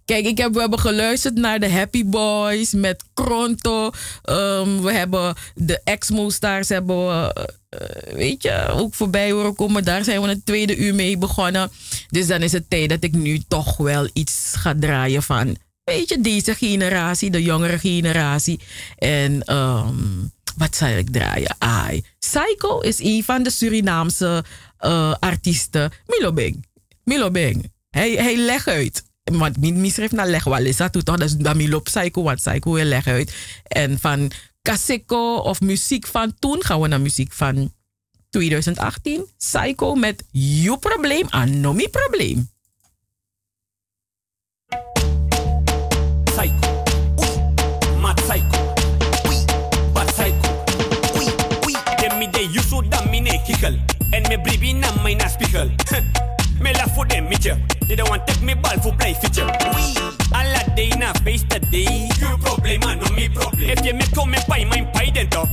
[0.04, 3.90] Kijk, ik heb, we hebben geluisterd naar de Happy Boys met Kronto.
[4.30, 9.84] Um, we hebben de Exmo Stars hebben we, uh, weet je, ook voorbij horen komen.
[9.84, 11.70] Daar zijn we een tweede uur mee begonnen.
[12.08, 16.08] Dus dan is het tijd dat ik nu toch wel iets ga draaien van, weet
[16.08, 18.60] je, deze generatie, de jongere generatie.
[18.98, 21.56] En um, wat zal ik draaien?
[21.58, 22.04] Ai.
[22.18, 24.44] Psycho is een van de Surinaamse
[24.80, 25.90] uh, artiesten.
[26.06, 26.64] Milo Beng.
[27.04, 27.72] Milo Beng.
[27.90, 29.04] Hij, hij legt uit.
[29.24, 31.16] Want mi schrijft naar leg wel is dat toch?
[31.16, 33.34] Dus dan Milo Psycho, want Psycho wil leg uit.
[33.62, 34.30] En van
[34.62, 37.72] Kaseko of muziek van toen gaan we naar muziek van
[38.30, 39.26] 2018.
[39.38, 42.50] Psycho met You Probleem en Nomi Probleem.
[46.24, 46.82] Psycho.
[48.00, 48.74] Mad psycho.
[49.26, 49.44] Oei.
[49.92, 50.64] Bad psycho.
[51.16, 51.34] Oei.
[51.64, 51.74] Oei.
[51.96, 55.70] Dem me de you so dam me En me bribi na my spiegel.
[56.60, 57.36] me la for them me
[57.88, 59.46] They don't want take me ball for play feature.
[59.46, 59.94] Oei.
[60.34, 62.08] Alla day na face the day.
[62.18, 63.70] You problema, no me problem.
[63.70, 65.48] If you me come and pay mijn pay den toch.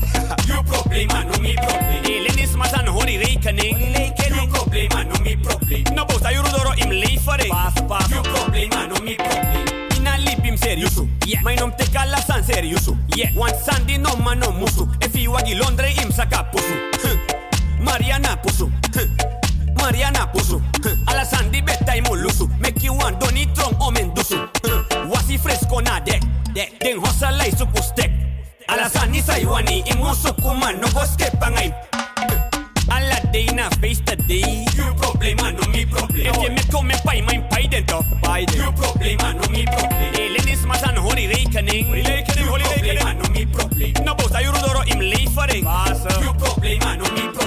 [0.47, 2.03] You problema, no me problem.
[2.03, 3.77] Elen is mas aan hori rekening.
[4.17, 5.84] You problema, no me problem.
[5.93, 7.51] No boss, ayuru doro im levering.
[7.51, 8.09] Pas, pas.
[8.09, 9.65] You problema, no me problem.
[9.97, 11.07] Ina lip im seriusu.
[11.25, 11.43] Yeah.
[11.43, 12.97] Mijn om te kala san seriusu.
[13.15, 13.35] Yeah.
[13.35, 14.88] Want Sandy no man no musu.
[14.99, 17.34] If you wagi Londre im saka pusu.
[17.84, 17.91] Huh.
[17.91, 18.72] Mariana pusu.
[18.95, 19.07] Huh.
[19.81, 20.61] Mariana pusu.
[20.84, 20.95] Huh.
[21.11, 22.47] Ala Sandy beta imulusu.
[22.60, 24.38] Make you want doni trong omen dusu.
[24.65, 25.07] Huh.
[25.10, 26.22] Wasi fresco na dek.
[26.53, 26.80] Dek.
[26.80, 28.11] Den hosa lai supu stek.
[28.69, 31.73] Ala Sandy saiwani imusu kuman no go skip pangai.
[32.89, 34.65] Alla day na face the day.
[34.76, 36.19] You problema, no me problem.
[36.27, 38.05] If you me come and pay mijn pay den toch.
[38.22, 38.57] Pay den.
[38.61, 40.14] You problema, no me problem.
[40.14, 41.88] Elen is mas aan hori rekening.
[41.88, 43.18] Hori rekening, hori rekening.
[43.22, 43.91] no me problem.
[44.05, 45.64] No boss, ayuru doro im levering.
[45.64, 46.10] Pasa.
[46.22, 47.43] You problema, no me problem.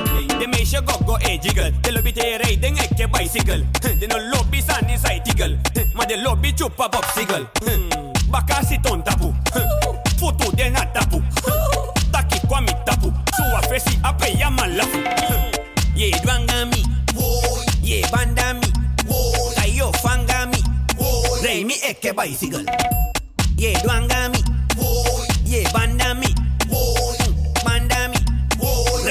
[0.76, 1.72] De meisje go go e jiggle.
[1.80, 3.64] De lobby te rijden ik ke bicycle.
[3.98, 5.56] De no lobby san is ai tiggle.
[5.94, 7.48] Maar de lobby chupa bob sigel.
[8.30, 9.32] Baka sit on tapu.
[10.18, 11.22] Foto de na tapu.
[12.12, 13.12] Taki kwa mi tapu.
[13.36, 14.98] Suwa fesi ape ya malafu.
[15.94, 16.84] Ye dwangami.
[17.82, 18.72] Ye bandami.
[19.54, 20.62] Kayo fangami.
[21.42, 22.64] Reimi eke bicycle.
[23.56, 24.38] Ye dwangami.
[25.44, 25.72] Ye bandami.
[25.72, 26.25] Bandami.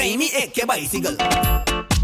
[0.06, 1.16] Reimi eke bicycle.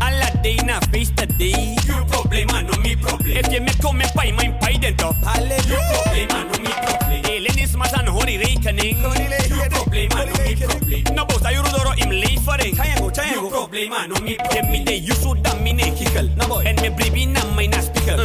[0.03, 1.77] Alla day na face the day.
[1.87, 3.31] You problema, no me problem.
[3.31, 5.15] If you me come and pay mijn pay den toch.
[5.23, 5.71] Hallelujah.
[5.71, 7.23] You problema, no me problem.
[7.31, 8.99] Elen is mas aan hori rekening.
[8.99, 11.15] You problema, no me problem.
[11.15, 12.75] No boss, ayuru doro im levering.
[12.75, 13.43] Chayango, chayango.
[13.43, 14.73] You problema, no me problem.
[14.73, 16.35] Me de yusu da mine kikkel.
[16.37, 16.67] No boy.
[16.67, 18.17] En me bribi na my na speaker.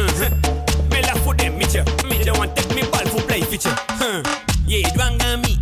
[0.90, 1.84] Me la fu dem mitje.
[2.10, 3.78] Mitje want take me bal fu play feature.
[4.66, 5.54] Ye dwangami.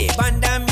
[0.00, 0.71] Ye bandami.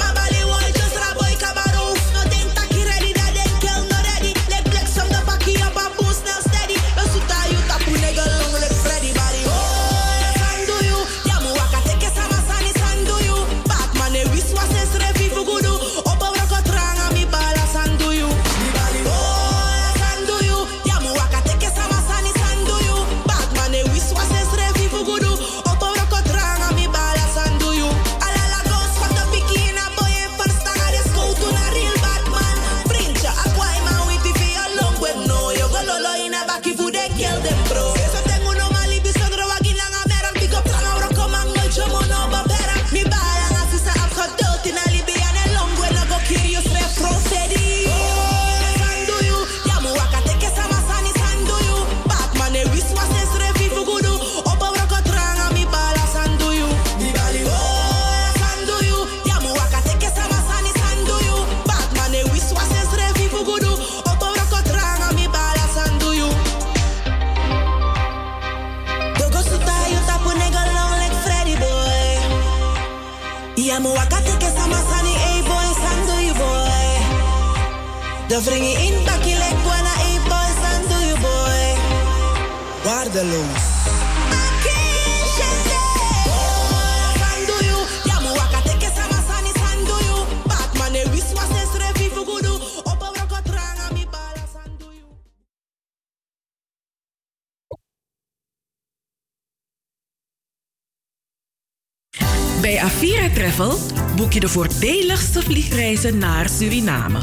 [104.33, 107.19] je de voordeligste vliegreizen naar Suriname.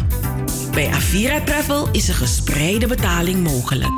[0.71, 3.91] Bij Avira Travel is een gespreide betaling mogelijk.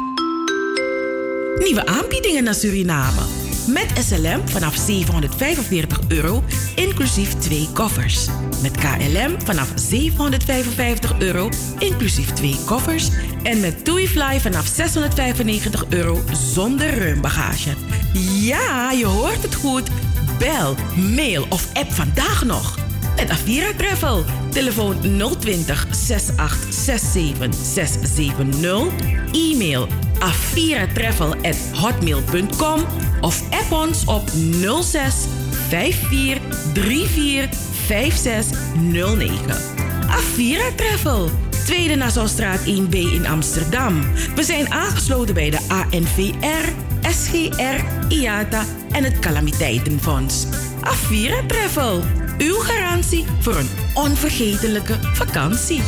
[1.64, 3.22] Nieuwe aanbiedingen naar Suriname.
[3.68, 6.44] Met SLM vanaf 745 euro,
[6.76, 8.28] inclusief twee koffers.
[8.62, 13.10] Met KLM vanaf 755 euro, inclusief twee koffers.
[13.44, 17.74] En met TuiFly vanaf 695 euro zonder ruimbagage.
[18.40, 19.90] Ja, je hoort het goed.
[20.40, 24.24] Bel, mail of app vandaag nog met Avira Travel.
[24.50, 24.96] Telefoon
[25.40, 28.88] 020 6867 670.
[29.32, 29.88] E-mail
[30.20, 32.86] aviratravel@hotmail.com
[33.22, 34.30] of app ons op
[34.82, 35.16] 06
[35.70, 36.40] 54
[36.74, 37.50] 34
[37.86, 39.56] 5609.
[40.10, 41.30] Avira Travel.
[41.66, 44.02] Tweede Nassaustraat 1B in Amsterdam.
[44.36, 46.70] We zijn aangesloten bij de ANVR,
[47.10, 50.46] SGR, IATA en het Calamiteitenfonds.
[50.82, 52.21] Avira Travel.
[52.42, 55.82] Uw garantie voor een onvergetelijke vakantie.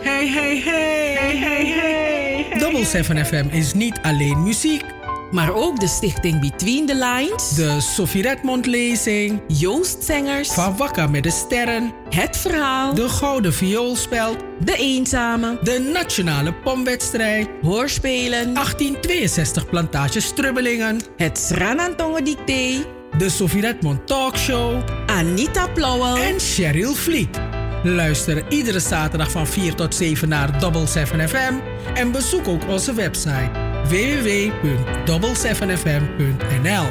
[0.00, 2.58] Hey, hey, hey, hey, hey, hey.
[2.58, 4.84] Double 7 FM is niet alleen muziek.
[5.30, 7.54] Maar ook de stichting Between the Lines.
[7.54, 9.40] De Sophie Redmond lezing.
[9.46, 10.52] Joost Zengers.
[10.52, 11.92] Van Wakka met de Sterren.
[12.08, 12.94] Het Verhaal.
[12.94, 14.36] De Gouden Vioolspeld.
[14.60, 15.58] De Eenzame.
[15.62, 17.48] De Nationale Pomwedstrijd.
[17.62, 18.54] Hoorspelen.
[18.54, 21.00] 1862 Plantage Strubbelingen.
[21.16, 22.94] Het Sranantongen Dicté.
[23.18, 24.82] De Sophie Redmond Talkshow.
[25.06, 26.16] Anita Plauwel.
[26.16, 27.40] En Cheryl Vliet.
[27.82, 31.54] Luister iedere zaterdag van 4 tot 7 naar Double 7 FM.
[31.94, 33.50] En bezoek ook onze website
[33.88, 36.86] www.double7fm.nl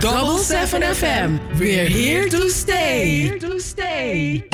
[0.00, 1.30] Double 7 FM.
[1.56, 3.20] We're here to stay.
[3.20, 4.46] Here to stay.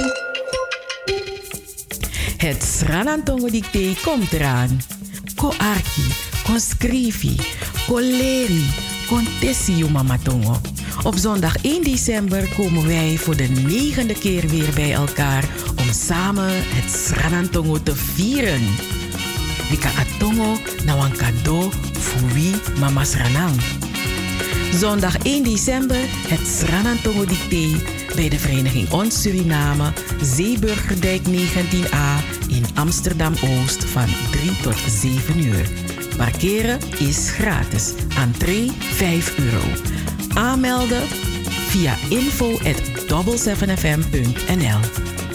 [2.36, 4.80] Het Sranantongo Dicté komt eraan.
[5.36, 6.02] Ko arki,
[6.44, 7.36] kon scrivi,
[7.86, 8.64] ko leri,
[9.06, 9.26] kon
[9.92, 10.60] mamatongo.
[11.02, 15.44] Op zondag 1 december komen wij voor de negende keer weer bij elkaar
[15.76, 18.60] om samen het Sranantongo te vieren.
[19.70, 23.60] Dika atongo na wan cadeau voor wie mama Sranang.
[24.74, 27.82] Zondag 1 december het Sranantongo Dicté
[28.14, 29.92] bij de Vereniging Ons Suriname,
[30.22, 35.68] Zeeburgerdijk 19a in Amsterdam-Oost van 3 tot 7 uur.
[36.16, 37.92] Parkeren is gratis.
[38.16, 39.62] Entree 5 euro.
[40.34, 41.02] Aanmelden
[41.68, 44.78] via info@double7fm.nl.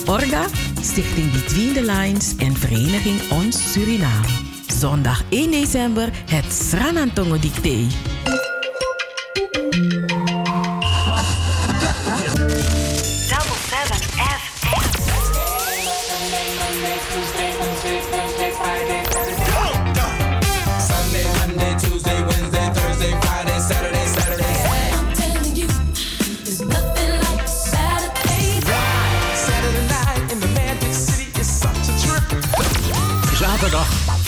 [0.05, 0.45] Orga,
[0.81, 4.27] Stichting Between the Lines en Vereniging Ons Suriname.
[4.79, 7.87] Zondag 1 december het Sranantongo Dicté.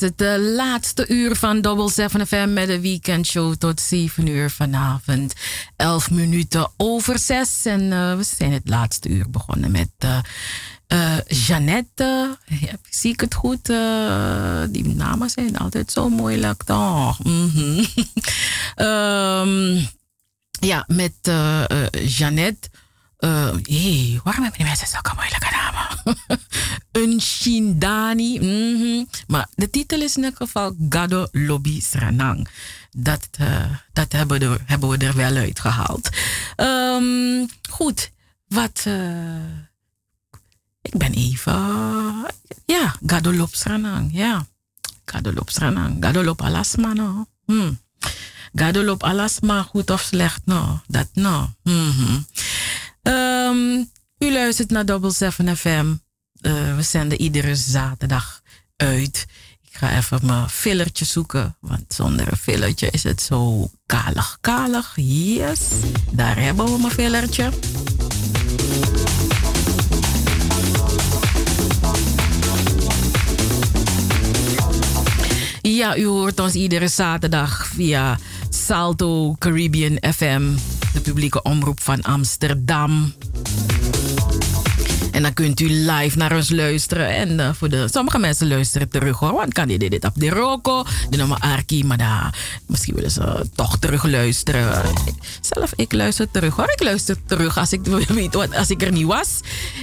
[0.00, 5.34] Het laatste uur van Double 7 FM met de weekendshow tot 7 uur vanavond.
[5.76, 7.64] 11 minuten over 6.
[7.64, 9.90] En eh, we zijn het laatste uur begonnen met
[10.86, 12.38] eh, Jeannette.
[12.90, 13.66] Zie ik het goed?
[14.72, 17.18] Die namen zijn altijd zo moeilijk toch?
[18.74, 19.76] Ehm,
[20.60, 21.14] ja, met
[22.06, 22.68] Jeannette.
[23.20, 26.16] Eh, waarom hebben die mensen zulke moeilijke namen?
[27.04, 28.38] Unshindani.
[28.38, 29.04] mhm.
[29.26, 32.48] Maar de titel is in ieder geval Gado Lobby Sranang.
[32.90, 36.08] Dat, eh, dat hebben, we er, hebben we er wel uitgehaald.
[36.56, 38.10] Ehm, goed,
[38.48, 38.82] wat.
[38.84, 39.68] eh,
[40.82, 41.52] ik ben even.
[42.66, 44.10] Ja, Gado Lop Sranang.
[44.12, 44.46] Ja,
[45.04, 45.96] Gado Lop Sranang.
[46.04, 47.26] Gado Alasma, no.
[47.46, 47.80] Hmm.
[48.54, 50.80] Gado Alasma, goed of slecht, no.
[50.86, 51.50] Dat, no.
[51.62, 52.18] Mhm.
[53.50, 53.84] Ehm,
[54.18, 55.94] u luistert naar Double 7 FM.
[56.40, 58.40] Eh, we zenden iedere zaterdag
[58.76, 59.26] uit.
[59.62, 64.92] Ik ga even mijn fillertje zoeken, want zonder een fillertje is het zo kalig, kalig.
[64.96, 65.60] Yes,
[66.10, 67.50] daar hebben we mijn fillertje.
[75.62, 78.18] Ja, u hoort ons iedere zaterdag via
[78.50, 80.42] Salto Caribbean FM,
[81.00, 83.12] publieke omroep van Amsterdam.
[85.20, 87.08] En dan kunt u live naar ons luisteren.
[87.08, 89.32] En eh, voor de, sommige mensen luisteren terug hoor.
[89.32, 92.34] Want kan je dit op de Roko, de nummer Arki, maar daar,
[92.66, 94.82] misschien willen ze toch terug luisteren.
[95.40, 96.72] Zelf, ik luister terug hoor.
[96.72, 99.40] Ik luister terug als ik weet wat, als ik er niet was.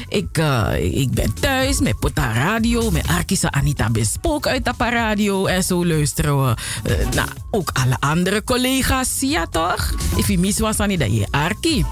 [0.08, 5.46] Ik, eh, ik ben thuis met Pota Radio, met Arkisa Anita Bespook uit Tapa Radio.
[5.46, 9.18] En zo luisteren we eh, naar ook alle andere collega's.
[9.20, 9.94] Ja toch?
[10.16, 11.86] If je mis was, dan je Arki.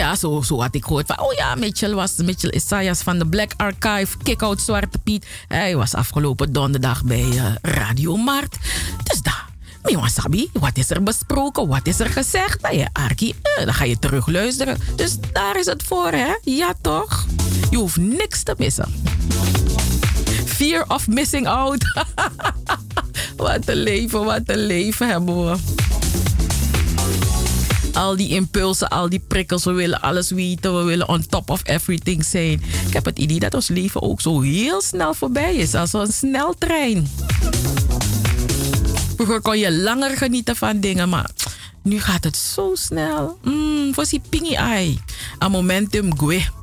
[0.00, 3.26] Ja, zo, zo had ik gehoord van, oh ja, Mitchell was Mitchell Isaias van de
[3.26, 5.26] Black Archive, Kick-Out Zwarte Piet.
[5.48, 8.56] Hij was afgelopen donderdag bij eh, Radio Mart.
[9.02, 9.48] Dus daar,
[9.82, 12.62] Miwa Sabi, wat is er besproken, wat is er gezegd?
[12.62, 14.78] Nou ja, Arki, eh, dan ga je terug luisteren.
[14.96, 16.32] Dus daar is het voor, hè?
[16.44, 17.26] Ja, toch?
[17.70, 18.94] Je hoeft niks te missen.
[20.44, 21.84] Fear of missing out.
[23.36, 25.56] wat een leven, wat een leven hebben we
[27.92, 29.64] al die impulsen, al die prikkels.
[29.64, 30.76] We willen alles weten.
[30.76, 32.62] We willen on top of everything zijn.
[32.86, 35.74] Ik heb het idee dat ons leven ook zo heel snel voorbij is.
[35.74, 37.08] Als een sneltrein.
[39.16, 41.30] Vroeger kon je langer genieten van dingen, maar
[41.82, 43.38] nu gaat het zo snel.
[43.42, 44.98] Mm, voor die pingy eye.
[45.38, 46.59] Een momentum gue.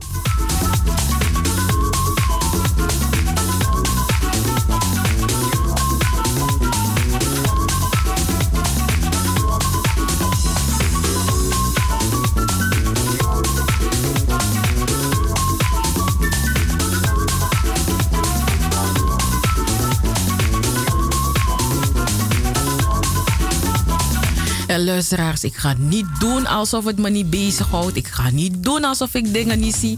[24.88, 27.96] Luisteraars, ik ga niet doen alsof het me niet bezighoudt.
[27.96, 29.98] Ik ga niet doen alsof ik dingen niet zie.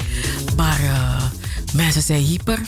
[0.55, 1.23] Maar eh,
[1.73, 2.59] mensen zijn hyper.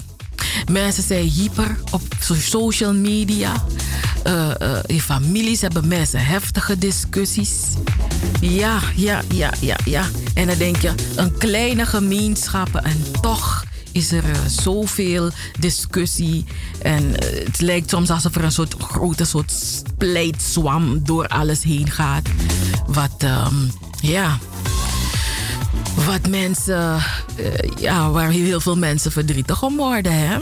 [0.72, 3.64] Mensen zijn hyper op so- social media.
[4.24, 4.50] Eh,
[4.86, 7.60] in families hebben mensen heftige discussies.
[8.42, 10.06] Ja, ja, ja, ja, ja.
[10.34, 16.46] En dan denk je, een kleine gemeenschappen en toch is er eh, zoveel discussie.
[16.82, 21.90] En eh, het lijkt soms alsof er een soort grote soort splijtzwam door alles heen
[21.90, 22.30] gaat.
[22.88, 23.56] Wat, ehm,
[24.02, 24.38] ja...
[26.06, 27.04] Wat mensen...
[27.36, 30.38] eh, ja, waar heel veel mensen verdrietig om worden, hè?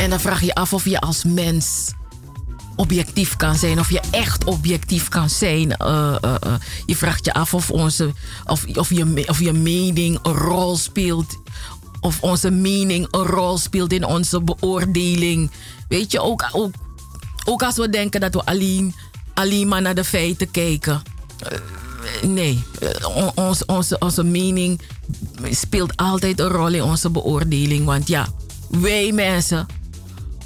[0.00, 1.92] En dan vraag je af of je als mens
[2.76, 3.78] objectief kan zijn.
[3.78, 5.76] Of je echt objectief kan zijn.
[5.76, 6.54] Eh, eh, eh.
[6.86, 8.12] Je vraagt je af of, onze,
[8.44, 11.36] of, of, je, of je mening een rol speelt.
[12.00, 15.50] Of onze mening een rol speelt in onze beoordeling.
[15.88, 16.70] Weet je, ook, ook,
[17.44, 18.94] ook als we denken dat we alleen,
[19.34, 21.02] alleen maar naar de feiten kijken.
[22.22, 22.62] Nee,
[23.14, 24.80] on- ons, onze, onze mening
[25.50, 27.84] speelt altijd een rol in onze beoordeling.
[27.84, 28.26] Want ja,
[28.70, 29.66] wij mensen,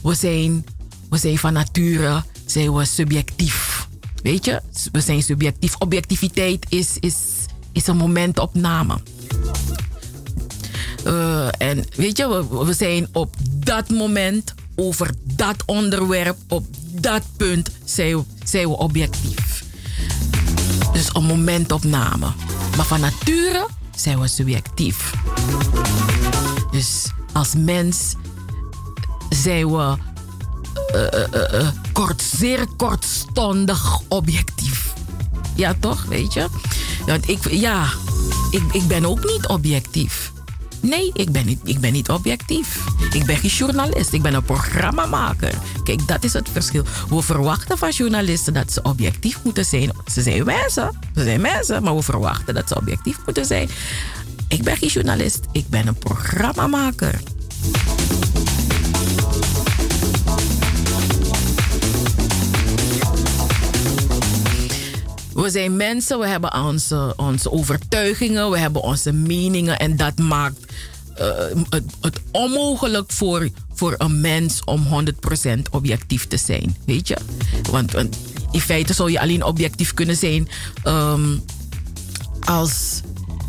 [0.03, 0.65] we zijn,
[1.11, 3.89] we zijn van nature zijn we subjectief.
[4.23, 4.61] Weet je,
[4.93, 5.77] we zijn subjectief.
[5.79, 7.17] Objectiviteit is, is,
[7.73, 8.99] is een momentopname.
[11.05, 13.35] Eh, en weet je, we, we zijn op
[13.65, 19.65] dat moment over dat onderwerp, op dat punt zijn zijn we objectief.
[20.93, 22.27] Dus een momentopname.
[22.77, 23.67] Maar van nature
[23.97, 25.15] zijn we subjectief.
[26.71, 28.15] Dus als mens
[29.29, 29.97] zijn we
[30.93, 34.93] eh, kort, zeer kortstondig objectief.
[35.55, 36.05] Ja, toch?
[36.05, 36.49] Weet je?
[37.27, 37.87] Ik, ja,
[38.51, 40.33] ik, ik ben ook niet objectief.
[40.81, 42.85] Nee, ik ben, niet, ik ben niet objectief.
[43.13, 45.55] Ik ben geen journalist, ik ben een programmamaker.
[45.85, 46.85] Kijk, dat is het verschil.
[47.09, 49.93] We verwachten van journalisten dat ze objectief moeten zijn.
[50.13, 53.71] Ze zijn mensen, ze zijn mensen, maar we verwachten dat ze objectief moeten zijn.
[54.49, 57.21] Ik ben geen journalist, ik ben een programmamaker.
[65.41, 70.73] We zijn mensen, we hebben onze, onze overtuigingen, we hebben onze meningen en dat maakt
[71.15, 71.29] eh,
[72.01, 74.87] het, onmogelijk voor, voor een mens om
[75.49, 76.77] 100% objectief te zijn.
[76.87, 77.17] Weet je?
[77.71, 77.95] Want,
[78.51, 80.49] in feite zou je alleen objectief kunnen zijn
[80.83, 81.37] ehm,
[82.41, 83.01] als,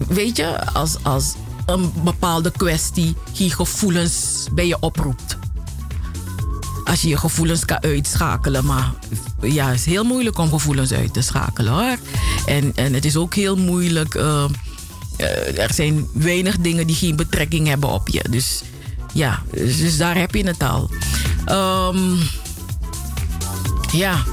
[0.08, 1.34] weet je, als, als
[1.66, 5.38] een bepaalde kwestie geen gevoelens bij je oproept.
[6.84, 8.92] Als je je gevoelens kan uitschakelen, maar
[9.42, 11.98] ja, het is heel moeilijk om gevoelens uit te schakelen hoor.
[12.46, 14.16] En, en het is ook heel moeilijk.
[14.16, 14.44] eh,
[15.18, 18.24] eh, er zijn weinig dingen die geen betrekking hebben op je.
[18.30, 18.62] Dus
[19.14, 20.90] ja, dus, dus daar heb je het al.
[21.46, 22.16] Ehm,
[23.92, 24.24] ja.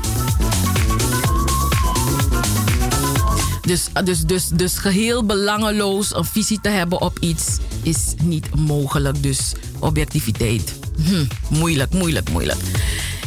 [3.61, 9.23] Dus, dus, dus, dus geheel belangeloos een visie te hebben op iets is niet mogelijk.
[9.23, 10.75] Dus objectiviteit.
[11.05, 12.61] Hm, moeilijk, moeilijk, moeilijk.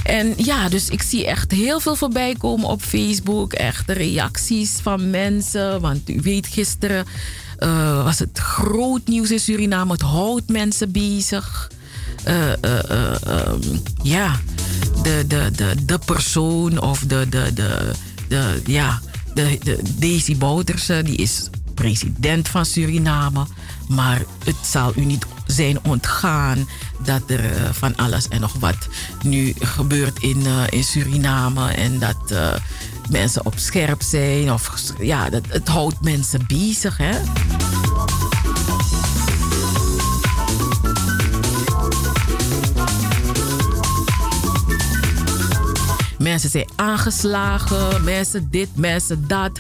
[0.04, 3.54] En ja, dus ik zie echt heel veel voorbij komen op Facebook.
[3.54, 5.82] Echt reacties van mensen.
[5.82, 7.06] Want u weet, gisteren
[7.58, 9.92] eh, was het groot nieuws in Suriname.
[9.92, 11.70] Het houdt mensen bezig.
[12.24, 14.40] Eh, eh, eh, ehm, ja,
[15.04, 17.92] de, de, de, de persoon of de, de, de,
[18.28, 19.00] de, ja,
[19.34, 23.46] de, de Daisy Bouterse, die is president van Suriname.
[23.88, 26.68] Maar het zal u niet zijn ontgaan
[27.04, 28.88] dat er eh, van alles en nog wat
[29.22, 31.72] nu gebeurt in, eh, in Suriname.
[31.72, 32.54] En dat eh,
[33.10, 34.52] mensen op scherp zijn.
[34.52, 37.20] Of, ja, dat, het houdt mensen bezig, hè.
[46.18, 49.60] Mensen zijn aangeslagen, mensen dit, mensen dat.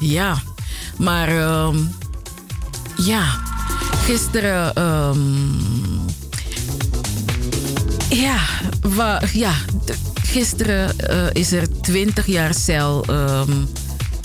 [0.00, 0.38] Ja,
[0.96, 1.76] maar ehm,
[2.96, 3.24] ja,
[4.04, 4.74] gisteren.
[4.74, 5.18] ehm,
[8.08, 8.38] ja,
[8.80, 9.54] wa, ja,
[10.22, 13.50] gisteren eh, is er 20 jaar cel ehm,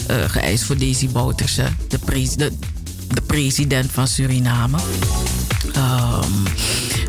[0.08, 2.00] eh, geëist voor Daisy Bouterse, de,
[2.36, 2.52] de,
[3.08, 4.78] de president van Suriname.
[5.74, 6.46] Ehm,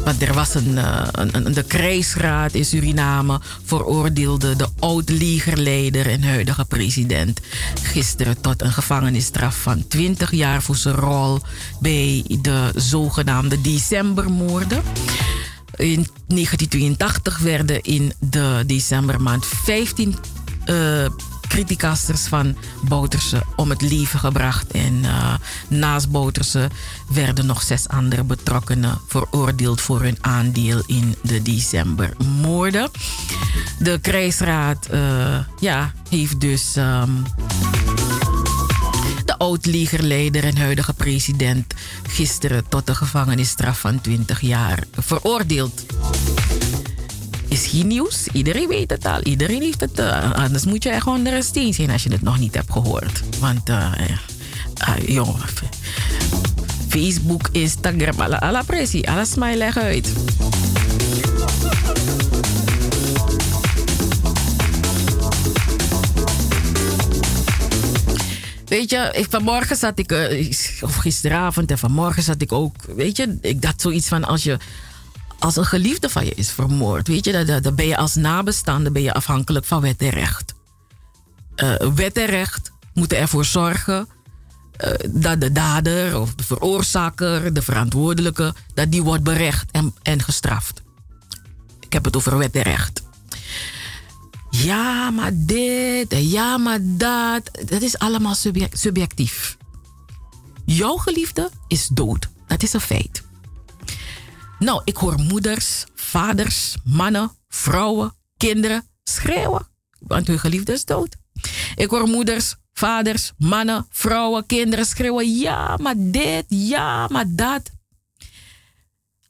[0.04, 7.40] want er was een, eh, de krijgsraad in Suriname veroordeelde de oud-legerleider en huidige president
[7.82, 11.38] gisteren tot een gevangenisstraf van 20 jaar voor zijn rol
[11.80, 14.82] bij de zogenaamde decembermoorden.
[15.76, 20.14] In 1982 werden in de decembermaand 15
[20.64, 21.06] eh
[21.50, 22.56] criticasters van
[22.88, 24.70] Bouterse om het leven gebracht.
[24.70, 25.34] En eh,
[25.68, 26.70] naast Bouterse
[27.08, 32.90] werden nog zes andere betrokkenen veroordeeld voor hun aandeel in de decembermoorden.
[33.78, 37.10] De krijgsraad eh, ja, heeft dus ehm,
[39.24, 41.74] de oud-legerleider en huidige president
[42.08, 45.84] gisteren tot een gevangenisstraf van 20 jaar veroordeeld.
[47.50, 48.26] Is geen nieuws.
[48.32, 49.22] Iedereen weet het al.
[49.22, 49.98] Iedereen heeft het.
[49.98, 52.72] eh, anders moet je echt onder een steen zijn als je het nog niet hebt
[52.72, 53.22] gehoord.
[53.40, 53.92] Want, eh
[54.88, 55.40] uh, jongen.
[56.88, 59.10] Facebook, Instagram, alle, alle pressie.
[59.10, 60.12] Alles mij leg uit.
[68.66, 70.50] Weet je, ik, vanmorgen zat ik, eh,
[70.80, 74.56] of gisteravond en vanmorgen zat ik ook, weet je, ik dacht zoiets van als je,
[75.40, 79.02] als een geliefde van je is vermoord, weet je, dan- ben je als nabestaande ben
[79.02, 80.54] je afhankelijk van wet en recht.
[81.54, 84.08] Eh, wet en recht moeten ervoor zorgen
[84.76, 90.22] eh, dat de dader of de veroorzaker, de verantwoordelijke, dat die wordt berecht en, en
[90.22, 90.82] gestraft.
[91.80, 93.02] Ik heb het over wet en recht.
[94.50, 97.50] Ja, maar dit ja, maar dat.
[97.66, 99.56] Dat is allemaal subje- subjectief.
[100.64, 102.28] Jouw geliefde is dood.
[102.46, 103.22] Dat is een feit.
[104.60, 109.66] Nou, ik hoor moeders, vaders, mannen, vrouwen, kinderen schreeuwen.
[109.98, 111.16] Want hun geliefde is dood.
[111.74, 115.38] Ik hoor moeders, vaders, mannen, vrouwen, kinderen schreeuwen.
[115.38, 117.70] Ja, maar dit, ja, maar dat.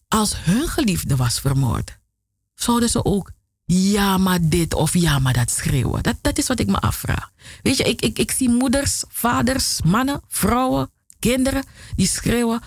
[0.08, 1.98] Als hun geliefde was vermoord,
[2.54, 3.30] zouden ze ook
[3.64, 6.02] ja, maar dit of ja, maar dat schreeuwen.
[6.02, 7.30] Dat, dat is wat ik me afvraag.
[7.62, 11.64] Weet je, ik, ik, ik zie moeders, vaders, mannen, vrouwen, kinderen
[11.96, 12.62] die schreeuwen.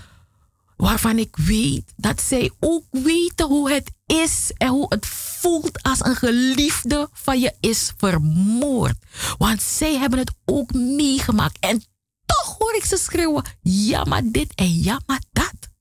[0.78, 6.06] Waarvan ik weet dat zij ook weten hoe het is en hoe het voelt als
[6.06, 8.95] een geliefde van je is vermoord.
[9.38, 11.58] Want zij hebben het ook meegemaakt.
[11.60, 11.84] En
[12.26, 13.44] toch hoor ik ze schreeuwen.
[13.62, 15.02] Ja, maar dit en ja,
[15.32, 15.72] dat.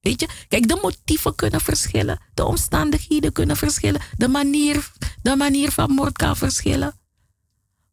[0.00, 2.20] Weet je, kijk, de motieven kunnen verschillen.
[2.34, 4.00] De omstandigheden kunnen verschillen.
[4.16, 6.94] De manier, de manier van moord kan verschillen.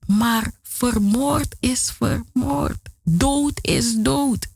[0.07, 2.89] Maar vermoord is vermoord.
[3.03, 4.47] Dood is dood.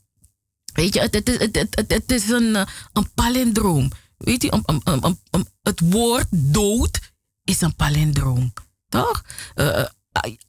[0.78, 3.90] Weet je, het, het, het, is een, eh, een palindroom.
[4.16, 4.62] Weet je,
[5.62, 7.00] het woord dood
[7.44, 8.52] is een palindroom.
[8.88, 9.24] Toch?
[9.54, 9.84] Eh,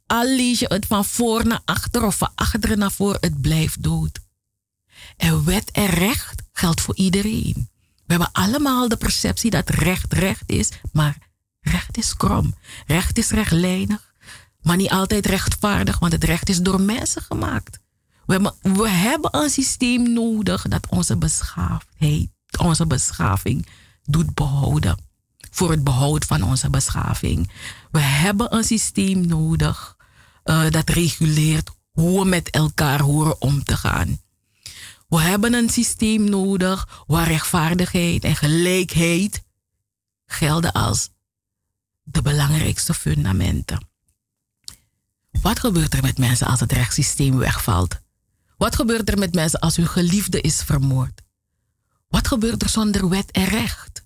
[0.06, 4.20] al je het van voor naar achter of van achter naar voor, het blijft dood.
[5.18, 7.70] En wet en recht geldt voor iedereen.
[8.06, 11.18] We hebben allemaal de perceptie dat recht recht is, maar
[11.60, 12.56] recht is krom.
[12.88, 14.14] Recht is rechtlijnig,
[14.62, 17.80] maar niet altijd rechtvaardig, want het recht is door mensen gemaakt.
[18.30, 22.30] We hebben, een systeem nodig dat onze beschaafdheid,
[22.60, 23.68] onze beschaving
[24.04, 24.98] doet behouden.
[25.52, 27.52] Voor het behoud van onze beschaving.
[27.92, 29.96] We hebben een systeem nodig
[30.44, 34.22] eh, dat reguleert hoe we met elkaar horen om te gaan.
[35.08, 39.44] We hebben een systeem nodig waar rechtvaardigheid en gelijkheid
[40.26, 41.10] gelden als
[42.04, 43.88] de belangrijkste fundamenten.
[45.42, 48.08] Wat gebeurt er met mensen als het rechtssysteem wegvalt?
[48.60, 51.22] Wat gebeurt er met mensen als hun geliefde is vermoord?
[52.08, 54.06] Wat gebeurt er zonder wet en recht?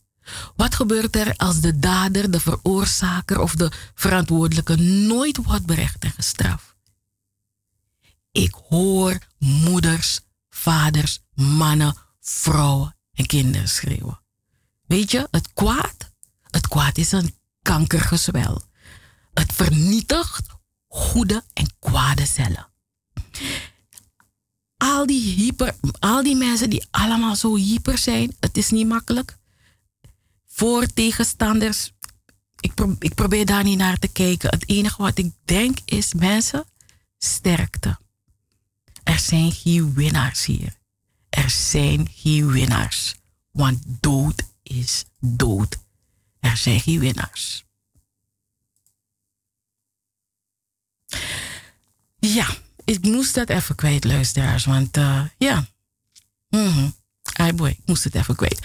[0.55, 6.11] Wat gebeurt er als de dader, de veroorzaker of de verantwoordelijke nooit wordt berecht en
[6.11, 6.75] gestraft?
[8.31, 10.19] Ik hoor moeders,
[10.49, 14.21] vaders, mannen, vrouwen en kinderen schreeuwen.
[14.85, 16.11] Weet je, het kwaad,
[16.41, 18.61] het kwaad is een kankergezwel.
[19.33, 20.45] Het vernietigt
[20.87, 22.67] goede en kwade cellen.
[24.83, 29.37] Al die, hyper, al die mensen die allemaal zo hyper zijn, het is niet makkelijk.
[30.45, 31.91] Voor tegenstanders,
[32.59, 34.49] ik, ik probeer daar niet naar te kijken.
[34.49, 36.65] Het enige wat ik denk is, mensen,
[37.17, 37.97] sterkte.
[39.03, 40.77] Er zijn geen winnaars hier.
[41.29, 43.15] Er zijn geen winnaars.
[43.51, 45.77] Want dood is dood.
[46.39, 47.63] Er zijn geen winnaars.
[52.19, 52.47] Ja,
[52.85, 54.65] ik moest dat even kwijt, luisteraars.
[54.65, 55.65] Want eh, ja.
[57.33, 58.59] Ai boy, ik moest het even kwijt.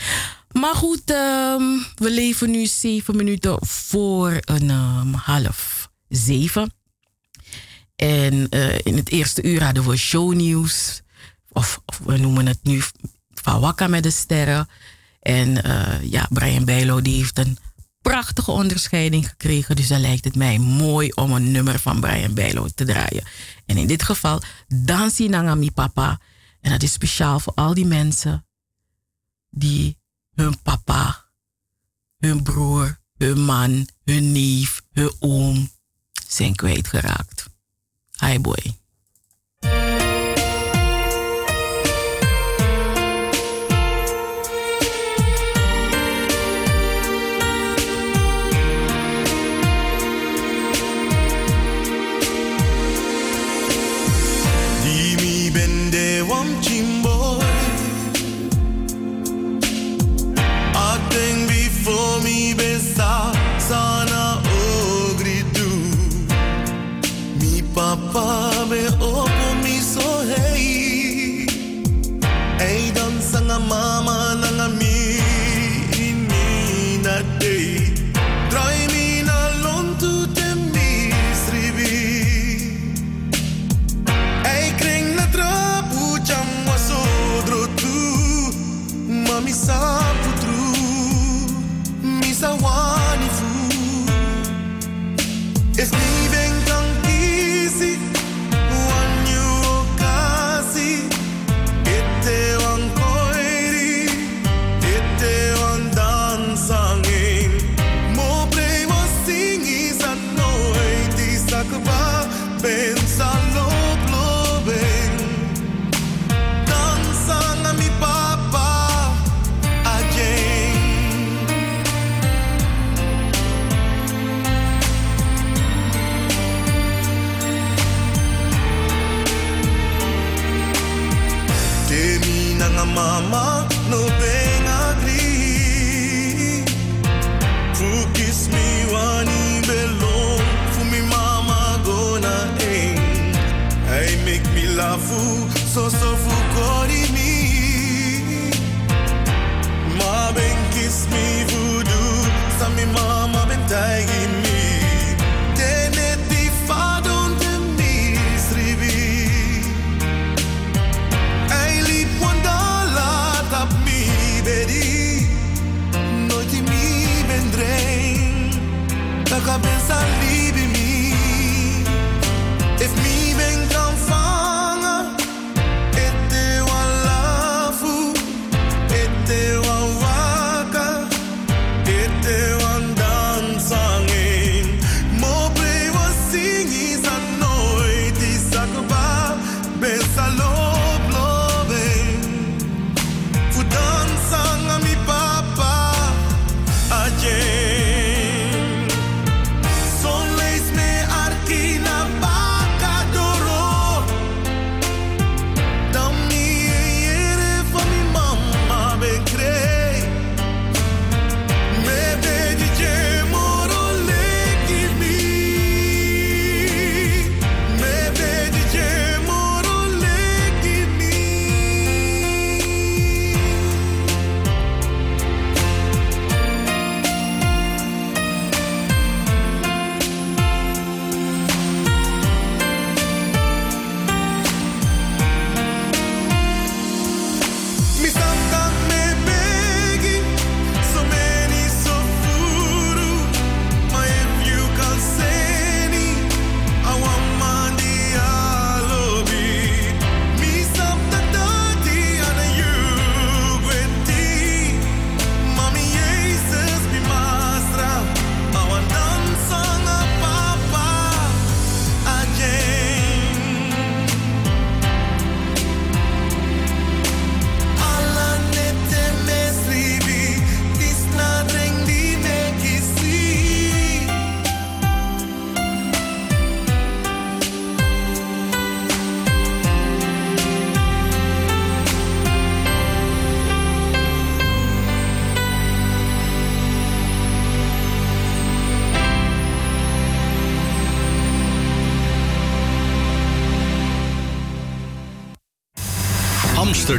[0.53, 1.63] Maar goed, ehm,
[1.95, 6.73] we leven nu zeven minuten voor een ehm, half zeven.
[7.97, 11.03] En eh, in het eerste uur hadden we shownieuws.
[11.53, 12.83] Of, of we noemen het nu
[13.35, 14.69] Van Wakka met de Sterren.
[15.21, 17.59] En eh, ja, Brian Bijlo die heeft een
[18.03, 19.77] prachtige onderscheiding gekregen.
[19.77, 23.25] Dus dan lijkt het mij mooi om een nummer van Brian Bijlo te draaien.
[23.67, 26.21] En in dit geval Dansi Nangami Papa.
[26.61, 28.47] En dat is speciaal voor al die mensen
[29.51, 29.99] die
[30.35, 31.31] hun papa,
[32.19, 35.71] hun broer, hun man, hun neef, hun oom
[36.29, 37.47] zijn kwijtgeraakt.
[38.21, 38.78] Hi boy.
[68.15, 68.48] Mi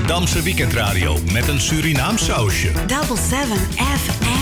[0.10, 2.72] Amsterdamse weekendradio met een Surinaam sausje.
[2.72, 4.39] Double 7 FM.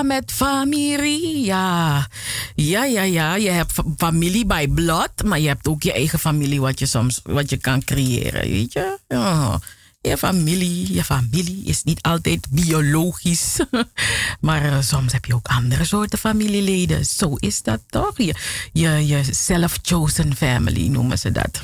[0.00, 1.44] Met familie.
[1.44, 2.06] Ja.
[2.54, 3.34] ja, ja, ja.
[3.34, 6.86] Je hebt fa- familie bij blood, maar je hebt ook je eigen familie wat je
[6.86, 8.98] soms wat je kan creëren, weet je?
[9.08, 9.60] Ja.
[10.00, 13.56] Je familie, je familie is niet altijd biologisch.
[14.40, 17.06] maar eh, soms heb je ook andere soorten familieleden.
[17.06, 18.12] Zo is dat toch?
[18.18, 18.34] Je,
[18.72, 21.60] je, je self-chosen family noemen ze dat.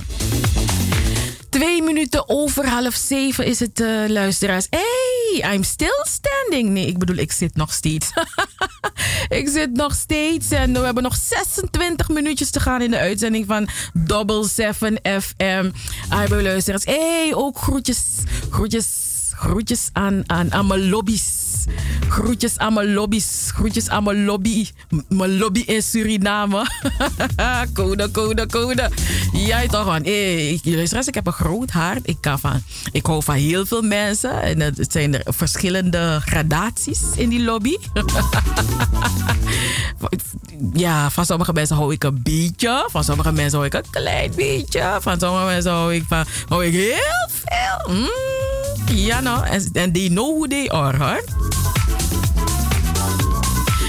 [1.50, 4.66] Twee minuten over half zeven is het, eh, luisteraars.
[4.70, 6.27] Hey, I'm still standing.
[6.50, 8.10] Nee, ik bedoel, ik zit nog steeds.
[9.40, 10.50] ik zit nog steeds.
[10.50, 15.70] En we hebben nog 26 minuutjes te gaan in de uitzending van Double 7 FM.
[16.10, 16.84] Hi, luisteraars.
[16.84, 18.02] Hey, ook groetjes,
[18.50, 18.86] groetjes,
[19.30, 21.64] groetjes aan, aan, aan mijn lobby's.
[22.08, 23.37] Groetjes aan mijn lobby's.
[23.58, 24.66] Groetjes aan mijn lobby.
[25.08, 26.66] Mijn lobby in Suriname.
[27.74, 28.90] code, code, code.
[29.32, 30.02] Jij toch man.
[30.02, 32.00] Hey, ik, heb een groot hart.
[32.02, 32.62] Ik, kan van,
[32.92, 34.42] ik hou van heel veel mensen.
[34.42, 37.76] En het zijn er verschillende gradaties in die lobby.
[40.72, 42.88] ja, van sommige mensen hou ik een beetje.
[42.90, 44.98] Van sommige mensen hou ik een klein beetje.
[45.00, 47.94] Van sommige mensen hou ik, van, hou ik heel veel.
[47.94, 49.46] Mm, ja, nou.
[49.72, 51.24] En they know who they are, hoor.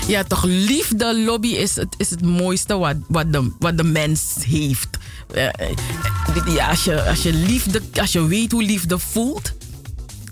[0.10, 4.36] Ja, toch liefde, lobby is het, is het mooiste wat, wat, de, wat de mens
[4.46, 4.88] heeft.
[5.34, 5.52] Eh, eh,
[6.48, 9.54] ja, als, je, als, je liefde, als je weet hoe liefde voelt,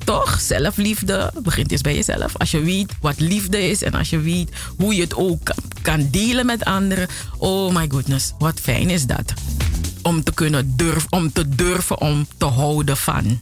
[0.05, 0.39] toch?
[0.41, 2.37] Zelfliefde begint eerst bij jezelf.
[2.37, 5.55] Als je weet wat liefde is en als je weet hoe je het ook kan,
[5.81, 7.07] kan delen met anderen.
[7.37, 9.33] Oh my goodness, wat fijn is dat.
[10.01, 13.39] Om te kunnen durven, om te durven om te houden van.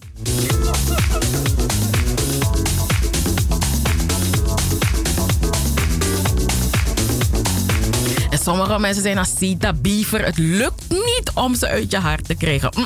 [8.46, 10.26] Sommige mensen zijn als Sita Beaver.
[10.26, 12.72] Het lukt niet om ze uit je hart te krijgen.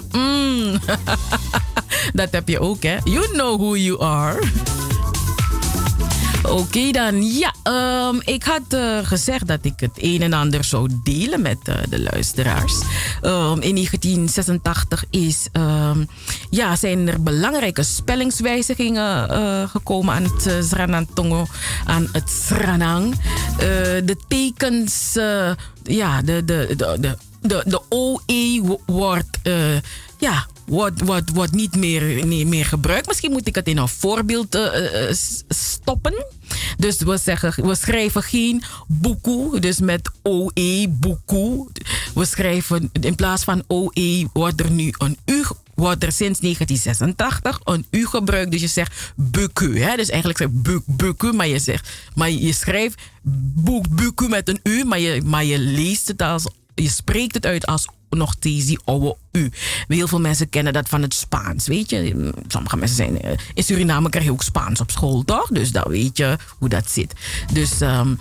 [2.14, 2.98] Dat heb je ook, hè?
[3.04, 4.40] You know who you are.
[6.44, 7.54] Oké dan, ja.
[7.64, 11.76] ehm, ik had eh, gezegd dat ik het een en ander zou delen met eh,
[11.90, 12.74] de luisteraars.
[13.22, 16.06] Ehm, in 1986 is, ehm,
[16.50, 21.46] ja, zijn er belangrijke spellingswijzigingen eh, gekomen aan het Sranantongo,
[21.86, 23.16] aan het Sranang.
[24.06, 25.14] De tekens,
[25.84, 29.40] ja, de, de, de, de, de, OE wo- wordt,
[30.18, 33.08] ja, wordt, wordt, niet meer, niet meer gebruikt.
[33.08, 36.26] Misschien moet ik het in een voorbeeld eh, eh, s- stoppen.
[36.78, 41.68] Dus we, zeggen, we schrijven geen boekoe, dus met OE, boekoe.
[42.14, 45.44] We schrijven in plaats van OE wordt er nu een U
[45.76, 48.52] wordt er sinds 1986 een U gebruikt.
[48.52, 49.80] Dus je zegt buku.
[49.80, 49.96] Hè?
[49.96, 53.02] Dus eigenlijk zeg buk, buku, maar je, zegt, maar je schrijft
[53.90, 57.66] buku met een U, maar je, maar je leest het als, je spreekt het uit
[57.66, 59.52] als nog die oude U.
[59.88, 62.32] Heel veel mensen kennen dat van het Spaans, weet je.
[62.48, 63.22] Sommige mensen zijn...
[63.22, 65.48] eh, In Suriname krijg je ook Spaans op school, toch?
[65.48, 67.14] Dus dan weet je hoe dat zit.
[67.54, 68.16] Dus ehm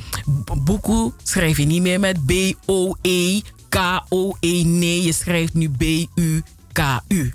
[0.58, 4.62] boeku schrijf je niet meer met B-O-E, K-O-E.
[4.64, 7.32] Nee, je schrijft nu B-U-K-U.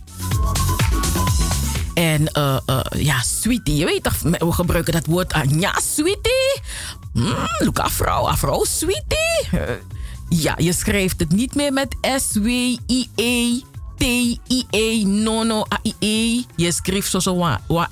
[1.93, 3.75] En eh, eh, ja, sweetie.
[3.75, 5.59] Je weet toch, we gebruiken dat woord aan.
[5.59, 6.61] Ja, sweetie.
[7.13, 9.47] Mm, look, afro, afro, sweetie.
[10.29, 13.59] Ja, je schrijft het niet meer met S-W-I-E,
[13.97, 16.43] T-I-E, nono, A-I-E.
[16.55, 17.89] Je schrijft zo zo wa, wa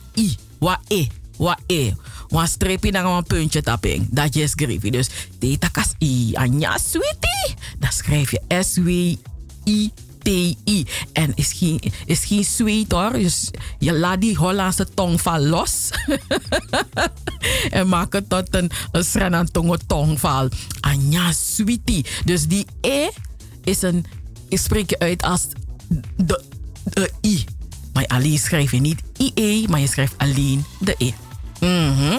[0.88, 1.92] E, wa E.
[2.30, 4.08] Wa streepje dan een puntje tapping.
[4.10, 4.92] Dat je schrijft.
[4.92, 7.56] Dus tetakas I, anja sweetie.
[7.80, 9.92] Dan schrijf je S-W-I
[10.24, 10.85] T-I.
[11.14, 13.14] En is geen, is geen sweet hoor.
[13.14, 15.90] Dus je laat die Hollandse tongval los.
[17.69, 20.50] en maak het tot een, een Srenantongo tongval.
[20.80, 22.06] Anja sweetie.
[22.25, 23.09] Dus die E
[23.64, 24.06] is een,
[24.50, 25.48] ik spreek je uit als
[26.16, 26.43] de,
[26.83, 27.45] de I.
[27.93, 31.11] Maar alleen schrijf je niet IE, maar je schrijft alleen de E.
[31.59, 32.17] Mhm.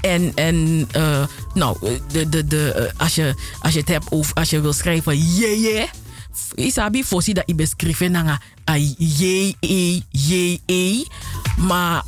[0.00, 4.34] En, en uh, nou, de, de, de, uh, als, je, als je het hebt over,
[4.34, 5.88] als je wil schrijven je, je.
[6.54, 11.04] Isabi fosi dat je beschrijft nanga a je, e, je, e.
[11.56, 12.02] Maar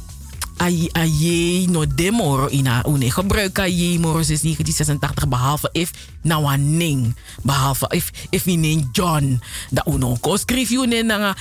[0.62, 3.10] a, a je no demoro ina une.
[3.10, 5.90] Gebruik a je moro sinds 1986 behalve if
[6.22, 10.16] nou een ning behalve if if neemt John dat uno.
[10.20, 11.36] Ko schrijf je ne nanga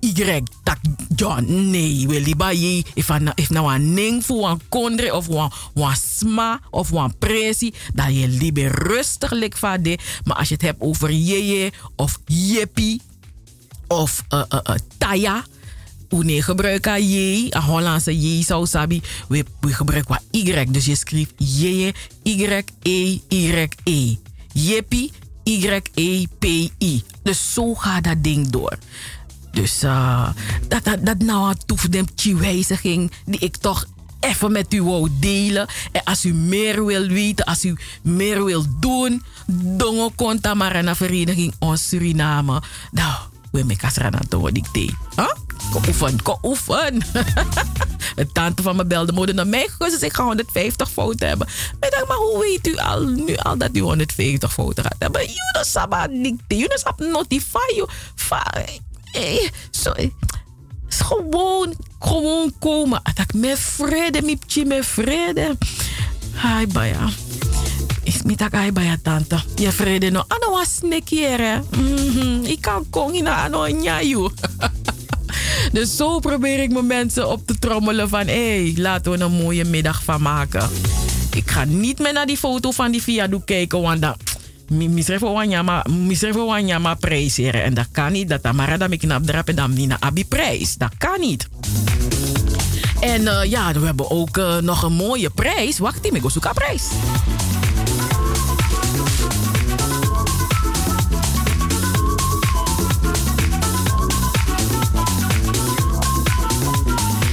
[0.00, 0.78] y tak
[1.16, 1.70] John.
[1.70, 5.50] Nee we liba je if an if nou een ning voor een kondre of een
[5.74, 9.56] een sma of een presi dat je libe rustig lik
[10.24, 13.00] maar als je het hebt over je of jeppie
[13.88, 15.44] of uh, uh, uh, taya
[16.08, 19.02] Une gebruiken je, een Hollandse je zou sabi.
[19.28, 20.64] We, we gebruiken wat y.
[20.70, 24.16] Dus je schrijft je, y, e, y, e.
[24.52, 25.12] Jeppie,
[25.44, 26.44] y, e, p,
[26.78, 27.02] i.
[27.22, 28.78] Dus zo gaat dat ding door.
[29.50, 30.28] Dus uh,
[30.68, 33.86] dat, dat, dat nou een toefdempje wijziging die ik toch
[34.20, 35.68] even met u wou delen.
[35.92, 40.96] En als u meer wil weten, als u meer wil doen, dongo konta maar naar
[40.96, 42.62] vereniging ons Suriname.
[42.90, 43.14] Nou,
[43.52, 44.94] we maken aan het dicté.
[45.16, 45.32] Huh?
[45.70, 47.02] Ko oefen, ko oefen.
[48.16, 49.98] Een tante van me belde mode naar mij gekozen.
[49.98, 51.46] Dus ik ga 150 fouten hebben.
[51.80, 55.20] Ik dacht, maar hoe weet u al, nu al dat u 150 fouten gaat hebben?
[55.20, 56.54] You saba dicté.
[56.54, 57.88] You sab notify you.
[59.12, 59.92] Eh, so,
[60.88, 63.02] is gewoon, gewoon komen.
[63.14, 65.56] Dat met vrede, mipje met vrede.
[66.34, 67.08] Hai, baya.
[68.02, 69.38] Is met dat ai baya tante.
[69.54, 70.24] Je vrede no.
[70.28, 71.58] Ano was nek hier, hè.
[72.42, 74.28] Ik kan kon in ano nyayu.
[75.72, 78.26] Dus zo probeer ik mijn mensen op te trommelen van...
[78.26, 80.70] hé, hey, laten we een mooie middag van maken.
[81.34, 84.14] Ik ga niet meer naar die foto van die viaduct kijken, want dan...
[84.68, 87.62] Misrefo wanyama, misrefo wanyama prijseren.
[87.62, 88.28] En dat kan niet.
[88.28, 90.74] Dat amara dat ik knap drap en dan niet naar abi prijs.
[90.74, 91.48] Dat kan niet.
[93.00, 95.78] En uh, ja, we hebben ook uh, nog een mooie prijs.
[95.78, 96.82] Wacht, ik go zoeken prijs.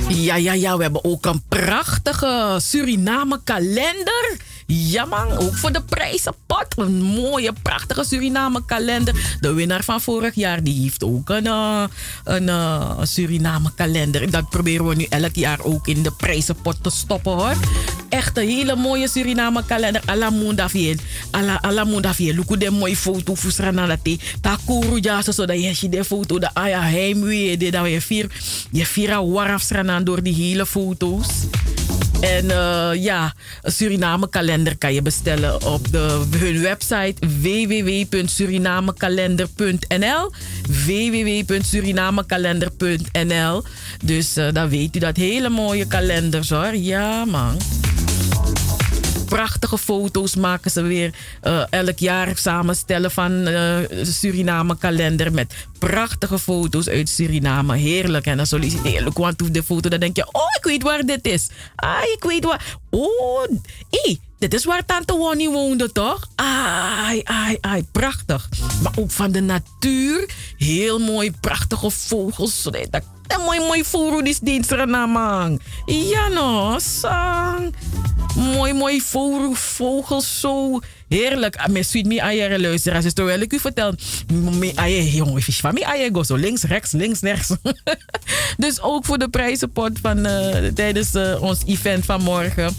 [0.08, 4.38] Ja, ja, ja, we hebben ook een prachtige Suriname kalender.
[4.66, 5.82] Ja man, ook voor de
[6.76, 9.38] Een mooie, prachtige Suriname kalender.
[9.40, 11.84] De winnaar van vorig jaar die heeft ook een, uh,
[12.24, 14.32] een uh, Suriname kalender.
[14.32, 17.56] Dat proberen we nu elk jaar ook in de prijzenpot te stoppen hoor.
[18.10, 20.02] Echt een hele mooie Suriname kalender.
[20.06, 20.96] Alla munda viel.
[21.32, 22.36] Alla, viel.
[22.36, 23.36] Look de mooie foto.
[24.42, 26.40] Takuru ja, zodat je de foto.
[26.40, 27.58] De aya heimwee.
[27.72, 28.32] Dat je vier,
[28.72, 29.68] je vier waraf
[30.04, 31.28] door die hele foto's.
[32.20, 40.32] En uh, ja, een Suriname kalender kan je bestellen op de, hun website www.surinamekalender.nl
[40.86, 43.64] www.surinamekalender.nl
[44.04, 46.76] Dus uh, dan weet u dat hele mooie kalenders hoor.
[46.76, 47.58] Ja man
[49.26, 51.14] prachtige foto's maken ze weer
[51.44, 57.78] uh, elk jaar samenstellen van uh, Suriname kalender met prachtige foto's uit Suriname.
[57.78, 58.26] Heerlijk.
[58.26, 61.28] En dan solliciteer ik want de foto, dan denk je, oh, ik weet waar dit
[61.28, 61.50] is.
[61.76, 62.78] Ah, ik weet waar.
[62.90, 63.48] Oh,
[64.38, 66.28] dit is waar Tante Wonnie woonde, toch?
[66.36, 68.50] Ai, ai, ai, prachtig.
[68.82, 70.30] Maar ook van de natuur.
[70.58, 72.64] Heel mooi, prachtige vogels.
[72.64, 75.60] Dat een mooi, mooi furu dis dienst man.
[75.86, 77.74] Ja no, sang.
[78.36, 80.80] Mooi, mooi furu, vogels zo.
[81.08, 81.56] Heerlijk.
[81.56, 83.06] Ah, met sweet me eieren luisteraars.
[83.06, 83.94] Is terwijl ik u vertel.
[84.34, 87.56] Me eieren, jongen, van me eieren go zo links, rechts, links, rechts.
[88.58, 92.76] dus ook voor de prijzenpot van uh, tijdens uh, ons event van morgen.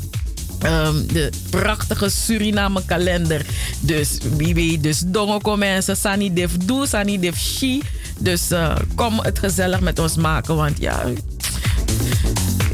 [0.66, 3.46] Um, de prachtige Suriname kalender.
[3.80, 7.82] Dus wie weet, dus Dongoko mensen, Sani Def Doe, Sani Def Shi.
[8.18, 11.02] Dus uh, kom het gezellig met ons maken, want ja.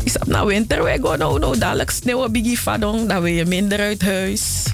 [0.05, 3.45] Is op nou winter, we gaan nou, nou dadelijk sneeuwen biggie fadong, dan wil je
[3.45, 4.65] minder uit huis.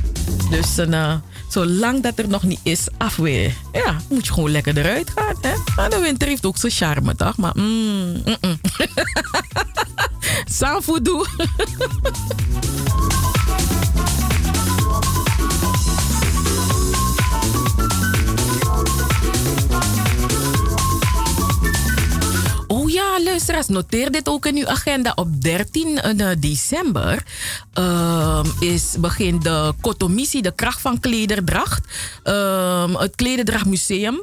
[0.50, 1.14] Dus uh,
[1.58, 3.54] zolang dat er nog niet is, afweer.
[3.72, 5.34] Ja, moet je gewoon lekker eruit gaan.
[5.40, 5.52] Hè?
[5.76, 7.36] Maar de winter heeft ook zijn charme, toch?
[7.36, 8.58] Maar mm, mm, mm.
[22.98, 25.12] ja, luisteraars, noteer dit ook in uw agenda.
[25.14, 27.22] Op 13 eh, december
[27.78, 31.86] uh, is, begint de Kotomissie, de kracht van klederdracht.
[32.24, 34.22] Uh, het Klederdrachtmuseum,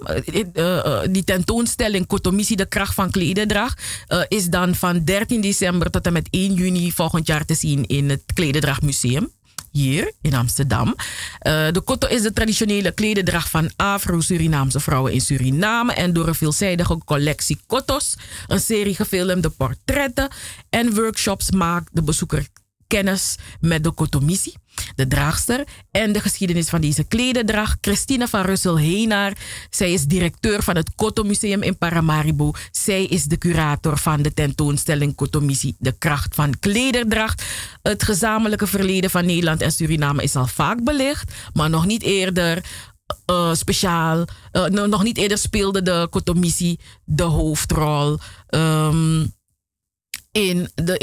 [0.56, 3.82] uh, die tentoonstelling Kotomissie, de kracht van klederdracht,
[4.28, 8.10] is dan van 13 december tot en met 1 juni volgend jaar te zien in
[8.10, 9.32] het Klederdrachtmuseum
[9.76, 10.88] hier in Amsterdam.
[10.88, 10.96] Uh,
[11.72, 15.94] de kotto is de traditionele klededracht van Afro-Surinaamse vrouwen in Suriname.
[15.94, 18.16] En door een veelzijdige collectie kottos,
[18.48, 20.30] een serie gefilmde portretten
[20.70, 22.48] en workshops maakt de bezoeker
[22.88, 24.54] kennis met de kotomissie,
[24.96, 27.78] de draagster en de geschiedenis van deze klededracht.
[27.82, 29.38] Christina van Russel Heenaar,
[29.70, 32.52] zij is directeur van het Koto Museum in Paramaribo.
[32.72, 37.44] Zij is de curator van de tentoonstelling Kotomissie, de kracht van klederdracht.
[37.82, 42.64] Het gezamenlijke verleden van Nederland en Suriname is al vaak belicht, maar nog niet eerder
[43.32, 44.26] uh, speciaal.
[44.52, 48.18] Uh, nog niet eerder speelde de Kotomissie de hoofdrol.
[48.50, 49.34] Um,
[50.36, 50.98] in de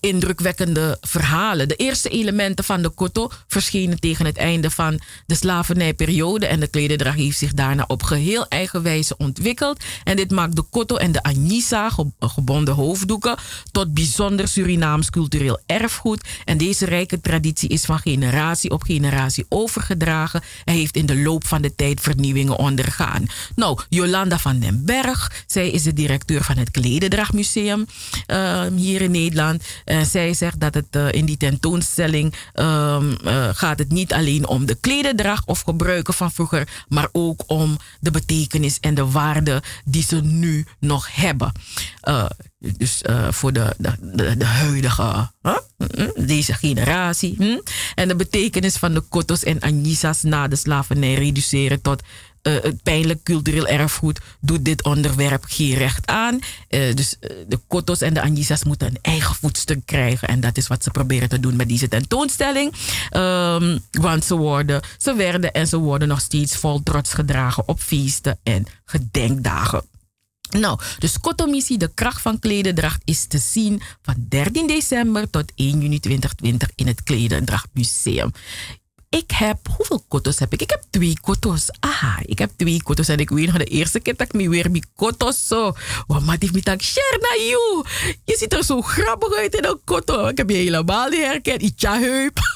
[0.00, 1.68] indrukwekkende verhalen.
[1.68, 6.66] De eerste elementen van de koto verschenen tegen het einde van de slavernijperiode en de
[6.66, 9.84] klederdracht heeft zich daarna op geheel eigen wijze ontwikkeld.
[10.04, 13.36] En dit maakt de koto en de anissa, gebonden hoofddoeken,
[13.70, 16.28] tot bijzonder Surinaams cultureel erfgoed.
[16.44, 21.46] En deze rijke traditie is van generatie op generatie overgedragen en heeft in de loop
[21.46, 23.26] van de tijd vernieuwingen ondergaan.
[23.54, 27.86] Nou, Jolanda van den Berg, zij is de directeur van het Klededrachtmuseum.
[28.26, 29.62] Uh, hier in Nederland.
[29.84, 34.46] En zij zegt dat het uh, in die tentoonstelling um, uh, gaat het niet alleen
[34.46, 39.62] om de klededracht of gebruiken van vroeger, maar ook om de betekenis en de waarde
[39.84, 41.52] die ze nu nog hebben.
[42.58, 45.30] Dus voor de, de, de, huidige,
[46.14, 47.34] deze generatie.
[47.36, 47.58] Hm?
[47.94, 52.02] En de betekenis van de kotos en anisas na de slavernij reduceren tot
[52.42, 56.34] het pijnlijk cultureel erfgoed doet dit onderwerp geen recht aan.
[56.34, 60.28] Uh, dus uh, de kotos en de anjisas moeten een eigen voetstuk krijgen.
[60.28, 62.72] En dat is wat ze proberen te doen met deze tentoonstelling.
[63.16, 67.80] Um, want ze, worden, ze werden en ze worden nog steeds vol trots gedragen op
[67.80, 69.82] feesten en gedenkdagen.
[70.50, 75.80] Nou, de Scottomissie, de kracht van klededracht, is te zien van 13 december tot 1
[75.80, 78.32] juni 2020 in het Klededrachtmuseum.
[79.10, 80.62] Ik heb, hoeveel kotos heb ik?
[80.62, 81.68] Ik heb twee kotos.
[81.80, 83.08] Aha, ik heb twee kotos.
[83.08, 85.72] En ik weet nog de eerste keer dat ik me weer mijn kotos zo.
[86.06, 87.84] Wat maat heeft me tak, share naar you.
[88.24, 90.26] Je ziet er zo grappig uit in een koto.
[90.26, 91.62] Ik heb je helemaal niet herkend.
[91.62, 92.34] Itja heup.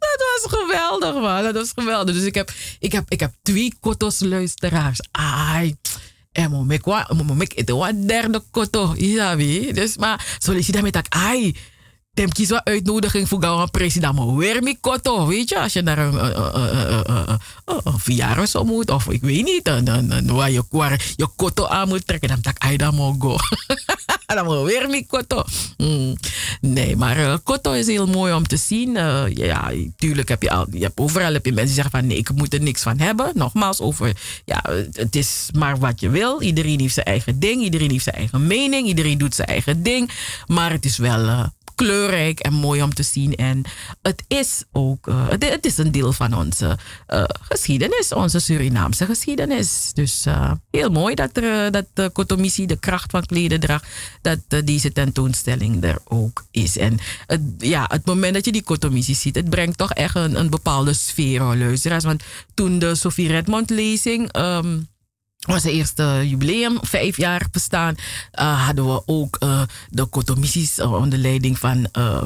[0.00, 1.42] Dat was geweldig, man.
[1.42, 2.14] Dat was geweldig.
[2.14, 5.00] Dus ik heb, ik heb, ik heb twee kotos luisteraars.
[5.10, 5.76] Ai.
[6.32, 8.94] En mo mek wa, mo mek het wat derde koto.
[8.96, 9.36] Ja?
[9.72, 11.06] Dus maar, solliciteer met dat.
[11.08, 11.56] Ai.
[12.20, 14.14] Tem kies uitnodiging voor een president.
[14.14, 15.60] Maar weer mi koto, weet je?
[15.60, 17.40] Als je naar een,
[17.98, 18.90] verjaardag zo moet.
[18.90, 19.64] Of ik weet niet.
[19.64, 22.28] Dan, dan, dan, waar je, waar je koto aan moet trekken.
[22.28, 23.36] Dan tak ai, dan moet go.
[24.34, 25.44] dan moet weer mi koto.
[25.76, 26.16] Mm.
[26.60, 28.96] Nee, maar uh, koto is heel mooi om te zien.
[28.96, 32.06] Uh, ja, tuurlijk heb je al, je hebt overal heb je mensen die zeggen van
[32.08, 33.32] nee, ik moet er niks van hebben.
[33.34, 36.42] Nogmaals, over, ja, het is maar wat je wil.
[36.42, 40.10] Iedereen heeft zijn eigen ding, iedereen heeft zijn eigen mening, iedereen doet zijn eigen ding.
[40.46, 41.44] Maar het is wel uh,
[41.84, 43.34] kleurrijk en mooi om te zien.
[43.34, 43.62] En
[44.02, 46.78] het is ook uh, het, is een deel van onze
[47.08, 49.90] uh, geschiedenis, onze Surinaamse geschiedenis.
[49.94, 53.86] Dus uh, heel mooi dat, er, dat de Kotomissie, de kracht van klededracht,
[54.22, 56.76] dat deze tentoonstelling er ook is.
[56.76, 56.98] En
[57.58, 60.92] ja, het moment dat je die Kotomissie ziet, het brengt toch echt een, een bepaalde
[60.92, 62.04] sfeer, hoor, luisteraars.
[62.04, 62.22] Want
[62.54, 64.36] toen de Sophie Redmond lezing.
[64.36, 64.88] Um,
[65.40, 67.94] was het eerste jubileum, vijf jaar bestaan,
[68.40, 72.22] uh, hadden we ook uh, de kotomissies onder leiding van uh,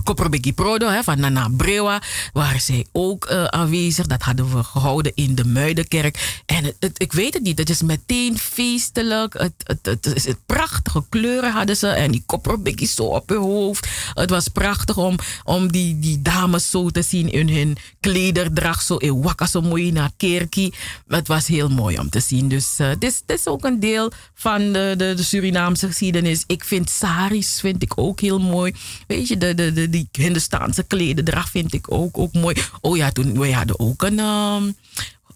[0.54, 2.02] Prodo, hè, van Nana Brewa,
[2.32, 4.06] waren zij ook aanwezig.
[4.06, 6.42] Dat hadden we gehouden in de Muidenkerk.
[6.46, 9.32] En ik weet het niet, het is meteen feestelijk.
[9.32, 13.88] Het, het, het, prachtige kleuren hadden ze en die Koperbeki zo op hun hoofd.
[14.14, 18.96] Het was prachtig om, om die, die dames zo te zien in hun klederdracht, zo
[18.96, 20.74] in wakka, zo mooi naar kerkie.
[21.08, 22.48] Het was heel mooi om te zien.
[22.48, 26.44] Dus is, het is ook een deel van de, de, Surinaamse geschiedenis.
[26.46, 28.74] Ik vind saris vind ik ook heel mooi.
[29.06, 32.56] Weet je, de, de, die Hindustaanse klededracht vind ik ook, ook mooi.
[32.80, 34.76] Oh ja, toen, wij hadden ook een, um,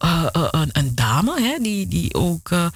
[0.05, 2.50] uh, uh, een, dame hè, die, die ook...
[2.50, 2.66] Uh,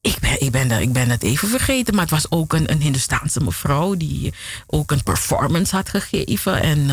[0.00, 2.80] ik ben, ik, ben, ik ben het even vergeten, maar het was ook een, een
[2.80, 4.34] Hindustaanse mevrouw die
[4.66, 6.62] ook een performance had gegeven.
[6.62, 6.88] En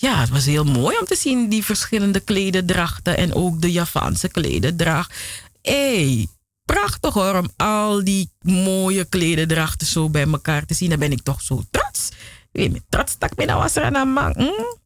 [0.00, 4.28] ja, het was heel mooi om te zien, die verschillende klededrachten en ook de Javaanse
[4.28, 5.14] klededracht
[5.62, 6.28] hey,
[6.64, 10.90] prachtig hoor, om al die mooie klededrachten zo bij elkaar te zien.
[10.90, 12.08] Dan ben ik toch zo trots.
[12.52, 14.32] Weet je, trots dat ik me nou was er aan man.
[14.36, 14.76] Hm?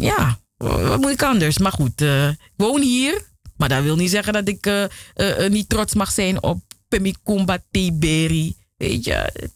[0.00, 1.58] Ja, wat moet ik anders?
[1.58, 3.26] Maar goed, uh, ik woon hier.
[3.56, 4.84] Maar dat wil niet zeggen dat ik uh,
[5.16, 8.56] uh, niet trots mag zijn op Pemikumba Tiberi.
[8.76, 9.48] Weet je,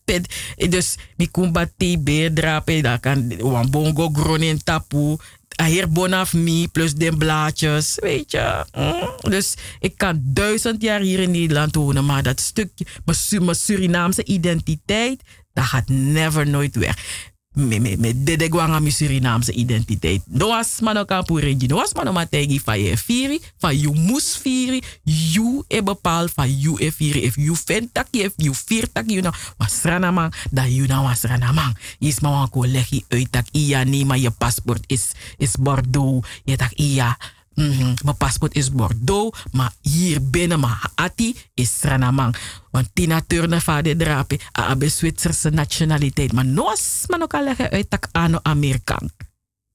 [0.69, 5.17] dus Mikumba Tiberi drapen, dat kan Wambongo Gronin Tapu
[5.65, 8.65] hier bonaf me plus de blaadjes, weet je.
[8.77, 9.31] Mm.
[9.31, 15.23] Dus ik kan duizend jaar hier in Nederland wonen, maar dat stukje, mijn Surinaamse identiteit,
[15.53, 16.97] dat gaat never nooit weg.
[17.53, 20.23] Me, me, me dede gwanga mi Surinaamse identiteit.
[20.27, 24.83] No was mano kampu regi, no was mategi van je firi, van je moes firi,
[25.05, 27.23] you e bepaal van you e firi.
[27.23, 31.05] If you fen taki, if you fir taki, you nou was ranamang, da you nou
[31.05, 31.77] was ranamang.
[31.99, 36.27] Is ma wan ko uit tak iya nee, maar je paspoort is, is Bordeaux.
[36.45, 37.19] Je tak iya,
[37.71, 37.95] -hmm.
[38.05, 42.37] Mijn paspoort is Bordeaux, maar hier binnen mijn ati is Sranamang.
[42.71, 46.33] Want Tina Turner van de drape, een Zwitserse nationaliteit.
[46.33, 49.11] Maar nos, man ook al leggen uit dat aan Amerikaan.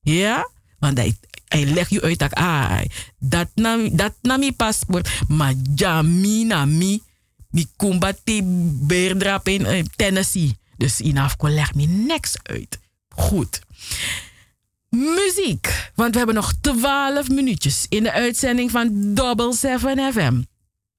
[0.01, 0.49] Ja?
[0.79, 1.15] Want hij,
[1.47, 2.81] hij legt je uit dat, ah,
[3.19, 7.01] dat na, mijn paspoort, maar jami na mi,
[7.49, 8.41] mi kumbati
[8.87, 10.57] beerdrape in Tennessee.
[10.77, 12.79] Dus in afko leg me niks uit.
[13.09, 13.61] Goed.
[14.97, 15.91] Muziek.
[15.95, 20.41] Want we hebben nog 12 minuutjes in de uitzending van Double 7 FM.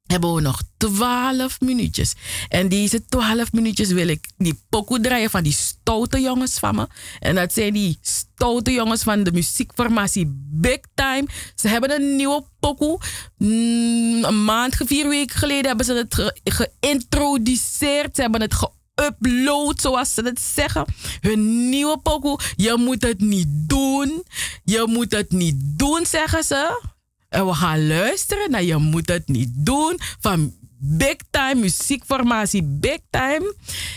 [0.07, 2.15] Hebben we nog 12 minuutjes.
[2.49, 6.87] En deze 12 minuutjes wil ik die pokoe draaien van die stoute jongens van me.
[7.19, 11.27] En dat zijn die stoute jongens van de muziekformatie Big Time.
[11.55, 13.01] Ze hebben een nieuwe pokoe.
[13.39, 18.17] Mm, een maand, vier weken geleden hebben ze het ge geïntroduceerd.
[18.17, 18.71] Ze hebben het ge
[19.07, 20.85] upload, zoals ze het zeggen.
[21.21, 22.39] Hun nieuwe pokoe.
[22.57, 24.25] Je moet het niet doen.
[24.65, 26.83] Je moet het niet doen, zeggen ze.
[27.29, 29.99] En we gaan luisteren naar Je moet het niet doen.
[30.21, 33.55] Van Big Time, muziekformatie Big Time.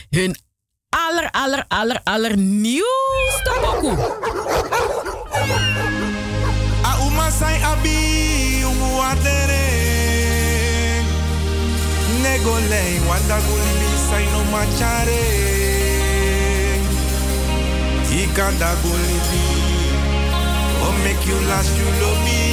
[0.10, 0.36] Hun
[0.90, 4.20] aller, aller, aller, aller nieuwste pokoe.
[7.40, 9.64] Sai abi, umu watere.
[12.22, 13.00] Negolei,
[14.12, 15.24] sai no machare
[18.12, 19.46] I kanda gulibi
[20.84, 22.44] Oh make you last you love me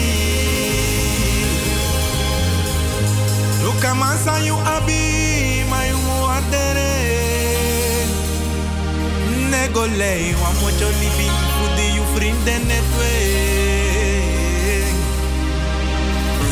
[3.64, 5.02] Look at my son you abi
[5.72, 6.76] my water
[9.50, 13.12] Nego lei wa mocho libi Fudi you frienden netwe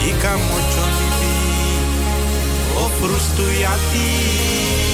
[0.09, 1.35] I ka mocho libi
[2.83, 4.07] O e frustu yati
[4.83, 4.86] e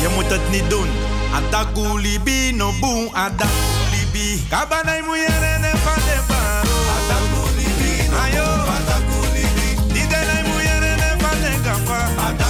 [0.00, 0.88] je moet het niet doen.
[1.34, 4.46] Atakulibi no boom, atakulibi.
[4.48, 6.76] Kabanai muyere ne pa de paro.
[6.96, 9.68] Atakulibi no boom, atakulibi.
[9.92, 10.48] libi.
[10.48, 11.98] muyere ne pa de kapa.
[12.26, 12.47] Atakulibi.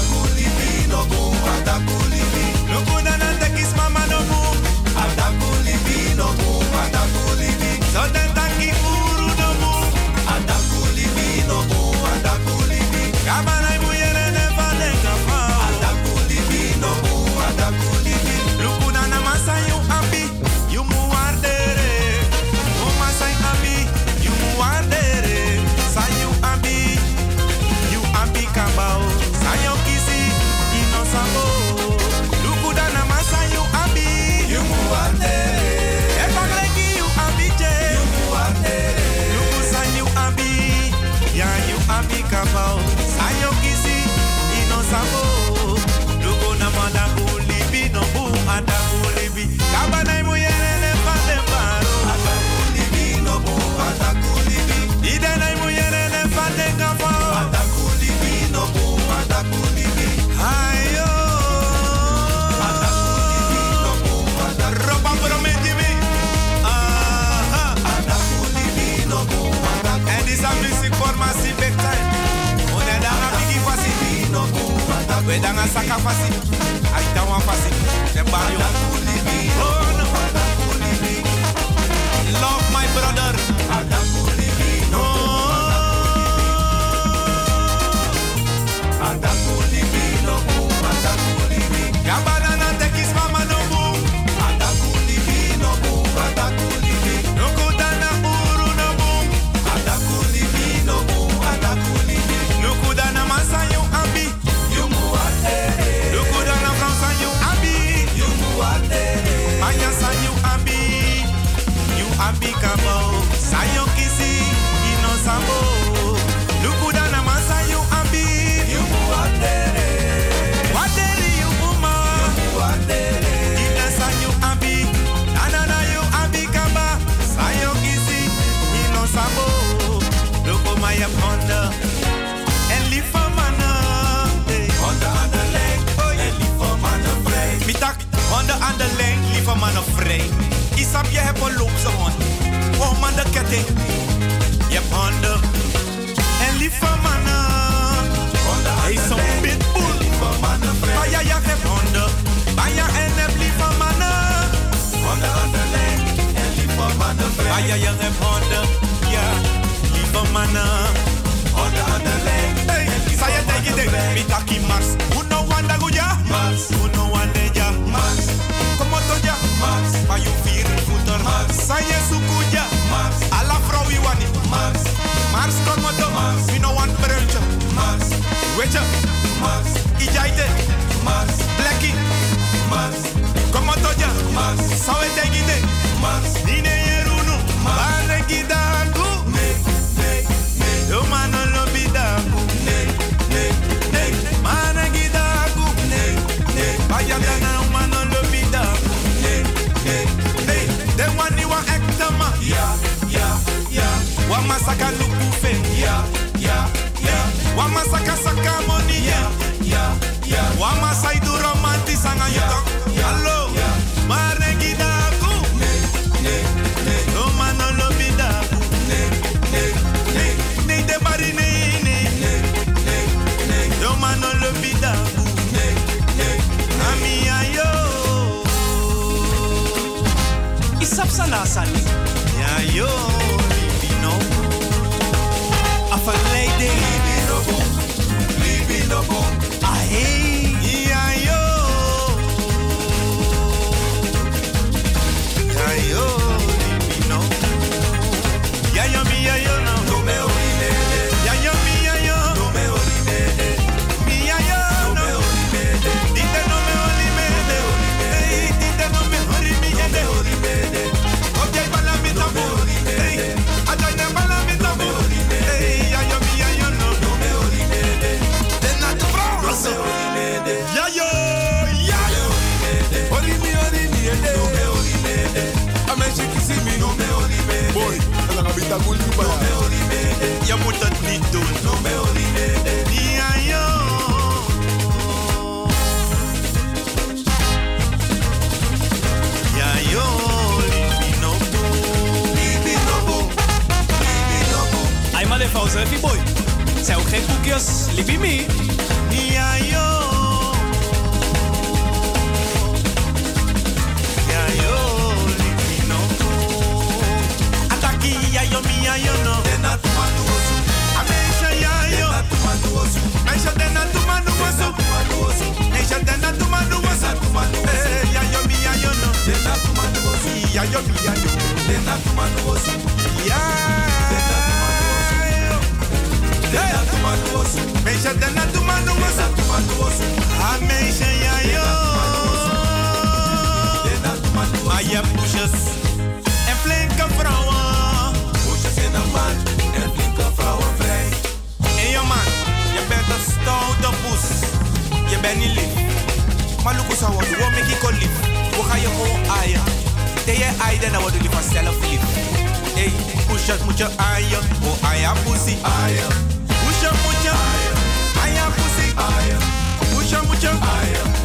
[360.38, 360.52] Mucha,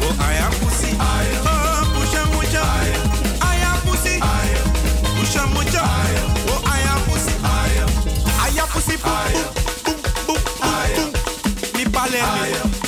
[0.02, 2.62] oh aya pussy, oh pusha mucha,
[3.40, 4.18] aya pussy,
[5.14, 5.42] pusha
[6.50, 7.34] oh aya pussy,
[8.42, 9.22] aya pussy, boom
[9.84, 11.12] boom boom boom boom.
[11.76, 12.18] Mi pale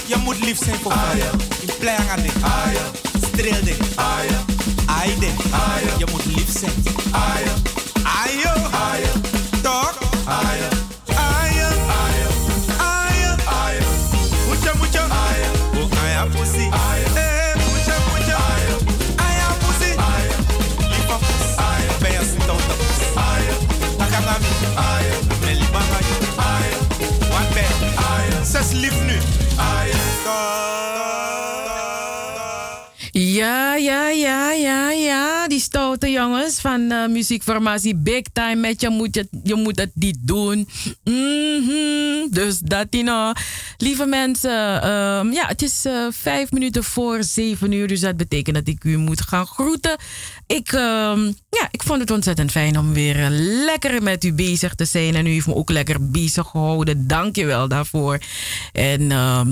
[0.06, 1.20] je moet lief zijn voor mij.
[1.60, 2.32] In plein aan dit,
[3.26, 3.78] streel dit,
[4.86, 5.26] aide,
[5.98, 6.72] je moet lief zijn.
[7.12, 8.52] Ayo,
[9.62, 9.98] toch?
[10.26, 10.85] Ayo.
[28.56, 28.62] Ben?
[28.62, 29.18] Zes lief nu.
[33.36, 35.48] Ja, ja, ja, ja, ja.
[35.48, 39.90] Die stoute jongens van eh, muziekformatie Big Time met je moet het, je moet het
[39.94, 40.68] niet doen.
[41.04, 42.28] Mhm.
[42.30, 43.34] Dus dat, you know.
[43.76, 47.88] Lieve mensen, ehm, ja, het is eh, vijf minuten voor zeven uur.
[47.88, 49.96] Dus dat betekent dat ik u moet gaan groeten.
[50.46, 53.26] Ik, ehm, ja, ik vond het ontzettend fijn om weer eh,
[53.64, 55.14] lekker met u bezig te zijn.
[55.14, 57.06] En u heeft me ook lekker bezig gehouden.
[57.06, 58.18] Dank je wel daarvoor.
[58.72, 59.10] En...
[59.10, 59.48] ehm,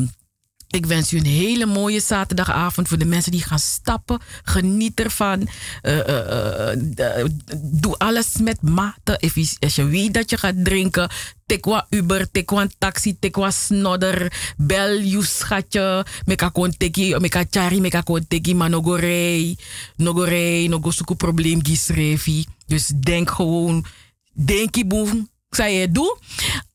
[0.75, 4.21] ik wens u een hele mooie zaterdagavond voor de mensen die gaan stappen.
[4.43, 5.49] Geniet ervan.
[5.83, 6.73] Eh, eh,
[7.19, 9.21] eh, doe alles met mate.
[9.61, 11.11] Als je weet dat je gaat drinken,
[11.47, 14.33] tik wat Uber, tik wat taxi, tik wat snodder.
[14.57, 16.07] Bel je schatje.
[16.25, 19.57] Meka kon teki, meka chari, meka kon teki, maar nogo rei.
[19.97, 22.45] Nogo rei, nogo zoeken probleem gisrevi.
[22.67, 23.85] Dus denk gewoon,
[24.33, 25.29] denk je boem.
[25.49, 26.19] Ik zei je, doe.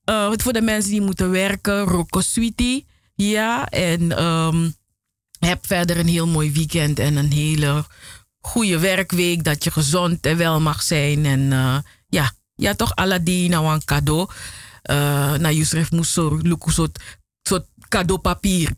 [0.03, 2.85] Eh, voor de mensen die moeten werken, Rocco Sweetie.
[3.21, 4.69] Ja, en ehm,
[5.39, 7.85] heb verder een heel mooi weekend en een hele
[8.41, 9.43] goede werkweek.
[9.43, 11.25] Dat je gezond en wel mag zijn.
[11.25, 14.29] En eh, ja, ja, toch Aladdin nou een cadeau.
[14.89, 15.49] Uh, na
[15.89, 16.99] moest zo lukken soort,
[17.41, 17.65] soort.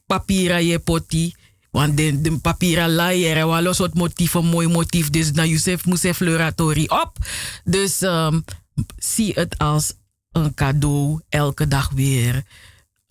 [0.05, 1.35] Papier aan je poti.
[1.71, 5.09] Want de, de papier laier en een soort motief, een mooi motief.
[5.09, 7.17] Dus na Yusuf moest hij fleuratorie op.
[7.63, 8.39] Dus ehm,
[8.97, 9.93] zie het als
[10.31, 12.43] een cadeau elke dag weer.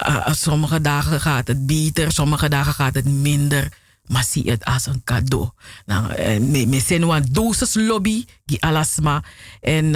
[0.00, 3.78] Ah, sommige dagen gaat het beter, sommige dagen gaat het minder.
[4.06, 5.50] Maar zie het als een cadeau.
[5.86, 9.22] Nou, eh, we zijn een dosis lobby, die alasma.
[9.60, 9.94] En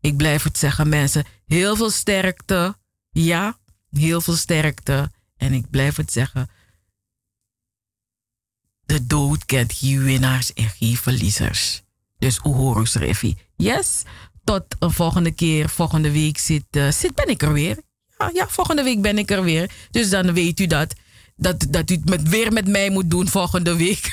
[0.00, 1.24] ik blijf het zeggen, mensen.
[1.46, 2.76] Heel veel sterkte.
[3.10, 3.58] Ja,
[3.90, 5.10] heel veel sterkte.
[5.36, 6.48] En ik blijf het zeggen.
[8.86, 11.82] De dood kent geen winnaars en geen verliezers.
[12.18, 13.36] Dus Uhorus Refi.
[13.56, 14.02] Yes,
[14.44, 15.68] tot een volgende keer.
[15.68, 16.64] Volgende week zit
[17.14, 17.82] ben ik er weer.
[18.24, 19.70] Ja, ja, volgende week ben ik er weer.
[19.90, 20.94] Dus dan weet u dat.
[21.36, 24.08] Dat, dat u het met, weer met mij moet doen volgende week.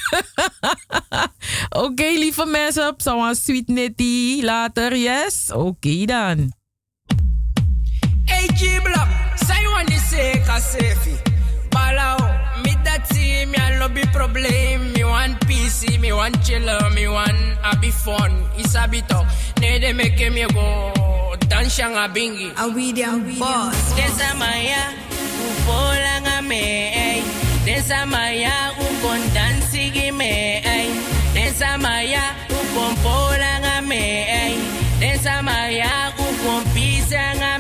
[1.86, 2.94] Oké, lieve mensen.
[2.98, 4.40] Zo'n sweet netty.
[4.42, 5.52] Later, yes?
[5.52, 6.54] Oké dan.
[8.26, 9.92] Hey G-Block, say one.
[11.70, 12.41] Balao,
[12.92, 14.94] me that see me I love be problem.
[14.94, 18.44] Me want PC, me want chiller, me want happy fun.
[18.58, 19.26] It's a bit of,
[19.60, 20.92] ne de make me go.
[21.48, 22.52] Danshan a bingi.
[22.58, 23.94] A we them boss.
[23.94, 24.94] Desa maya,
[25.48, 26.92] upola nga me.
[26.94, 27.22] ey.
[27.66, 30.62] Desa maya, ukon dansi gi me.
[30.64, 30.88] ey.
[31.34, 34.04] Desa maya, ukon pola nga me.
[34.28, 34.56] ey.
[35.00, 37.60] Desa maya, ukon pisa nga